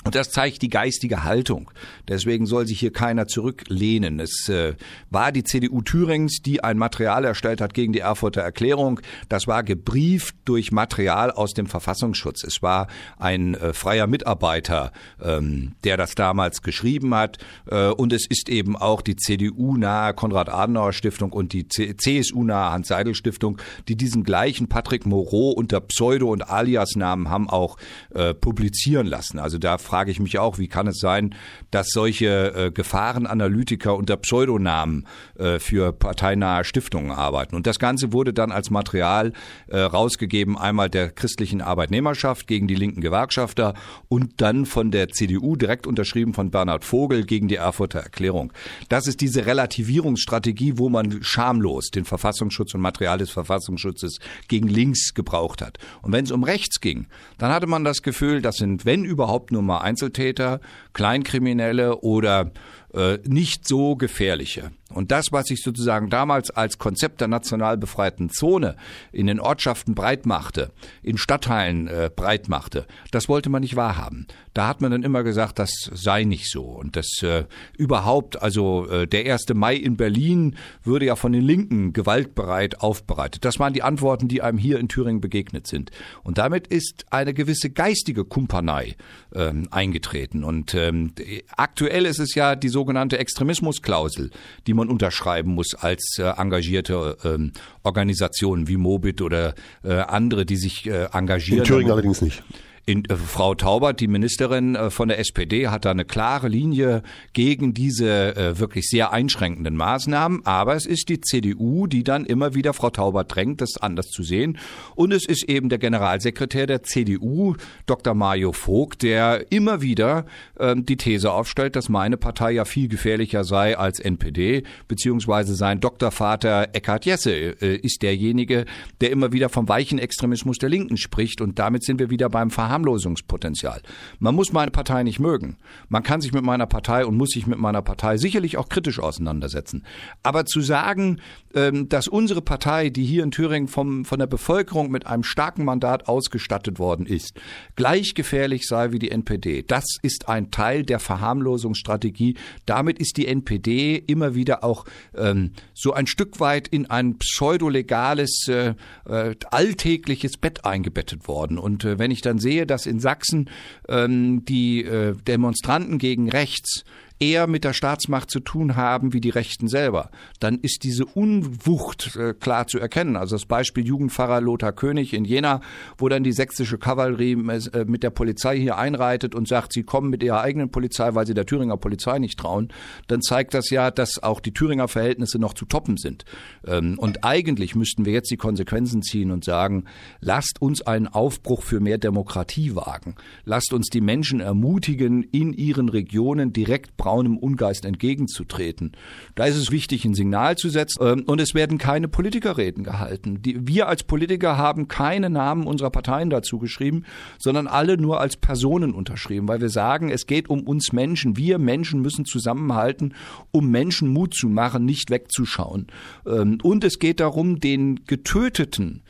Und 0.02 0.14
das 0.14 0.30
zeigt 0.30 0.62
die 0.62 0.70
geistige 0.70 1.24
Haltung. 1.24 1.70
Deswegen 2.08 2.46
soll 2.46 2.66
sich 2.66 2.80
hier 2.80 2.92
keiner 2.92 3.26
zurücklehnen. 3.26 4.18
Es 4.18 4.48
äh, 4.48 4.74
war 5.10 5.30
die 5.30 5.44
CDU 5.44 5.82
Thürings, 5.82 6.40
die 6.40 6.64
ein 6.64 6.78
Material 6.78 7.26
erstellt 7.26 7.60
hat 7.60 7.74
gegen 7.74 7.92
die 7.92 7.98
Erfurter 7.98 8.40
Erklärung. 8.40 9.00
Das 9.28 9.46
war 9.46 9.62
gebrieft 9.62 10.36
durch 10.46 10.72
Material 10.72 11.30
aus 11.30 11.52
dem 11.52 11.66
Verfassungsschutz. 11.66 12.44
Es 12.44 12.62
war 12.62 12.86
ein 13.18 13.54
äh, 13.54 13.74
freier 13.74 14.06
Mitarbeiter, 14.06 14.92
ähm, 15.22 15.72
der 15.84 15.98
das 15.98 16.14
damals 16.14 16.62
geschrieben 16.62 17.14
hat. 17.14 17.36
Äh, 17.70 17.88
und 17.88 18.14
es 18.14 18.26
ist 18.26 18.48
eben 18.48 18.76
auch 18.76 19.02
die 19.02 19.16
CDU-nahe 19.16 20.14
Konrad-Adenauer-Stiftung 20.14 21.30
und 21.30 21.52
die 21.52 21.68
CSU-nahe 21.68 22.72
Hans-Seidel-Stiftung, 22.72 23.58
die 23.88 23.96
diesen 23.96 24.24
gleichen 24.24 24.66
Patrick 24.66 25.04
Moreau 25.04 25.50
unter 25.50 25.80
Pseudo- 25.80 26.30
und 26.30 26.48
Alias-Namen 26.48 27.28
haben 27.28 27.50
auch 27.50 27.76
äh, 28.14 28.32
publizieren 28.32 29.06
lassen. 29.06 29.38
Also 29.38 29.58
da 29.58 29.76
frage 29.90 30.12
ich 30.12 30.20
mich 30.20 30.38
auch, 30.38 30.58
wie 30.58 30.68
kann 30.68 30.86
es 30.86 31.00
sein, 31.00 31.34
dass 31.72 31.88
solche 31.90 32.54
äh, 32.54 32.70
Gefahrenanalytiker 32.70 33.96
unter 33.96 34.16
Pseudonamen 34.16 35.08
äh, 35.36 35.58
für 35.58 35.92
parteinahe 35.92 36.62
Stiftungen 36.62 37.10
arbeiten. 37.10 37.56
Und 37.56 37.66
das 37.66 37.80
Ganze 37.80 38.12
wurde 38.12 38.32
dann 38.32 38.52
als 38.52 38.70
Material 38.70 39.32
äh, 39.66 39.80
rausgegeben, 39.80 40.56
einmal 40.56 40.88
der 40.88 41.10
christlichen 41.10 41.60
Arbeitnehmerschaft 41.60 42.46
gegen 42.46 42.68
die 42.68 42.76
linken 42.76 43.00
Gewerkschafter 43.00 43.74
und 44.08 44.40
dann 44.40 44.64
von 44.64 44.92
der 44.92 45.08
CDU 45.08 45.56
direkt 45.56 45.88
unterschrieben 45.88 46.34
von 46.34 46.52
Bernhard 46.52 46.84
Vogel 46.84 47.26
gegen 47.26 47.48
die 47.48 47.56
Erfurter 47.56 47.98
Erklärung. 47.98 48.52
Das 48.88 49.08
ist 49.08 49.20
diese 49.20 49.46
Relativierungsstrategie, 49.46 50.74
wo 50.76 50.88
man 50.88 51.20
schamlos 51.22 51.90
den 51.90 52.04
Verfassungsschutz 52.04 52.74
und 52.74 52.80
Material 52.80 53.18
des 53.18 53.30
Verfassungsschutzes 53.30 54.20
gegen 54.46 54.68
links 54.68 55.14
gebraucht 55.14 55.62
hat. 55.62 55.78
Und 56.02 56.12
wenn 56.12 56.24
es 56.24 56.30
um 56.30 56.44
rechts 56.44 56.80
ging, 56.80 57.06
dann 57.38 57.50
hatte 57.50 57.66
man 57.66 57.82
das 57.82 58.02
Gefühl, 58.02 58.40
das 58.40 58.56
sind, 58.56 58.84
wenn 58.84 59.04
überhaupt 59.04 59.50
nur 59.50 59.62
mal 59.62 59.79
Einzeltäter, 59.80 60.60
Kleinkriminelle 60.92 61.96
oder 61.98 62.52
äh, 62.94 63.18
nicht 63.24 63.66
so 63.66 63.96
gefährliche. 63.96 64.70
Und 64.90 65.12
das, 65.12 65.32
was 65.32 65.46
sich 65.46 65.62
sozusagen 65.62 66.10
damals 66.10 66.50
als 66.50 66.78
Konzept 66.78 67.20
der 67.20 67.28
national 67.28 67.76
befreiten 67.76 68.30
Zone 68.30 68.76
in 69.12 69.26
den 69.26 69.40
Ortschaften 69.40 69.94
breit 69.94 70.26
machte, 70.26 70.70
in 71.02 71.16
Stadtteilen 71.16 71.88
äh, 71.88 72.10
breit 72.14 72.48
machte, 72.48 72.86
das 73.10 73.28
wollte 73.28 73.50
man 73.50 73.62
nicht 73.62 73.76
wahrhaben. 73.76 74.26
Da 74.52 74.66
hat 74.66 74.80
man 74.80 74.90
dann 74.90 75.04
immer 75.04 75.22
gesagt, 75.22 75.58
das 75.58 75.70
sei 75.92 76.24
nicht 76.24 76.50
so. 76.50 76.64
Und 76.64 76.96
das 76.96 77.22
äh, 77.22 77.44
überhaupt, 77.78 78.42
also 78.42 78.88
äh, 78.88 79.06
der 79.06 79.32
1. 79.32 79.54
Mai 79.54 79.76
in 79.76 79.96
Berlin 79.96 80.56
würde 80.82 81.06
ja 81.06 81.16
von 81.16 81.32
den 81.32 81.42
Linken 81.42 81.92
gewaltbereit 81.92 82.80
aufbereitet. 82.80 83.44
Das 83.44 83.60
waren 83.60 83.72
die 83.72 83.82
Antworten, 83.82 84.26
die 84.26 84.42
einem 84.42 84.58
hier 84.58 84.78
in 84.80 84.88
Thüringen 84.88 85.20
begegnet 85.20 85.66
sind. 85.66 85.90
Und 86.24 86.38
damit 86.38 86.66
ist 86.66 87.06
eine 87.10 87.32
gewisse 87.32 87.70
geistige 87.70 88.24
Kumpanei 88.24 88.96
ähm, 89.34 89.68
eingetreten. 89.70 90.42
Und 90.42 90.74
ähm, 90.74 91.12
aktuell 91.56 92.06
ist 92.06 92.18
es 92.18 92.34
ja 92.34 92.56
die 92.56 92.68
sogenannte 92.68 93.18
Extremismusklausel, 93.18 94.30
die 94.66 94.74
man 94.80 94.88
unterschreiben 94.88 95.54
muss 95.54 95.74
als 95.74 96.16
äh, 96.18 96.22
engagierte 96.22 97.16
ähm, 97.24 97.52
Organisationen 97.82 98.68
wie 98.68 98.76
Mobit 98.76 99.22
oder 99.22 99.54
äh, 99.84 99.92
andere, 99.94 100.44
die 100.44 100.56
sich 100.56 100.86
äh, 100.86 101.06
engagieren. 101.12 101.60
In 101.60 101.64
Thüringen 101.64 101.90
allerdings 101.90 102.20
nicht. 102.20 102.42
In, 102.86 103.04
äh, 103.04 103.16
Frau 103.16 103.54
Taubert, 103.54 104.00
die 104.00 104.08
Ministerin 104.08 104.74
äh, 104.74 104.90
von 104.90 105.08
der 105.08 105.18
SPD, 105.18 105.68
hat 105.68 105.84
da 105.84 105.90
eine 105.92 106.04
klare 106.04 106.48
Linie 106.48 107.02
gegen 107.32 107.72
diese 107.72 108.36
äh, 108.36 108.58
wirklich 108.58 108.88
sehr 108.88 109.12
einschränkenden 109.12 109.76
Maßnahmen. 109.76 110.44
Aber 110.44 110.74
es 110.74 110.86
ist 110.86 111.08
die 111.08 111.20
CDU, 111.20 111.86
die 111.86 112.02
dann 112.02 112.24
immer 112.24 112.54
wieder 112.54 112.72
Frau 112.72 112.90
Taubert 112.90 113.34
drängt, 113.34 113.60
das 113.60 113.76
anders 113.80 114.08
zu 114.08 114.22
sehen. 114.22 114.58
Und 114.96 115.12
es 115.12 115.26
ist 115.26 115.44
eben 115.44 115.68
der 115.68 115.78
Generalsekretär 115.78 116.66
der 116.66 116.82
CDU, 116.82 117.54
Dr. 117.86 118.14
Mario 118.14 118.52
Vogt, 118.52 119.02
der 119.02 119.52
immer 119.52 119.82
wieder 119.82 120.26
ähm, 120.58 120.84
die 120.84 120.96
These 120.96 121.32
aufstellt, 121.32 121.76
dass 121.76 121.88
meine 121.88 122.16
Partei 122.16 122.52
ja 122.52 122.64
viel 122.64 122.88
gefährlicher 122.88 123.44
sei 123.44 123.78
als 123.78 124.00
NPD, 124.00 124.64
beziehungsweise 124.88 125.54
sein 125.54 125.80
Doktorvater 125.80 126.68
Eckhard 126.72 127.06
Jesse 127.06 127.56
äh, 127.60 127.76
ist 127.76 128.02
derjenige, 128.02 128.64
der 129.00 129.10
immer 129.10 129.32
wieder 129.32 129.48
vom 129.48 129.68
weichen 129.68 129.98
Extremismus 129.98 130.58
der 130.58 130.70
Linken 130.70 130.96
spricht. 130.96 131.40
Und 131.40 131.58
damit 131.58 131.84
sind 131.84 132.00
wir 132.00 132.10
wieder 132.10 132.28
beim 132.28 132.50
Verharmlosen 132.50 132.79
Verharmlosungspotenzial. 132.80 133.80
Man 134.18 134.34
muss 134.34 134.52
meine 134.52 134.70
Partei 134.70 135.02
nicht 135.02 135.20
mögen. 135.20 135.56
Man 135.88 136.02
kann 136.02 136.20
sich 136.20 136.32
mit 136.32 136.42
meiner 136.42 136.66
Partei 136.66 137.04
und 137.04 137.16
muss 137.16 137.30
sich 137.30 137.46
mit 137.46 137.58
meiner 137.58 137.82
Partei 137.82 138.16
sicherlich 138.16 138.56
auch 138.56 138.68
kritisch 138.68 138.98
auseinandersetzen. 138.98 139.84
Aber 140.22 140.46
zu 140.46 140.60
sagen, 140.60 141.20
ähm, 141.54 141.88
dass 141.88 142.08
unsere 142.08 142.42
Partei, 142.42 142.90
die 142.90 143.04
hier 143.04 143.22
in 143.22 143.30
Thüringen 143.30 143.68
vom, 143.68 144.04
von 144.04 144.18
der 144.18 144.26
Bevölkerung 144.26 144.90
mit 144.90 145.06
einem 145.06 145.24
starken 145.24 145.64
Mandat 145.64 146.08
ausgestattet 146.08 146.78
worden 146.78 147.06
ist, 147.06 147.38
gleich 147.76 148.14
gefährlich 148.14 148.66
sei 148.66 148.92
wie 148.92 148.98
die 148.98 149.10
NPD, 149.10 149.62
das 149.62 149.84
ist 150.02 150.28
ein 150.28 150.50
Teil 150.50 150.84
der 150.84 151.00
Verharmlosungsstrategie. 151.00 152.36
Damit 152.66 152.98
ist 152.98 153.16
die 153.16 153.26
NPD 153.26 153.96
immer 153.96 154.34
wieder 154.34 154.64
auch 154.64 154.84
ähm, 155.16 155.52
so 155.74 155.92
ein 155.92 156.06
Stück 156.06 156.40
weit 156.40 156.68
in 156.68 156.88
ein 156.88 157.18
pseudolegales, 157.18 158.46
äh, 158.48 158.74
äh, 159.06 159.34
alltägliches 159.50 160.36
Bett 160.36 160.64
eingebettet 160.64 161.28
worden. 161.28 161.58
Und 161.58 161.84
äh, 161.84 161.98
wenn 161.98 162.10
ich 162.10 162.22
dann 162.22 162.38
sehe, 162.38 162.59
dass 162.66 162.86
in 162.86 163.00
Sachsen 163.00 163.50
ähm, 163.88 164.44
die 164.44 164.84
äh, 164.84 165.14
Demonstranten 165.14 165.98
gegen 165.98 166.28
rechts 166.30 166.84
eher 167.20 167.46
mit 167.46 167.64
der 167.64 167.74
Staatsmacht 167.74 168.30
zu 168.30 168.40
tun 168.40 168.76
haben 168.76 169.12
wie 169.12 169.20
die 169.20 169.30
Rechten 169.30 169.68
selber, 169.68 170.10
dann 170.40 170.58
ist 170.58 170.84
diese 170.84 171.04
Unwucht 171.04 172.16
äh, 172.16 172.32
klar 172.32 172.66
zu 172.66 172.78
erkennen. 172.80 173.16
Also 173.16 173.36
das 173.36 173.44
Beispiel 173.44 173.86
Jugendpfarrer 173.86 174.40
Lothar 174.40 174.72
König 174.72 175.12
in 175.12 175.26
Jena, 175.26 175.60
wo 175.98 176.08
dann 176.08 176.24
die 176.24 176.32
sächsische 176.32 176.78
Kavallerie 176.78 177.32
äh, 177.32 177.84
mit 177.84 178.02
der 178.02 178.10
Polizei 178.10 178.58
hier 178.58 178.78
einreitet 178.78 179.34
und 179.34 179.46
sagt, 179.46 179.74
sie 179.74 179.82
kommen 179.82 180.08
mit 180.08 180.22
ihrer 180.22 180.40
eigenen 180.40 180.70
Polizei, 180.70 181.14
weil 181.14 181.26
sie 181.26 181.34
der 181.34 181.44
Thüringer 181.44 181.76
Polizei 181.76 182.18
nicht 182.18 182.38
trauen, 182.38 182.68
dann 183.06 183.20
zeigt 183.20 183.52
das 183.52 183.68
ja, 183.68 183.90
dass 183.90 184.22
auch 184.22 184.40
die 184.40 184.52
Thüringer 184.52 184.88
Verhältnisse 184.88 185.38
noch 185.38 185.52
zu 185.52 185.66
toppen 185.66 185.98
sind. 185.98 186.24
Ähm, 186.66 186.98
und 186.98 187.22
eigentlich 187.22 187.74
müssten 187.74 188.06
wir 188.06 188.14
jetzt 188.14 188.30
die 188.30 188.38
Konsequenzen 188.38 189.02
ziehen 189.02 189.30
und 189.30 189.44
sagen, 189.44 189.84
lasst 190.20 190.62
uns 190.62 190.80
einen 190.80 191.06
Aufbruch 191.06 191.62
für 191.62 191.80
mehr 191.80 191.98
Demokratie 191.98 192.74
wagen. 192.74 193.16
Lasst 193.44 193.74
uns 193.74 193.88
die 193.88 194.00
Menschen 194.00 194.40
ermutigen, 194.40 195.22
in 195.22 195.52
ihren 195.52 195.90
Regionen 195.90 196.54
direkt 196.54 196.96
braunem 197.10 197.38
Ungeist 197.38 197.84
entgegenzutreten. 197.84 198.92
Da 199.34 199.46
ist 199.46 199.56
es 199.56 199.72
wichtig, 199.72 200.04
ein 200.04 200.14
Signal 200.14 200.56
zu 200.56 200.68
setzen. 200.68 201.04
Ähm, 201.04 201.24
und 201.26 201.40
es 201.40 201.54
werden 201.54 201.76
keine 201.76 202.06
Politikerreden 202.06 202.84
gehalten. 202.84 203.42
Die, 203.42 203.66
wir 203.66 203.88
als 203.88 204.04
Politiker 204.04 204.56
haben 204.56 204.86
keine 204.86 205.28
Namen 205.28 205.66
unserer 205.66 205.90
Parteien 205.90 206.30
dazu 206.30 206.58
geschrieben, 206.58 207.04
sondern 207.38 207.66
alle 207.66 207.96
nur 207.96 208.20
als 208.20 208.36
Personen 208.36 208.94
unterschrieben, 208.94 209.48
weil 209.48 209.60
wir 209.60 209.70
sagen, 209.70 210.08
es 210.10 210.26
geht 210.26 210.48
um 210.48 210.60
uns 210.60 210.92
Menschen. 210.92 211.36
Wir 211.36 211.58
Menschen 211.58 212.00
müssen 212.00 212.24
zusammenhalten, 212.24 213.14
um 213.50 213.68
Menschen 213.70 214.08
Mut 214.08 214.34
zu 214.34 214.48
machen, 214.48 214.84
nicht 214.84 215.10
wegzuschauen. 215.10 215.88
Ähm, 216.26 216.58
und 216.62 216.84
es 216.84 217.00
geht 217.00 217.18
darum, 217.18 217.58
den 217.58 218.04
Getöteten 218.06 219.02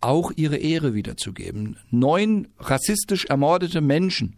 auch 0.00 0.32
ihre 0.34 0.56
Ehre 0.56 0.94
wiederzugeben. 0.94 1.76
Neun 1.90 2.48
rassistisch 2.58 3.26
ermordete 3.26 3.80
Menschen 3.80 4.34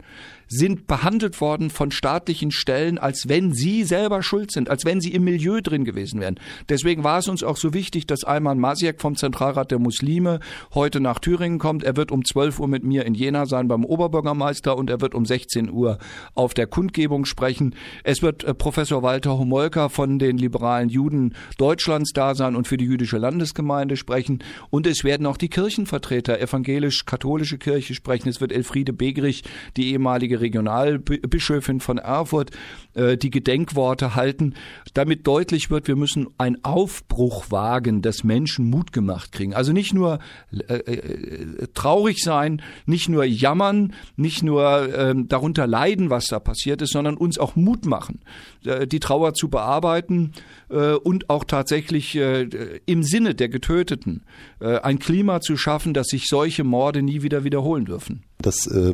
sind 0.47 0.87
behandelt 0.87 1.41
worden 1.41 1.69
von 1.69 1.91
staatlichen 1.91 2.51
Stellen, 2.51 2.97
als 2.97 3.27
wenn 3.27 3.53
sie 3.53 3.83
selber 3.83 4.23
schuld 4.23 4.51
sind, 4.51 4.69
als 4.69 4.85
wenn 4.85 5.01
sie 5.01 5.13
im 5.13 5.23
Milieu 5.23 5.61
drin 5.61 5.85
gewesen 5.85 6.19
wären. 6.19 6.39
Deswegen 6.69 7.03
war 7.03 7.19
es 7.19 7.27
uns 7.27 7.43
auch 7.43 7.57
so 7.57 7.73
wichtig, 7.73 8.07
dass 8.07 8.23
Ayman 8.23 8.59
Masiek 8.59 9.01
vom 9.01 9.15
Zentralrat 9.15 9.71
der 9.71 9.79
Muslime 9.79 10.39
heute 10.73 10.99
nach 10.99 11.19
Thüringen 11.19 11.59
kommt. 11.59 11.83
Er 11.83 11.95
wird 11.95 12.11
um 12.11 12.23
12 12.23 12.59
Uhr 12.59 12.67
mit 12.67 12.83
mir 12.83 13.05
in 13.05 13.13
Jena 13.13 13.45
sein 13.45 13.67
beim 13.67 13.85
Oberbürgermeister 13.85 14.77
und 14.77 14.89
er 14.89 15.01
wird 15.01 15.15
um 15.15 15.25
16 15.25 15.69
Uhr 15.69 15.97
auf 16.33 16.53
der 16.53 16.67
Kundgebung 16.67 17.25
sprechen. 17.25 17.75
Es 18.03 18.21
wird 18.21 18.43
äh, 18.43 18.53
Professor 18.53 19.03
Walter 19.03 19.37
Homolka 19.37 19.89
von 19.89 20.19
den 20.19 20.37
liberalen 20.37 20.89
Juden 20.89 21.33
Deutschlands 21.57 22.11
da 22.13 22.35
sein 22.35 22.55
und 22.55 22.67
für 22.67 22.77
die 22.77 22.85
jüdische 22.85 23.17
Landesgemeinde 23.17 23.97
sprechen. 23.97 24.43
Und 24.69 24.87
es 24.87 25.03
werden 25.03 25.25
auch 25.25 25.37
die 25.37 25.49
Kirchenvertreter, 25.49 26.39
evangelisch-katholische 26.39 27.57
Kirche 27.57 27.93
sprechen. 27.93 28.29
Es 28.29 28.41
wird 28.41 28.51
Elfriede 28.51 28.93
Begrich, 28.93 29.43
die 29.77 29.91
ehemalige 29.91 30.41
Regionalbischöfin 30.45 31.79
von 31.79 31.97
Erfurt, 31.97 32.51
äh, 32.93 33.17
die 33.17 33.29
Gedenkworte 33.29 34.15
halten, 34.15 34.53
damit 34.93 35.27
deutlich 35.27 35.69
wird, 35.69 35.87
wir 35.87 35.95
müssen 35.95 36.27
einen 36.37 36.63
Aufbruch 36.63 37.51
wagen, 37.51 38.01
dass 38.01 38.23
Menschen 38.23 38.69
Mut 38.69 38.93
gemacht 38.93 39.31
kriegen. 39.31 39.53
Also 39.53 39.73
nicht 39.73 39.93
nur 39.93 40.19
äh, 40.51 40.73
äh, 40.75 41.67
traurig 41.73 42.21
sein, 42.23 42.61
nicht 42.85 43.09
nur 43.09 43.25
jammern, 43.25 43.93
nicht 44.15 44.43
nur 44.43 44.93
äh, 44.93 45.15
darunter 45.15 45.67
leiden, 45.67 46.09
was 46.09 46.27
da 46.27 46.39
passiert 46.39 46.81
ist, 46.81 46.93
sondern 46.93 47.17
uns 47.17 47.37
auch 47.37 47.55
Mut 47.55 47.85
machen, 47.85 48.19
die 48.65 48.99
Trauer 48.99 49.33
zu 49.33 49.49
bearbeiten 49.49 50.33
äh, 50.69 50.93
und 50.93 51.29
auch 51.29 51.43
tatsächlich 51.43 52.15
äh, 52.15 52.47
im 52.85 53.03
Sinne 53.03 53.35
der 53.35 53.49
Getöteten 53.49 54.23
äh, 54.59 54.79
ein 54.79 54.99
Klima 54.99 55.41
zu 55.41 55.57
schaffen, 55.57 55.93
dass 55.93 56.07
sich 56.07 56.27
solche 56.27 56.63
Morde 56.63 57.01
nie 57.01 57.21
wieder 57.21 57.43
wiederholen 57.43 57.85
dürfen. 57.85 58.23
Das 58.39 58.67
äh, 58.67 58.93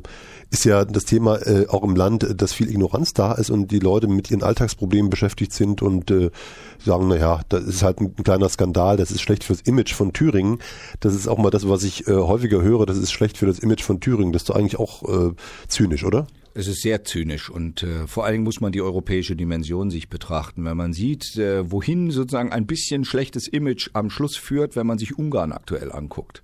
ist 0.49 0.65
ja 0.65 0.85
das 0.85 1.05
Thema 1.05 1.37
äh, 1.45 1.67
auch 1.67 1.83
im 1.83 1.95
Land, 1.95 2.27
dass 2.41 2.53
viel 2.53 2.69
Ignoranz 2.69 3.13
da 3.13 3.33
ist 3.33 3.49
und 3.49 3.71
die 3.71 3.79
Leute 3.79 4.07
mit 4.07 4.29
ihren 4.31 4.43
Alltagsproblemen 4.43 5.09
beschäftigt 5.09 5.53
sind 5.53 5.81
und 5.81 6.11
äh, 6.11 6.29
sagen, 6.83 7.07
naja, 7.07 7.41
das 7.49 7.63
ist 7.63 7.83
halt 7.83 7.99
ein 7.99 8.15
kleiner 8.15 8.49
Skandal, 8.49 8.97
das 8.97 9.11
ist 9.11 9.21
schlecht 9.21 9.43
fürs 9.43 9.61
Image 9.61 9.93
von 9.93 10.13
Thüringen. 10.13 10.59
Das 10.99 11.15
ist 11.15 11.27
auch 11.27 11.37
mal 11.37 11.49
das, 11.49 11.67
was 11.67 11.83
ich 11.83 12.07
äh, 12.07 12.13
häufiger 12.13 12.61
höre, 12.61 12.85
das 12.85 12.97
ist 12.97 13.11
schlecht 13.11 13.37
für 13.37 13.45
das 13.45 13.59
Image 13.59 13.83
von 13.83 13.99
Thüringen. 13.99 14.31
Das 14.31 14.43
ist 14.43 14.49
doch 14.49 14.55
eigentlich 14.55 14.79
auch 14.79 15.03
äh, 15.03 15.33
zynisch, 15.67 16.03
oder? 16.05 16.27
Es 16.53 16.67
ist 16.67 16.81
sehr 16.81 17.03
zynisch 17.05 17.49
und 17.49 17.83
äh, 17.83 18.07
vor 18.07 18.25
allen 18.25 18.33
Dingen 18.33 18.43
muss 18.43 18.59
man 18.59 18.71
die 18.71 18.81
europäische 18.81 19.35
Dimension 19.35 19.89
sich 19.89 20.09
betrachten. 20.09 20.65
Wenn 20.65 20.75
man 20.75 20.91
sieht, 20.91 21.37
äh, 21.37 21.71
wohin 21.71 22.11
sozusagen 22.11 22.51
ein 22.51 22.65
bisschen 22.65 23.05
schlechtes 23.05 23.47
Image 23.47 23.89
am 23.93 24.09
Schluss 24.09 24.35
führt, 24.35 24.75
wenn 24.75 24.85
man 24.85 24.97
sich 24.97 25.17
Ungarn 25.17 25.53
aktuell 25.53 25.91
anguckt 25.91 26.43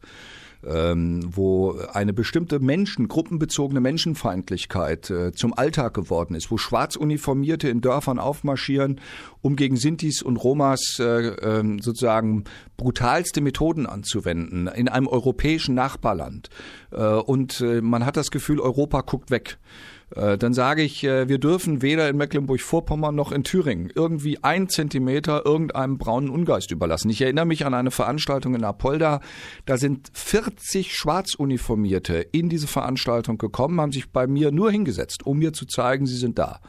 ähm, 0.66 1.22
wo 1.36 1.78
eine 1.94 2.14
bestimmte 2.14 2.60
Menschen, 2.60 3.08
gruppenbezogene 3.08 3.80
Menschenfeindlichkeit 3.80 5.10
äh, 5.10 5.32
zum 5.32 5.54
Alltag 5.54 5.94
geworden 5.94 6.36
ist, 6.36 6.52
wo 6.52 6.58
Schwarzuniformierte 6.58 7.70
in 7.70 7.82
Dörfern 7.82 8.20
aufmarschieren, 8.20 9.00
um 9.42 9.56
gegen 9.56 9.78
Sintis 9.78 10.22
und 10.22 10.38
Romas 10.38 10.98
äh, 11.00 11.04
äh, 11.04 11.82
sozusagen 11.82 12.46
brutalste 12.76 13.42
Methoden 13.42 13.86
anzuwenden 13.86 14.68
in 14.68 14.90
einem 14.90 15.08
europäischen 15.08 15.76
Nachbarland. 15.76 16.50
Äh, 16.92 17.04
und 17.04 17.62
äh, 17.62 17.82
man 17.82 18.06
hat 18.06 18.18
das 18.18 18.32
Gefühl, 18.32 18.60
Europa 18.60 19.02
guckt 19.02 19.32
weg. 19.32 19.58
Äh, 20.16 20.38
dann 20.38 20.54
sage 20.54 20.84
ich, 20.84 21.04
äh, 21.04 21.28
wir 21.28 21.38
dürfen 21.38 21.82
weder 21.82 22.08
in 22.10 22.18
Mecklenburg-Vorpommern 22.18 23.14
noch 23.14 23.32
in 23.32 23.44
Thüringen 23.44 23.92
irgendwie 23.94 24.44
ein 24.44 24.70
Zentimeter 24.70 25.46
irgendeinem 25.46 25.98
braunen 25.98 26.30
Ungeist 26.30 26.72
überlassen. 26.72 27.10
Ich 27.10 27.22
erinnere 27.22 27.46
mich 27.46 27.66
an 27.66 27.74
eine 27.74 27.92
Veranstaltung 27.92 28.56
in 28.56 28.64
Apolda. 28.64 29.20
Da 29.66 29.78
sind 29.78 30.10
40 30.14 30.96
Schwarzuniformierte 30.96 32.26
in 32.32 32.50
diese 32.50 32.68
Veranstaltung 32.68 33.38
gekommen, 33.38 33.82
haben 33.82 33.92
sich 33.92 34.12
bei 34.12 34.28
mir 34.28 34.52
nur 34.52 34.72
hingesetzt, 34.72 35.26
um 35.26 35.40
mir 35.40 35.52
zu 35.54 35.66
zeigen, 35.66 36.06
sie 36.06 36.18
sind 36.18 36.40
da. 36.40 36.62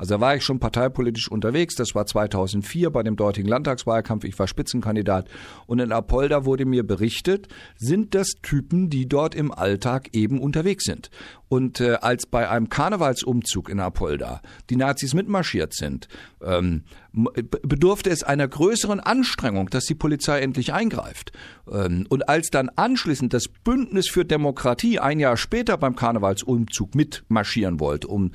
Also 0.00 0.14
da 0.14 0.20
war 0.22 0.34
ich 0.34 0.42
schon 0.42 0.60
parteipolitisch 0.60 1.30
unterwegs. 1.30 1.74
Das 1.74 1.94
war 1.94 2.06
2004 2.06 2.88
bei 2.88 3.02
dem 3.02 3.16
dortigen 3.16 3.50
Landtagswahlkampf. 3.50 4.24
Ich 4.24 4.38
war 4.38 4.48
Spitzenkandidat. 4.48 5.28
Und 5.66 5.78
in 5.78 5.92
Apolda 5.92 6.46
wurde 6.46 6.64
mir 6.64 6.86
berichtet, 6.86 7.48
sind 7.76 8.14
das 8.14 8.28
Typen, 8.40 8.88
die 8.88 9.06
dort 9.06 9.34
im 9.34 9.52
Alltag 9.52 10.08
eben 10.14 10.40
unterwegs 10.40 10.84
sind. 10.84 11.10
Und 11.50 11.80
äh, 11.80 11.98
als 12.00 12.26
bei 12.26 12.48
einem 12.48 12.68
Karnevalsumzug 12.68 13.70
in 13.70 13.80
Apolda 13.80 14.40
die 14.70 14.76
Nazis 14.76 15.14
mitmarschiert 15.14 15.74
sind, 15.74 16.06
ähm, 16.40 16.84
bedurfte 17.12 18.08
es 18.08 18.22
einer 18.22 18.46
größeren 18.46 19.00
Anstrengung, 19.00 19.68
dass 19.68 19.84
die 19.84 19.96
Polizei 19.96 20.40
endlich 20.42 20.72
eingreift. 20.72 21.32
Ähm, 21.68 22.06
und 22.08 22.28
als 22.28 22.50
dann 22.50 22.68
anschließend 22.68 23.34
das 23.34 23.48
Bündnis 23.48 24.08
für 24.08 24.24
Demokratie 24.24 25.00
ein 25.00 25.18
Jahr 25.18 25.36
später 25.36 25.76
beim 25.76 25.96
Karnevalsumzug 25.96 26.94
mitmarschieren 26.94 27.80
wollte, 27.80 28.06
um 28.06 28.30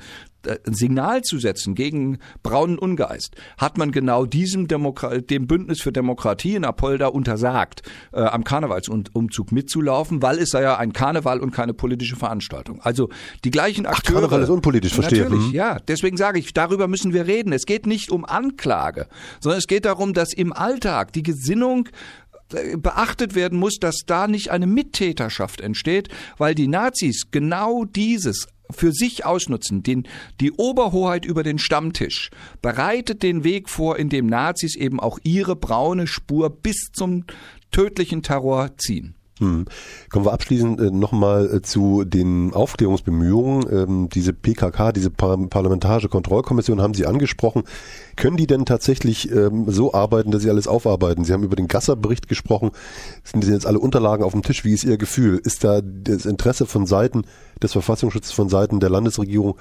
äh, 0.46 0.58
ein 0.66 0.74
Signal 0.74 1.22
zu 1.22 1.38
setzen 1.38 1.74
gegen 1.74 2.18
braunen 2.42 2.78
Ungeist, 2.78 3.36
hat 3.58 3.78
man 3.78 3.92
genau 3.92 4.26
diesem 4.26 4.68
Demokra 4.68 5.18
dem 5.18 5.46
Bündnis 5.46 5.80
für 5.80 5.92
Demokratie 5.92 6.54
in 6.54 6.64
Apolda 6.64 7.08
untersagt, 7.08 7.82
äh, 8.12 8.20
am 8.20 8.44
Karnevalsumzug 8.44 9.52
mitzulaufen, 9.52 10.22
weil 10.22 10.38
es 10.38 10.50
sei 10.50 10.62
ja 10.62 10.76
ein 10.76 10.92
Karneval 10.92 11.40
und 11.40 11.52
keine 11.52 11.74
politische 11.74 12.16
Veranstaltung. 12.16 12.80
Also 12.82 13.05
die 13.44 13.50
gleichen 13.50 13.86
Akteure. 13.86 14.18
Ach, 14.18 14.22
Karneval 14.22 14.42
ist 14.42 14.50
unpolitisch, 14.50 14.94
verstehe. 14.94 15.24
Natürlich, 15.24 15.46
hm. 15.46 15.52
ja. 15.52 15.78
Deswegen 15.88 16.16
sage 16.16 16.38
ich, 16.38 16.52
darüber 16.52 16.88
müssen 16.88 17.12
wir 17.12 17.26
reden. 17.26 17.52
Es 17.52 17.66
geht 17.66 17.86
nicht 17.86 18.10
um 18.10 18.24
Anklage, 18.24 19.08
sondern 19.40 19.58
es 19.58 19.66
geht 19.66 19.84
darum, 19.84 20.14
dass 20.14 20.32
im 20.32 20.52
Alltag 20.52 21.12
die 21.12 21.22
Gesinnung 21.22 21.88
äh, 22.52 22.76
beachtet 22.76 23.34
werden 23.34 23.58
muss, 23.58 23.78
dass 23.78 24.02
da 24.06 24.28
nicht 24.28 24.50
eine 24.50 24.66
Mittäterschaft 24.66 25.60
entsteht, 25.60 26.08
weil 26.38 26.54
die 26.54 26.68
Nazis 26.68 27.30
genau 27.30 27.84
dieses 27.84 28.46
für 28.70 28.92
sich 28.92 29.24
ausnutzen, 29.24 29.82
den, 29.82 30.08
die 30.40 30.52
Oberhoheit 30.52 31.24
über 31.24 31.42
den 31.42 31.58
Stammtisch, 31.58 32.30
bereitet 32.62 33.22
den 33.22 33.44
Weg 33.44 33.68
vor, 33.68 33.98
in 33.98 34.08
dem 34.08 34.26
Nazis 34.26 34.76
eben 34.76 35.00
auch 35.00 35.18
ihre 35.22 35.56
braune 35.56 36.06
Spur 36.06 36.50
bis 36.50 36.90
zum 36.92 37.24
tödlichen 37.70 38.22
Terror 38.22 38.76
ziehen. 38.76 39.15
Hm. 39.38 39.66
Kommen 40.08 40.24
wir 40.24 40.32
abschließend 40.32 40.80
äh, 40.80 40.90
nochmal 40.90 41.56
äh, 41.56 41.62
zu 41.62 42.04
den 42.04 42.54
Aufklärungsbemühungen. 42.54 43.66
Ähm, 43.70 44.08
diese 44.08 44.32
PKK, 44.32 44.92
diese 44.92 45.10
Par 45.10 45.36
Parlamentarische 45.48 46.08
Kontrollkommission 46.08 46.80
haben 46.80 46.94
Sie 46.94 47.04
angesprochen. 47.04 47.64
Können 48.16 48.38
die 48.38 48.46
denn 48.46 48.64
tatsächlich 48.64 49.30
ähm, 49.30 49.70
so 49.70 49.92
arbeiten, 49.92 50.30
dass 50.30 50.40
sie 50.40 50.48
alles 50.48 50.66
aufarbeiten? 50.66 51.24
Sie 51.24 51.34
haben 51.34 51.42
über 51.42 51.56
den 51.56 51.68
Gasser-Bericht 51.68 52.28
gesprochen. 52.28 52.70
Sind 53.24 53.44
jetzt 53.44 53.66
alle 53.66 53.78
Unterlagen 53.78 54.24
auf 54.24 54.32
dem 54.32 54.42
Tisch? 54.42 54.64
Wie 54.64 54.72
ist 54.72 54.84
Ihr 54.84 54.96
Gefühl? 54.96 55.38
Ist 55.44 55.64
da 55.64 55.82
das 55.82 56.24
Interesse 56.24 56.64
von 56.64 56.86
Seiten 56.86 57.24
des 57.62 57.72
Verfassungsschutzes, 57.72 58.32
von 58.32 58.48
Seiten 58.48 58.80
der 58.80 58.88
Landesregierung 58.88 59.56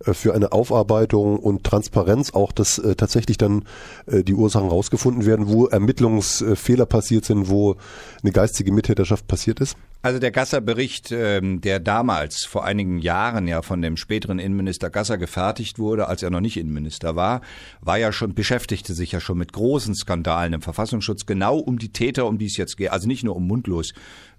für 0.00 0.34
eine 0.34 0.52
Aufarbeitung 0.52 1.38
und 1.38 1.64
Transparenz 1.64 2.32
auch, 2.32 2.52
dass 2.52 2.78
äh, 2.78 2.94
tatsächlich 2.94 3.38
dann 3.38 3.64
äh, 4.06 4.22
die 4.22 4.34
Ursachen 4.34 4.68
rausgefunden 4.68 5.26
werden, 5.26 5.48
wo 5.48 5.66
Ermittlungsfehler 5.66 6.86
passiert 6.86 7.24
sind, 7.24 7.48
wo 7.48 7.76
eine 8.22 8.32
geistige 8.32 8.72
Mittäterschaft 8.72 9.26
passiert 9.26 9.60
ist? 9.60 9.76
Also 10.00 10.20
der 10.20 10.30
Gasser-Bericht, 10.30 11.10
ähm, 11.10 11.60
der 11.60 11.80
damals 11.80 12.44
vor 12.44 12.64
einigen 12.64 12.98
Jahren 13.00 13.48
ja 13.48 13.62
von 13.62 13.82
dem 13.82 13.96
späteren 13.96 14.38
Innenminister 14.38 14.90
Gasser 14.90 15.18
gefertigt 15.18 15.80
wurde, 15.80 16.06
als 16.06 16.22
er 16.22 16.30
noch 16.30 16.40
nicht 16.40 16.56
Innenminister 16.56 17.16
war, 17.16 17.40
war 17.80 17.98
ja 17.98 18.12
schon 18.12 18.34
beschäftigte 18.34 18.94
sich 18.94 19.10
ja 19.10 19.18
schon 19.18 19.38
mit 19.38 19.52
großen 19.52 19.96
Skandalen 19.96 20.52
im 20.52 20.62
Verfassungsschutz 20.62 21.26
genau 21.26 21.58
um 21.58 21.80
die 21.80 21.92
Täter, 21.92 22.26
um 22.26 22.38
die 22.38 22.46
es 22.46 22.56
jetzt 22.56 22.76
geht. 22.76 22.92
Also 22.92 23.08
nicht 23.08 23.24
nur 23.24 23.34
um 23.34 23.48
Mundlos 23.48 23.92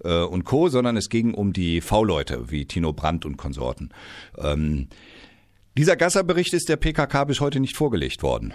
äh, 0.06 0.22
und 0.22 0.46
Co, 0.46 0.70
sondern 0.70 0.96
es 0.96 1.10
ging 1.10 1.34
um 1.34 1.52
die 1.52 1.82
V-Leute 1.82 2.50
wie 2.50 2.66
Tino 2.66 2.94
Brandt 2.94 3.26
und 3.26 3.36
Konsorten. 3.36 3.90
Ähm, 4.38 4.88
dieser 5.80 5.96
Gasser-Bericht 5.96 6.54
ist 6.54 6.68
der 6.68 6.76
PKK 6.76 7.24
bis 7.24 7.40
heute 7.40 7.62
nicht 7.62 7.78
vorgelegt 7.78 8.22
worden. 8.22 8.54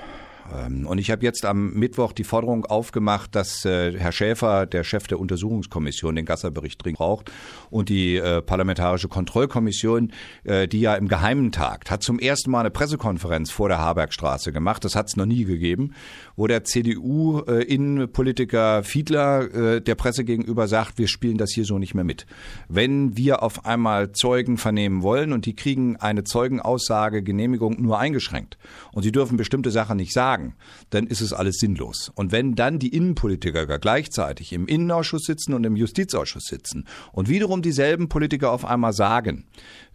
Ähm, 0.53 0.87
und 0.87 0.99
ich 0.99 1.11
habe 1.11 1.25
jetzt 1.25 1.47
am 1.47 1.73
Mittwoch 1.73 2.13
die 2.13 2.23
Forderung 2.23 2.67
aufgemacht, 2.67 3.35
dass 3.35 3.65
äh, 3.65 3.99
Herr 3.99 4.13
Schäfer, 4.13 4.67
der 4.67 4.85
Chef 4.85 5.07
der 5.07 5.19
Untersuchungskommission, 5.19 6.17
den 6.17 6.27
Gasser-Bericht 6.27 6.85
dringend 6.85 6.99
braucht 6.99 7.33
und 7.71 7.89
die 7.89 8.17
äh, 8.17 8.43
Parlamentarische 8.43 9.09
Kontrollkommission, 9.09 10.13
äh, 10.45 10.69
die 10.69 10.81
ja 10.81 10.97
im 10.97 11.09
Geheimen 11.09 11.51
tagt, 11.51 11.91
hat 11.91 12.03
zum 12.03 12.19
ersten 12.19 12.51
Mal 12.51 12.61
eine 12.61 12.71
Pressekonferenz 12.71 13.51
vor 13.51 13.69
der 13.69 13.79
Habergstraße 13.79 14.53
gemacht. 14.53 14.85
Das 14.85 14.95
hat 14.95 15.09
es 15.09 15.17
noch 15.17 15.25
nie 15.25 15.45
gegeben, 15.45 15.95
wo 16.37 16.47
der 16.47 16.65
CDU-Innenpolitiker 16.65 18.83
Fiedler 18.83 19.81
der 19.81 19.95
Presse 19.95 20.25
gegenüber 20.25 20.69
sagt, 20.69 20.99
wir 20.99 21.09
spielen 21.09 21.39
das 21.39 21.53
hier 21.53 21.65
so 21.65 21.79
nicht 21.79 21.95
mehr 21.95 22.05
mit. 22.05 22.27
Wenn 22.69 23.17
wir 23.17 23.43
auf 23.43 23.65
einmal 23.67 24.13
Zeugen 24.13 24.59
vernehmen 24.59 25.03
wollen 25.03 25.33
und 25.33 25.47
die 25.47 25.57
kriegen 25.57 25.97
eine 25.97 26.25
Zeugenaussage, 26.25 27.23
Genehmigung 27.23 27.81
nur 27.81 27.99
eingeschränkt 27.99 28.59
und 28.93 29.03
sie 29.03 29.13
dürfen 29.13 29.37
bestimmte 29.37 29.71
Sachen 29.71 29.97
nicht 29.97 30.13
sagen, 30.13 30.55
dann 30.91 31.07
ist 31.07 31.21
es 31.21 31.33
alles 31.33 31.59
sinnlos. 31.59 32.11
Und 32.15 32.33
wenn 32.33 32.55
dann 32.55 32.79
die 32.79 32.89
Innenpolitiker 32.89 33.79
gleichzeitig 33.79 34.53
im 34.53 34.67
Innenausschuss 34.67 35.25
sitzen 35.25 35.55
und 35.55 35.65
im 35.65 35.77
Justizausschuss 35.77 36.45
sitzen 36.45 36.87
und 37.13 37.29
wiederum 37.29 37.63
dieselben 37.63 38.09
Politiker 38.09 38.53
auf 38.53 38.65
einmal 38.65 38.93
sagen, 38.93 39.45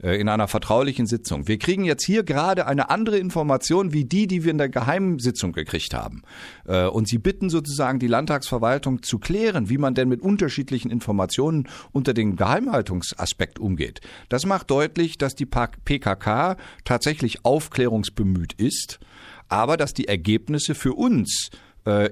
äh, 0.01 0.19
in 0.19 0.29
einer 0.29 0.47
vertraulichen 0.47 1.05
Sitzung, 1.05 1.47
wir 1.47 1.57
kriegen 1.57 1.83
jetzt 1.83 2.05
hier 2.05 2.23
gerade 2.23 2.67
eine 2.67 2.89
andere 2.89 3.17
Information 3.17 3.93
wie 3.93 4.05
die, 4.05 4.27
die 4.27 4.43
wir 4.43 4.51
in 4.51 4.57
der 4.57 4.69
Geheimsitzung 4.69 5.51
gekriegt 5.51 5.93
haben. 5.93 6.23
Äh, 6.65 6.86
und 6.86 7.07
sie 7.07 7.17
bitten 7.17 7.49
sozusagen 7.49 7.99
die 7.99 8.07
Landtagsverwaltung 8.07 9.03
zu 9.03 9.19
klären, 9.19 9.69
wie 9.69 9.77
man 9.77 9.95
denn 9.95 10.09
mit 10.09 10.21
unterschiedlichen 10.21 10.91
Informationen 10.91 11.67
unter 11.91 12.13
dem 12.13 12.36
Geheimhaltungsaspekt 12.36 13.59
umgeht. 13.59 14.01
Das 14.30 14.45
macht 14.45 14.69
deutlich, 14.71 15.17
dass 15.17 15.36
die 15.36 15.45
PKK 15.45 16.57
tatsächlich 16.84 17.45
aufklärungsbemüht 17.45 18.53
ist 18.53 18.99
aber 19.49 19.75
dass 19.75 19.93
die 19.93 20.07
Ergebnisse 20.07 20.75
für 20.75 20.93
uns 20.93 21.49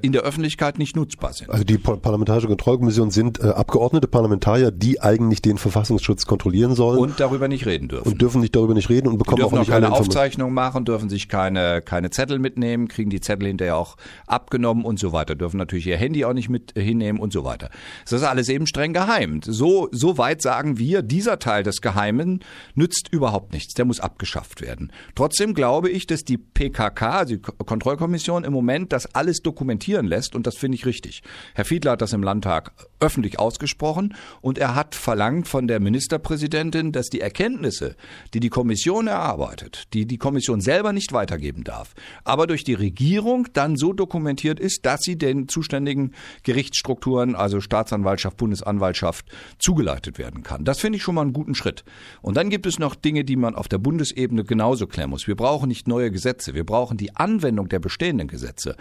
in 0.02 0.12
der 0.14 0.22
Öffentlichkeit 0.22 0.80
nicht 0.80 0.96
nutzbar 0.96 1.34
sind. 1.34 1.50
Also 1.52 1.64
die 1.64 1.78
Parlamentarische 1.78 2.48
Kontrollkommission 2.48 3.12
sind 3.12 3.40
äh, 3.40 3.48
Abgeordnete, 3.48 4.08
Parlamentarier, 4.08 4.72
die 4.72 5.02
eigentlich 5.02 5.42
den 5.42 5.58
Verfassungsschutz 5.58 6.26
kontrollieren 6.26 6.74
sollen. 6.74 7.00
Und 7.00 7.20
darüber 7.20 7.48
nicht 7.48 7.66
reden 7.66 7.90
dürfen. 7.90 8.08
Und 8.08 8.22
dürfen 8.22 8.42
nicht 8.42 8.56
darüber 8.56 8.74
nicht 8.74 8.90
reden 8.90 9.10
und 9.10 9.18
bekommen 9.18 9.42
dürfen 9.42 9.56
auch 9.56 9.60
nicht 9.60 9.70
keine 9.70 9.92
Aufzeichnung 9.92 10.54
machen, 10.54 10.86
dürfen 10.86 11.10
sich 11.10 11.28
keine, 11.28 11.82
keine 11.82 12.10
Zettel 12.12 12.40
mitnehmen, 12.40 12.88
kriegen 12.88 13.10
die 13.10 13.20
Zettel 13.20 13.48
hinterher 13.48 13.76
auch 13.76 13.98
abgenommen 14.26 14.86
und 14.86 15.00
so 15.00 15.12
weiter, 15.12 15.36
dürfen 15.36 15.58
natürlich 15.58 15.86
ihr 15.86 15.98
Handy 15.98 16.24
auch 16.24 16.34
nicht 16.34 16.50
mit 16.50 16.74
hinnehmen 16.74 17.20
und 17.20 17.34
so 17.34 17.44
weiter. 17.44 17.70
Das 18.04 18.14
ist 18.14 18.24
alles 18.24 18.50
eben 18.50 18.68
streng 18.68 18.94
geheim. 18.94 19.42
So, 19.44 19.90
so 19.92 20.18
weit 20.18 20.42
sagen 20.42 20.78
wir, 20.78 21.02
dieser 21.02 21.40
Teil 21.40 21.64
des 21.64 21.82
Geheimen 21.82 22.40
nützt 22.74 23.10
überhaupt 23.12 23.54
nichts. 23.54 23.74
Der 23.74 23.86
muss 23.86 24.00
abgeschafft 24.00 24.62
werden. 24.62 24.94
Trotzdem 25.14 25.54
glaube 25.54 25.90
ich, 25.90 26.08
dass 26.08 26.24
die 26.24 26.38
PKK, 26.38 27.10
also 27.10 27.36
die 27.36 27.42
Kontrollkommission 27.42 28.44
im 28.44 28.54
Moment 28.54 28.94
das 28.94 29.14
alles 29.14 29.42
dokumentiert 29.42 29.57
dokumentieren 29.58 30.06
lässt 30.06 30.36
und 30.36 30.46
das 30.46 30.56
finde 30.56 30.76
ich 30.76 30.86
richtig. 30.86 31.24
Herr 31.56 31.66
Fiedler 31.66 31.94
hat 31.94 32.02
das 32.04 32.14
im 32.14 32.22
Landtag 32.22 32.74
öffentlich 33.00 33.40
ausgesprochen 33.40 34.14
und 34.40 34.60
er 34.60 34.76
hat 34.76 34.94
verlangt 34.94 35.48
von 35.48 35.68
der 35.68 35.80
Ministerpräsidentin, 35.80 36.92
dass 36.92 37.10
die 37.10 37.22
Erkenntnisse, 37.22 37.96
die 38.36 38.40
die 38.40 38.50
Kommission 38.50 39.08
erarbeitet, 39.08 39.86
die 39.94 40.06
die 40.06 40.20
Kommission 40.20 40.62
selber 40.62 40.94
nicht 40.94 41.12
weitergeben 41.12 41.64
darf, 41.64 41.96
aber 42.24 42.46
durch 42.46 42.64
die 42.64 42.76
Regierung 42.76 43.48
dann 43.54 43.78
so 43.78 43.94
dokumentiert 43.94 44.60
ist, 44.60 44.86
dass 44.86 45.02
sie 45.02 45.18
den 45.18 45.48
zuständigen 45.48 46.14
Gerichtsstrukturen, 46.44 47.34
also 47.36 47.60
Staatsanwaltschaft, 47.60 48.38
Bundesanwaltschaft, 48.38 49.26
zugeleitet 49.58 50.20
werden 50.20 50.44
kann. 50.44 50.66
Das 50.66 50.80
finde 50.80 50.98
ich 50.98 51.04
schon 51.04 51.16
mal 51.16 51.22
einen 51.22 51.34
guten 51.34 51.56
Schritt. 51.56 51.84
Und 52.22 52.38
dann 52.38 52.52
gibt 52.52 52.68
es 52.68 52.78
noch 52.78 52.94
Dinge, 52.94 53.24
die 53.24 53.38
man 53.38 53.56
auf 53.56 53.68
der 53.68 53.80
Bundesebene 53.80 54.44
genauso 54.44 54.86
klären 54.86 55.10
muss. 55.10 55.28
Wir 55.28 55.36
brauchen 55.36 55.68
nicht 55.68 55.88
neue 55.88 56.12
Gesetze, 56.12 56.54
wir 56.54 56.64
brauchen 56.64 56.98
die 56.98 57.16
Anwendung 57.16 57.70
der 57.70 57.80
bestehenden 57.80 58.28
Gesetze. 58.28 58.76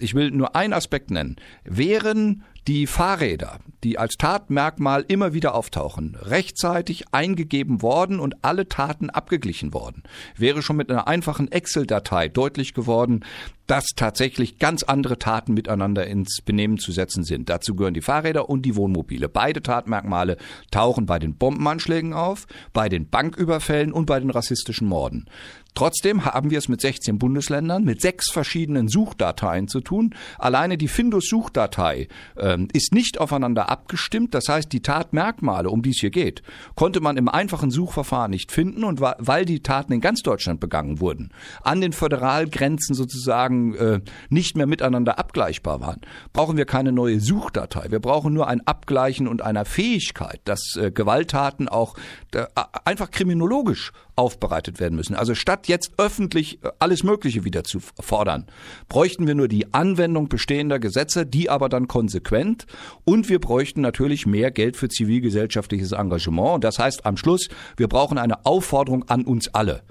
Ich 0.00 0.14
will 0.14 0.30
nur 0.30 0.56
einen 0.56 0.72
Aspekt 0.72 1.10
nennen. 1.10 1.36
Wären 1.64 2.44
die 2.66 2.86
Fahrräder, 2.86 3.58
die 3.82 3.98
als 3.98 4.14
Tatmerkmal 4.14 5.04
immer 5.06 5.34
wieder 5.34 5.54
auftauchen, 5.54 6.16
rechtzeitig 6.18 7.04
eingegeben 7.12 7.82
worden 7.82 8.20
und 8.20 8.42
alle 8.42 8.68
Taten 8.68 9.10
abgeglichen 9.10 9.74
worden, 9.74 10.02
wäre 10.36 10.62
schon 10.62 10.76
mit 10.76 10.90
einer 10.90 11.06
einfachen 11.06 11.52
Excel-Datei 11.52 12.28
deutlich 12.28 12.72
geworden, 12.72 13.24
dass 13.66 13.86
tatsächlich 13.96 14.58
ganz 14.58 14.82
andere 14.82 15.18
Taten 15.18 15.54
miteinander 15.54 16.06
ins 16.06 16.40
Benehmen 16.42 16.78
zu 16.78 16.92
setzen 16.92 17.24
sind. 17.24 17.48
Dazu 17.48 17.74
gehören 17.74 17.94
die 17.94 18.02
Fahrräder 18.02 18.48
und 18.48 18.62
die 18.62 18.76
Wohnmobile. 18.76 19.28
Beide 19.28 19.62
Tatmerkmale 19.62 20.36
tauchen 20.70 21.06
bei 21.06 21.18
den 21.18 21.36
Bombenanschlägen 21.36 22.12
auf, 22.12 22.46
bei 22.72 22.88
den 22.88 23.08
Banküberfällen 23.08 23.92
und 23.92 24.06
bei 24.06 24.20
den 24.20 24.30
rassistischen 24.30 24.88
Morden. 24.88 25.26
Trotzdem 25.74 26.24
haben 26.24 26.50
wir 26.50 26.58
es 26.58 26.68
mit 26.68 26.80
16 26.80 27.18
Bundesländern, 27.18 27.84
mit 27.84 28.00
sechs 28.00 28.30
verschiedenen 28.30 28.86
Suchdateien 28.86 29.66
zu 29.66 29.80
tun. 29.80 30.14
Alleine 30.38 30.78
die 30.78 30.86
Findus-Suchdatei 30.86 32.06
äh, 32.36 32.53
ist 32.72 32.94
nicht 32.94 33.20
aufeinander 33.20 33.70
abgestimmt. 33.70 34.34
Das 34.34 34.48
heißt, 34.48 34.72
die 34.72 34.80
Tatmerkmale, 34.80 35.70
um 35.70 35.82
die 35.82 35.90
es 35.90 35.98
hier 35.98 36.10
geht, 36.10 36.42
konnte 36.74 37.00
man 37.00 37.16
im 37.16 37.28
einfachen 37.28 37.70
Suchverfahren 37.70 38.30
nicht 38.30 38.52
finden. 38.52 38.84
Und 38.84 39.00
weil 39.00 39.44
die 39.44 39.62
Taten 39.62 39.92
in 39.92 40.00
ganz 40.00 40.22
Deutschland 40.22 40.60
begangen 40.60 41.00
wurden, 41.00 41.30
an 41.62 41.80
den 41.80 41.92
Föderalgrenzen 41.92 42.94
sozusagen 42.94 43.74
äh, 43.74 44.00
nicht 44.28 44.56
mehr 44.56 44.66
miteinander 44.66 45.18
abgleichbar 45.18 45.80
waren, 45.80 46.00
brauchen 46.32 46.56
wir 46.56 46.66
keine 46.66 46.92
neue 46.92 47.20
Suchdatei. 47.20 47.90
Wir 47.90 48.00
brauchen 48.00 48.32
nur 48.32 48.48
ein 48.48 48.66
Abgleichen 48.66 49.28
und 49.28 49.42
einer 49.42 49.64
Fähigkeit, 49.64 50.40
dass 50.44 50.76
äh, 50.76 50.90
Gewalttaten 50.90 51.68
auch 51.68 51.96
äh, 52.32 52.44
einfach 52.84 53.10
kriminologisch 53.10 53.92
aufbereitet 54.16 54.80
werden 54.80 54.96
müssen. 54.96 55.14
Also 55.14 55.34
statt 55.34 55.68
jetzt 55.68 55.92
öffentlich 55.98 56.62
äh, 56.64 56.70
alles 56.78 57.02
Mögliche 57.02 57.44
wieder 57.44 57.64
zu 57.64 57.80
fordern, 58.00 58.46
bräuchten 58.88 59.26
wir 59.26 59.34
nur 59.34 59.48
die 59.48 59.72
Anwendung 59.72 60.28
bestehender 60.28 60.78
Gesetze, 60.78 61.26
die 61.26 61.50
aber 61.50 61.68
dann 61.68 61.88
konsequent 61.88 62.66
und 63.04 63.28
wir 63.28 63.40
bräuchten 63.40 63.80
natürlich 63.80 64.26
mehr 64.26 64.50
Geld 64.50 64.76
für 64.76 64.88
zivilgesellschaftliches 64.88 65.92
Engagement. 65.92 66.64
Das 66.64 66.78
heißt 66.78 67.06
am 67.06 67.16
Schluss, 67.16 67.48
wir 67.76 67.88
brauchen 67.88 68.18
eine 68.18 68.44
Aufforderung 68.46 69.04
an 69.08 69.24
uns 69.24 69.52
alle 69.54 69.82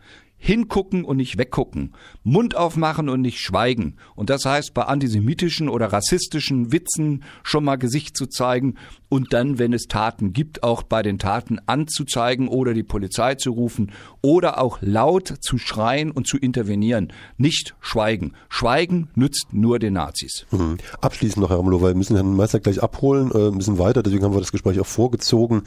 hingucken 0.44 1.06
und 1.06 1.16
nicht 1.16 1.38
weggucken, 1.38 1.94
Mund 2.26 2.54
aufmachen 2.58 3.08
und 3.08 3.22
nicht 3.22 3.40
schweigen. 3.40 3.96
Und 4.14 4.30
das 4.30 4.44
heißt, 4.44 4.74
bei 4.74 4.84
antisemitischen 4.84 5.70
oder 5.70 5.94
rassistischen 5.94 6.74
Witzen 6.74 7.24
schon 7.44 7.64
mal 7.64 7.78
Gesicht 7.78 8.18
zu 8.18 8.26
zeigen 8.26 8.76
und 9.08 9.32
dann, 9.32 9.58
wenn 9.58 9.72
es 9.72 9.84
Taten 9.84 10.34
gibt, 10.34 10.62
auch 10.62 10.84
bei 10.84 11.02
den 11.02 11.18
Taten 11.18 11.60
anzuzeigen 11.66 12.50
oder 12.50 12.74
die 12.74 12.84
Polizei 12.84 13.36
zu 13.36 13.52
rufen 13.52 13.94
oder 14.22 14.60
auch 14.60 14.80
laut 14.82 15.34
zu 15.40 15.58
schreien 15.58 16.12
und 16.12 16.28
zu 16.28 16.38
intervenieren. 16.38 17.14
Nicht 17.38 17.76
schweigen. 17.80 18.34
Schweigen 18.50 19.10
nützt 19.16 19.54
nur 19.54 19.80
den 19.80 19.94
Nazis. 19.94 20.46
Mhm. 20.52 20.76
Abschließend 21.00 21.42
noch, 21.42 21.52
Herr 21.52 21.60
Amlo, 21.60 21.82
weil 21.82 21.92
wir 21.92 21.98
müssen 21.98 22.18
Herrn 22.18 22.36
Meister 22.36 22.60
gleich 22.60 22.84
abholen, 22.84 23.32
äh, 23.32 23.52
müssen 23.52 23.80
weiter, 23.80 24.04
deswegen 24.04 24.26
haben 24.26 24.34
wir 24.34 24.42
das 24.42 24.52
Gespräch 24.52 24.78
auch 24.82 24.88
vorgezogen. 24.88 25.64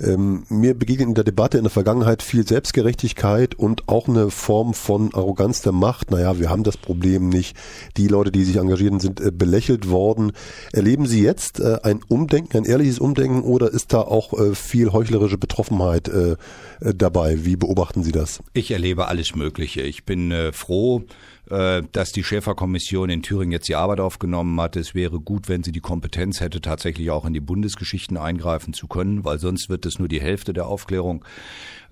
Ähm, 0.00 0.44
mir 0.48 0.74
begegnet 0.74 1.08
in 1.08 1.14
der 1.14 1.24
Debatte 1.24 1.58
in 1.58 1.64
der 1.64 1.70
Vergangenheit 1.70 2.22
viel 2.22 2.46
Selbstgerechtigkeit 2.46 3.54
und 3.54 3.88
auch 3.88 4.08
eine 4.08 4.30
Form 4.30 4.74
von 4.74 5.14
Arroganz 5.14 5.62
der 5.62 5.72
Macht. 5.72 6.10
Naja, 6.10 6.38
wir 6.38 6.50
haben 6.50 6.64
das 6.64 6.76
Problem 6.76 7.28
nicht. 7.28 7.56
Die 7.96 8.08
Leute, 8.08 8.32
die 8.32 8.44
sich 8.44 8.56
engagieren, 8.56 9.00
sind 9.00 9.20
äh, 9.20 9.30
belächelt 9.30 9.88
worden. 9.88 10.32
Erleben 10.72 11.06
Sie 11.06 11.22
jetzt 11.22 11.60
äh, 11.60 11.78
ein 11.82 12.00
Umdenken, 12.08 12.56
ein 12.56 12.64
ehrliches 12.64 12.98
Umdenken 12.98 13.42
oder 13.42 13.70
ist 13.70 13.92
da 13.92 14.00
auch 14.00 14.32
äh, 14.32 14.54
viel 14.54 14.92
heuchlerische 14.92 15.38
Betroffenheit 15.38 16.08
äh, 16.08 16.32
äh, 16.80 16.94
dabei? 16.94 17.44
Wie 17.44 17.56
beobachten 17.56 18.02
Sie 18.02 18.12
das? 18.12 18.42
Ich 18.52 18.70
erlebe 18.70 19.08
alles 19.08 19.34
Mögliche. 19.34 19.82
Ich 19.82 20.04
bin 20.04 20.30
äh, 20.30 20.52
froh, 20.52 21.04
dass 21.46 22.12
die 22.12 22.24
Schäferkommission 22.24 23.10
in 23.10 23.22
Thüringen 23.22 23.52
jetzt 23.52 23.68
die 23.68 23.74
Arbeit 23.74 24.00
aufgenommen 24.00 24.58
hat. 24.60 24.76
Es 24.76 24.94
wäre 24.94 25.20
gut, 25.20 25.48
wenn 25.48 25.62
sie 25.62 25.72
die 25.72 25.80
Kompetenz 25.80 26.40
hätte, 26.40 26.60
tatsächlich 26.60 27.10
auch 27.10 27.26
in 27.26 27.34
die 27.34 27.40
Bundesgeschichten 27.40 28.16
eingreifen 28.16 28.72
zu 28.72 28.86
können, 28.86 29.24
weil 29.24 29.38
sonst 29.38 29.68
wird 29.68 29.84
es 29.86 29.98
nur 29.98 30.08
die 30.08 30.20
Hälfte 30.20 30.52
der 30.52 30.66
Aufklärung. 30.66 31.24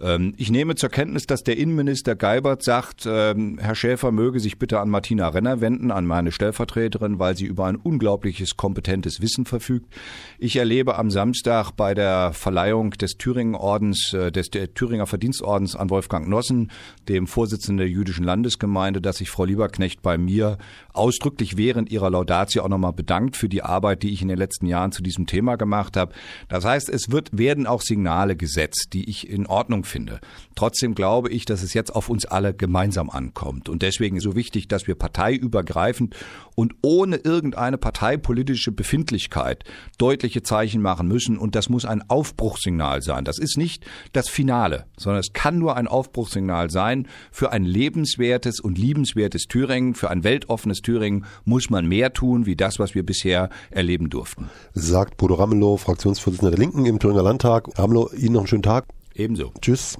Ähm, 0.03 0.35
ich 0.37 0.51
nehme 0.51 0.75
zur 0.75 0.89
Kenntnis, 0.89 1.27
dass 1.27 1.43
der 1.43 1.57
Innenminister 1.57 2.17
Geibert 2.17 2.63
sagt, 2.63 3.07
ähm, 3.07 3.59
Herr 3.61 3.75
Schäfer 3.75 4.11
möge 4.11 4.41
sich 4.41 4.59
bitte 4.59 4.81
an 4.81 4.91
Martina 4.91 5.29
Renner 5.29 5.61
wenden, 5.61 5.91
an 5.91 6.07
meine 6.07 6.33
Stellvertreterin, 6.33 7.19
weil 7.19 7.37
sie 7.37 7.47
über 7.47 7.67
ein 7.67 7.77
unglaubliches 7.77 8.57
kompetentes 8.57 9.21
Wissen 9.21 9.47
verfügt. 9.47 9.95
Ich 10.39 10.57
erlebe 10.57 10.99
am 10.99 11.11
Samstag 11.11 11.73
bei 11.73 11.95
der 11.95 12.33
Verleihung 12.33 12.91
des 12.91 13.17
Thüringen-Ordens, 13.17 14.13
äh, 14.13 14.33
des 14.33 14.51
Thüringer 14.51 15.07
Verdienstordens 15.07 15.77
an 15.77 15.91
Wolfgang 15.91 16.29
Nossen, 16.29 16.71
dem 17.09 17.27
Vorsitzenden 17.27 17.79
der 17.79 17.89
jüdischen 17.89 18.25
Landesgemeinde, 18.25 19.01
dass 19.01 19.19
sich 19.19 19.31
Frau 19.43 19.47
Lieberknecht 19.47 20.03
bei 20.03 20.19
mir 20.19 20.57
ausdrücklich 20.93 21.57
während 21.57 21.91
ihrer 21.91 22.11
Laudatio 22.11 22.63
auch 22.63 22.69
nochmal 22.69 22.93
bedankt 22.93 23.37
für 23.37 23.49
die 23.49 23.63
Arbeit, 23.63 24.05
die 24.05 24.13
ich 24.13 24.23
in 24.23 24.29
den 24.29 24.39
letzten 24.39 24.67
Jahren 24.67 24.93
zu 24.93 25.03
diesem 25.03 25.27
Thema 25.27 25.57
gemacht 25.57 25.97
habe. 25.97 26.13
Das 26.49 26.65
heißt, 26.65 26.89
es 26.89 27.11
wird, 27.11 27.37
werden 27.37 27.67
auch 27.67 27.83
Signale 27.83 28.37
gesetzt, 28.37 28.91
die 28.93 29.09
ich 29.11 29.29
in 29.29 29.47
Ordnung 29.47 29.85
finde. 29.85 30.21
Trotzdem 30.55 30.95
glaube 30.95 31.31
ich, 31.31 31.45
dass 31.45 31.63
es 31.63 31.75
jetzt 31.75 31.93
auf 31.93 32.09
uns 32.09 32.25
alle 32.25 32.55
gemeinsam 32.55 33.11
ankommt. 33.11 33.69
Und 33.69 33.83
deswegen 33.83 34.17
ist 34.17 34.23
so 34.23 34.37
wichtig, 34.37 34.69
dass 34.69 34.87
wir 34.87 34.95
parteiübergreifend 34.95 36.15
und 36.55 36.75
ohne 36.83 37.17
irgendeine 37.17 37.79
parteipolitische 37.79 38.71
Befindlichkeit 38.71 39.65
deutliche 39.99 40.43
Zeichen 40.43 40.83
machen 40.83 41.09
müssen. 41.09 41.37
Und 41.37 41.57
das 41.57 41.69
muss 41.69 41.85
ein 41.85 42.09
Aufbruchssignal 42.09 43.03
sein. 43.03 43.25
Das 43.25 43.39
ist 43.39 43.57
nicht 43.57 43.85
das 44.13 44.29
Finale, 44.29 44.85
sondern 44.97 45.21
es 45.21 45.33
kann 45.33 45.59
nur 45.59 45.77
ein 45.77 45.89
Aufbruchssignal 45.89 46.71
sein 46.71 47.09
für 47.33 47.51
ein 47.51 47.65
lebenswertes 47.65 48.61
und 48.61 48.79
liebenswertes 48.79 49.32
Thüringen, 49.49 49.95
für 49.95 50.11
ein 50.11 50.25
weltoffenes 50.25 50.83
Thüringen 50.83 51.25
muss 51.45 51.71
man 51.71 51.87
mehr 51.87 52.13
tun, 52.13 52.47
wie 52.47 52.57
das, 52.57 52.79
was 52.79 52.95
wir 52.95 53.05
bisher 53.05 53.49
erleben 53.71 54.11
durften. 54.11 54.51
Sagt 54.75 55.17
Bodo 55.17 55.35
Ramelow, 55.35 55.77
Fraktionsvorsitzender 55.77 56.51
der 56.51 56.61
Linken 56.61 56.87
im 56.87 56.99
Thüringer 56.99 57.23
Landtag. 57.23 57.69
Ramelow, 57.79 58.11
Ihnen 58.15 58.35
noch 58.35 58.41
einen 58.41 58.49
schönen 58.49 58.63
Tag. 58.63 58.85
Ebenso. 59.15 59.53
Tschüss. 59.61 59.97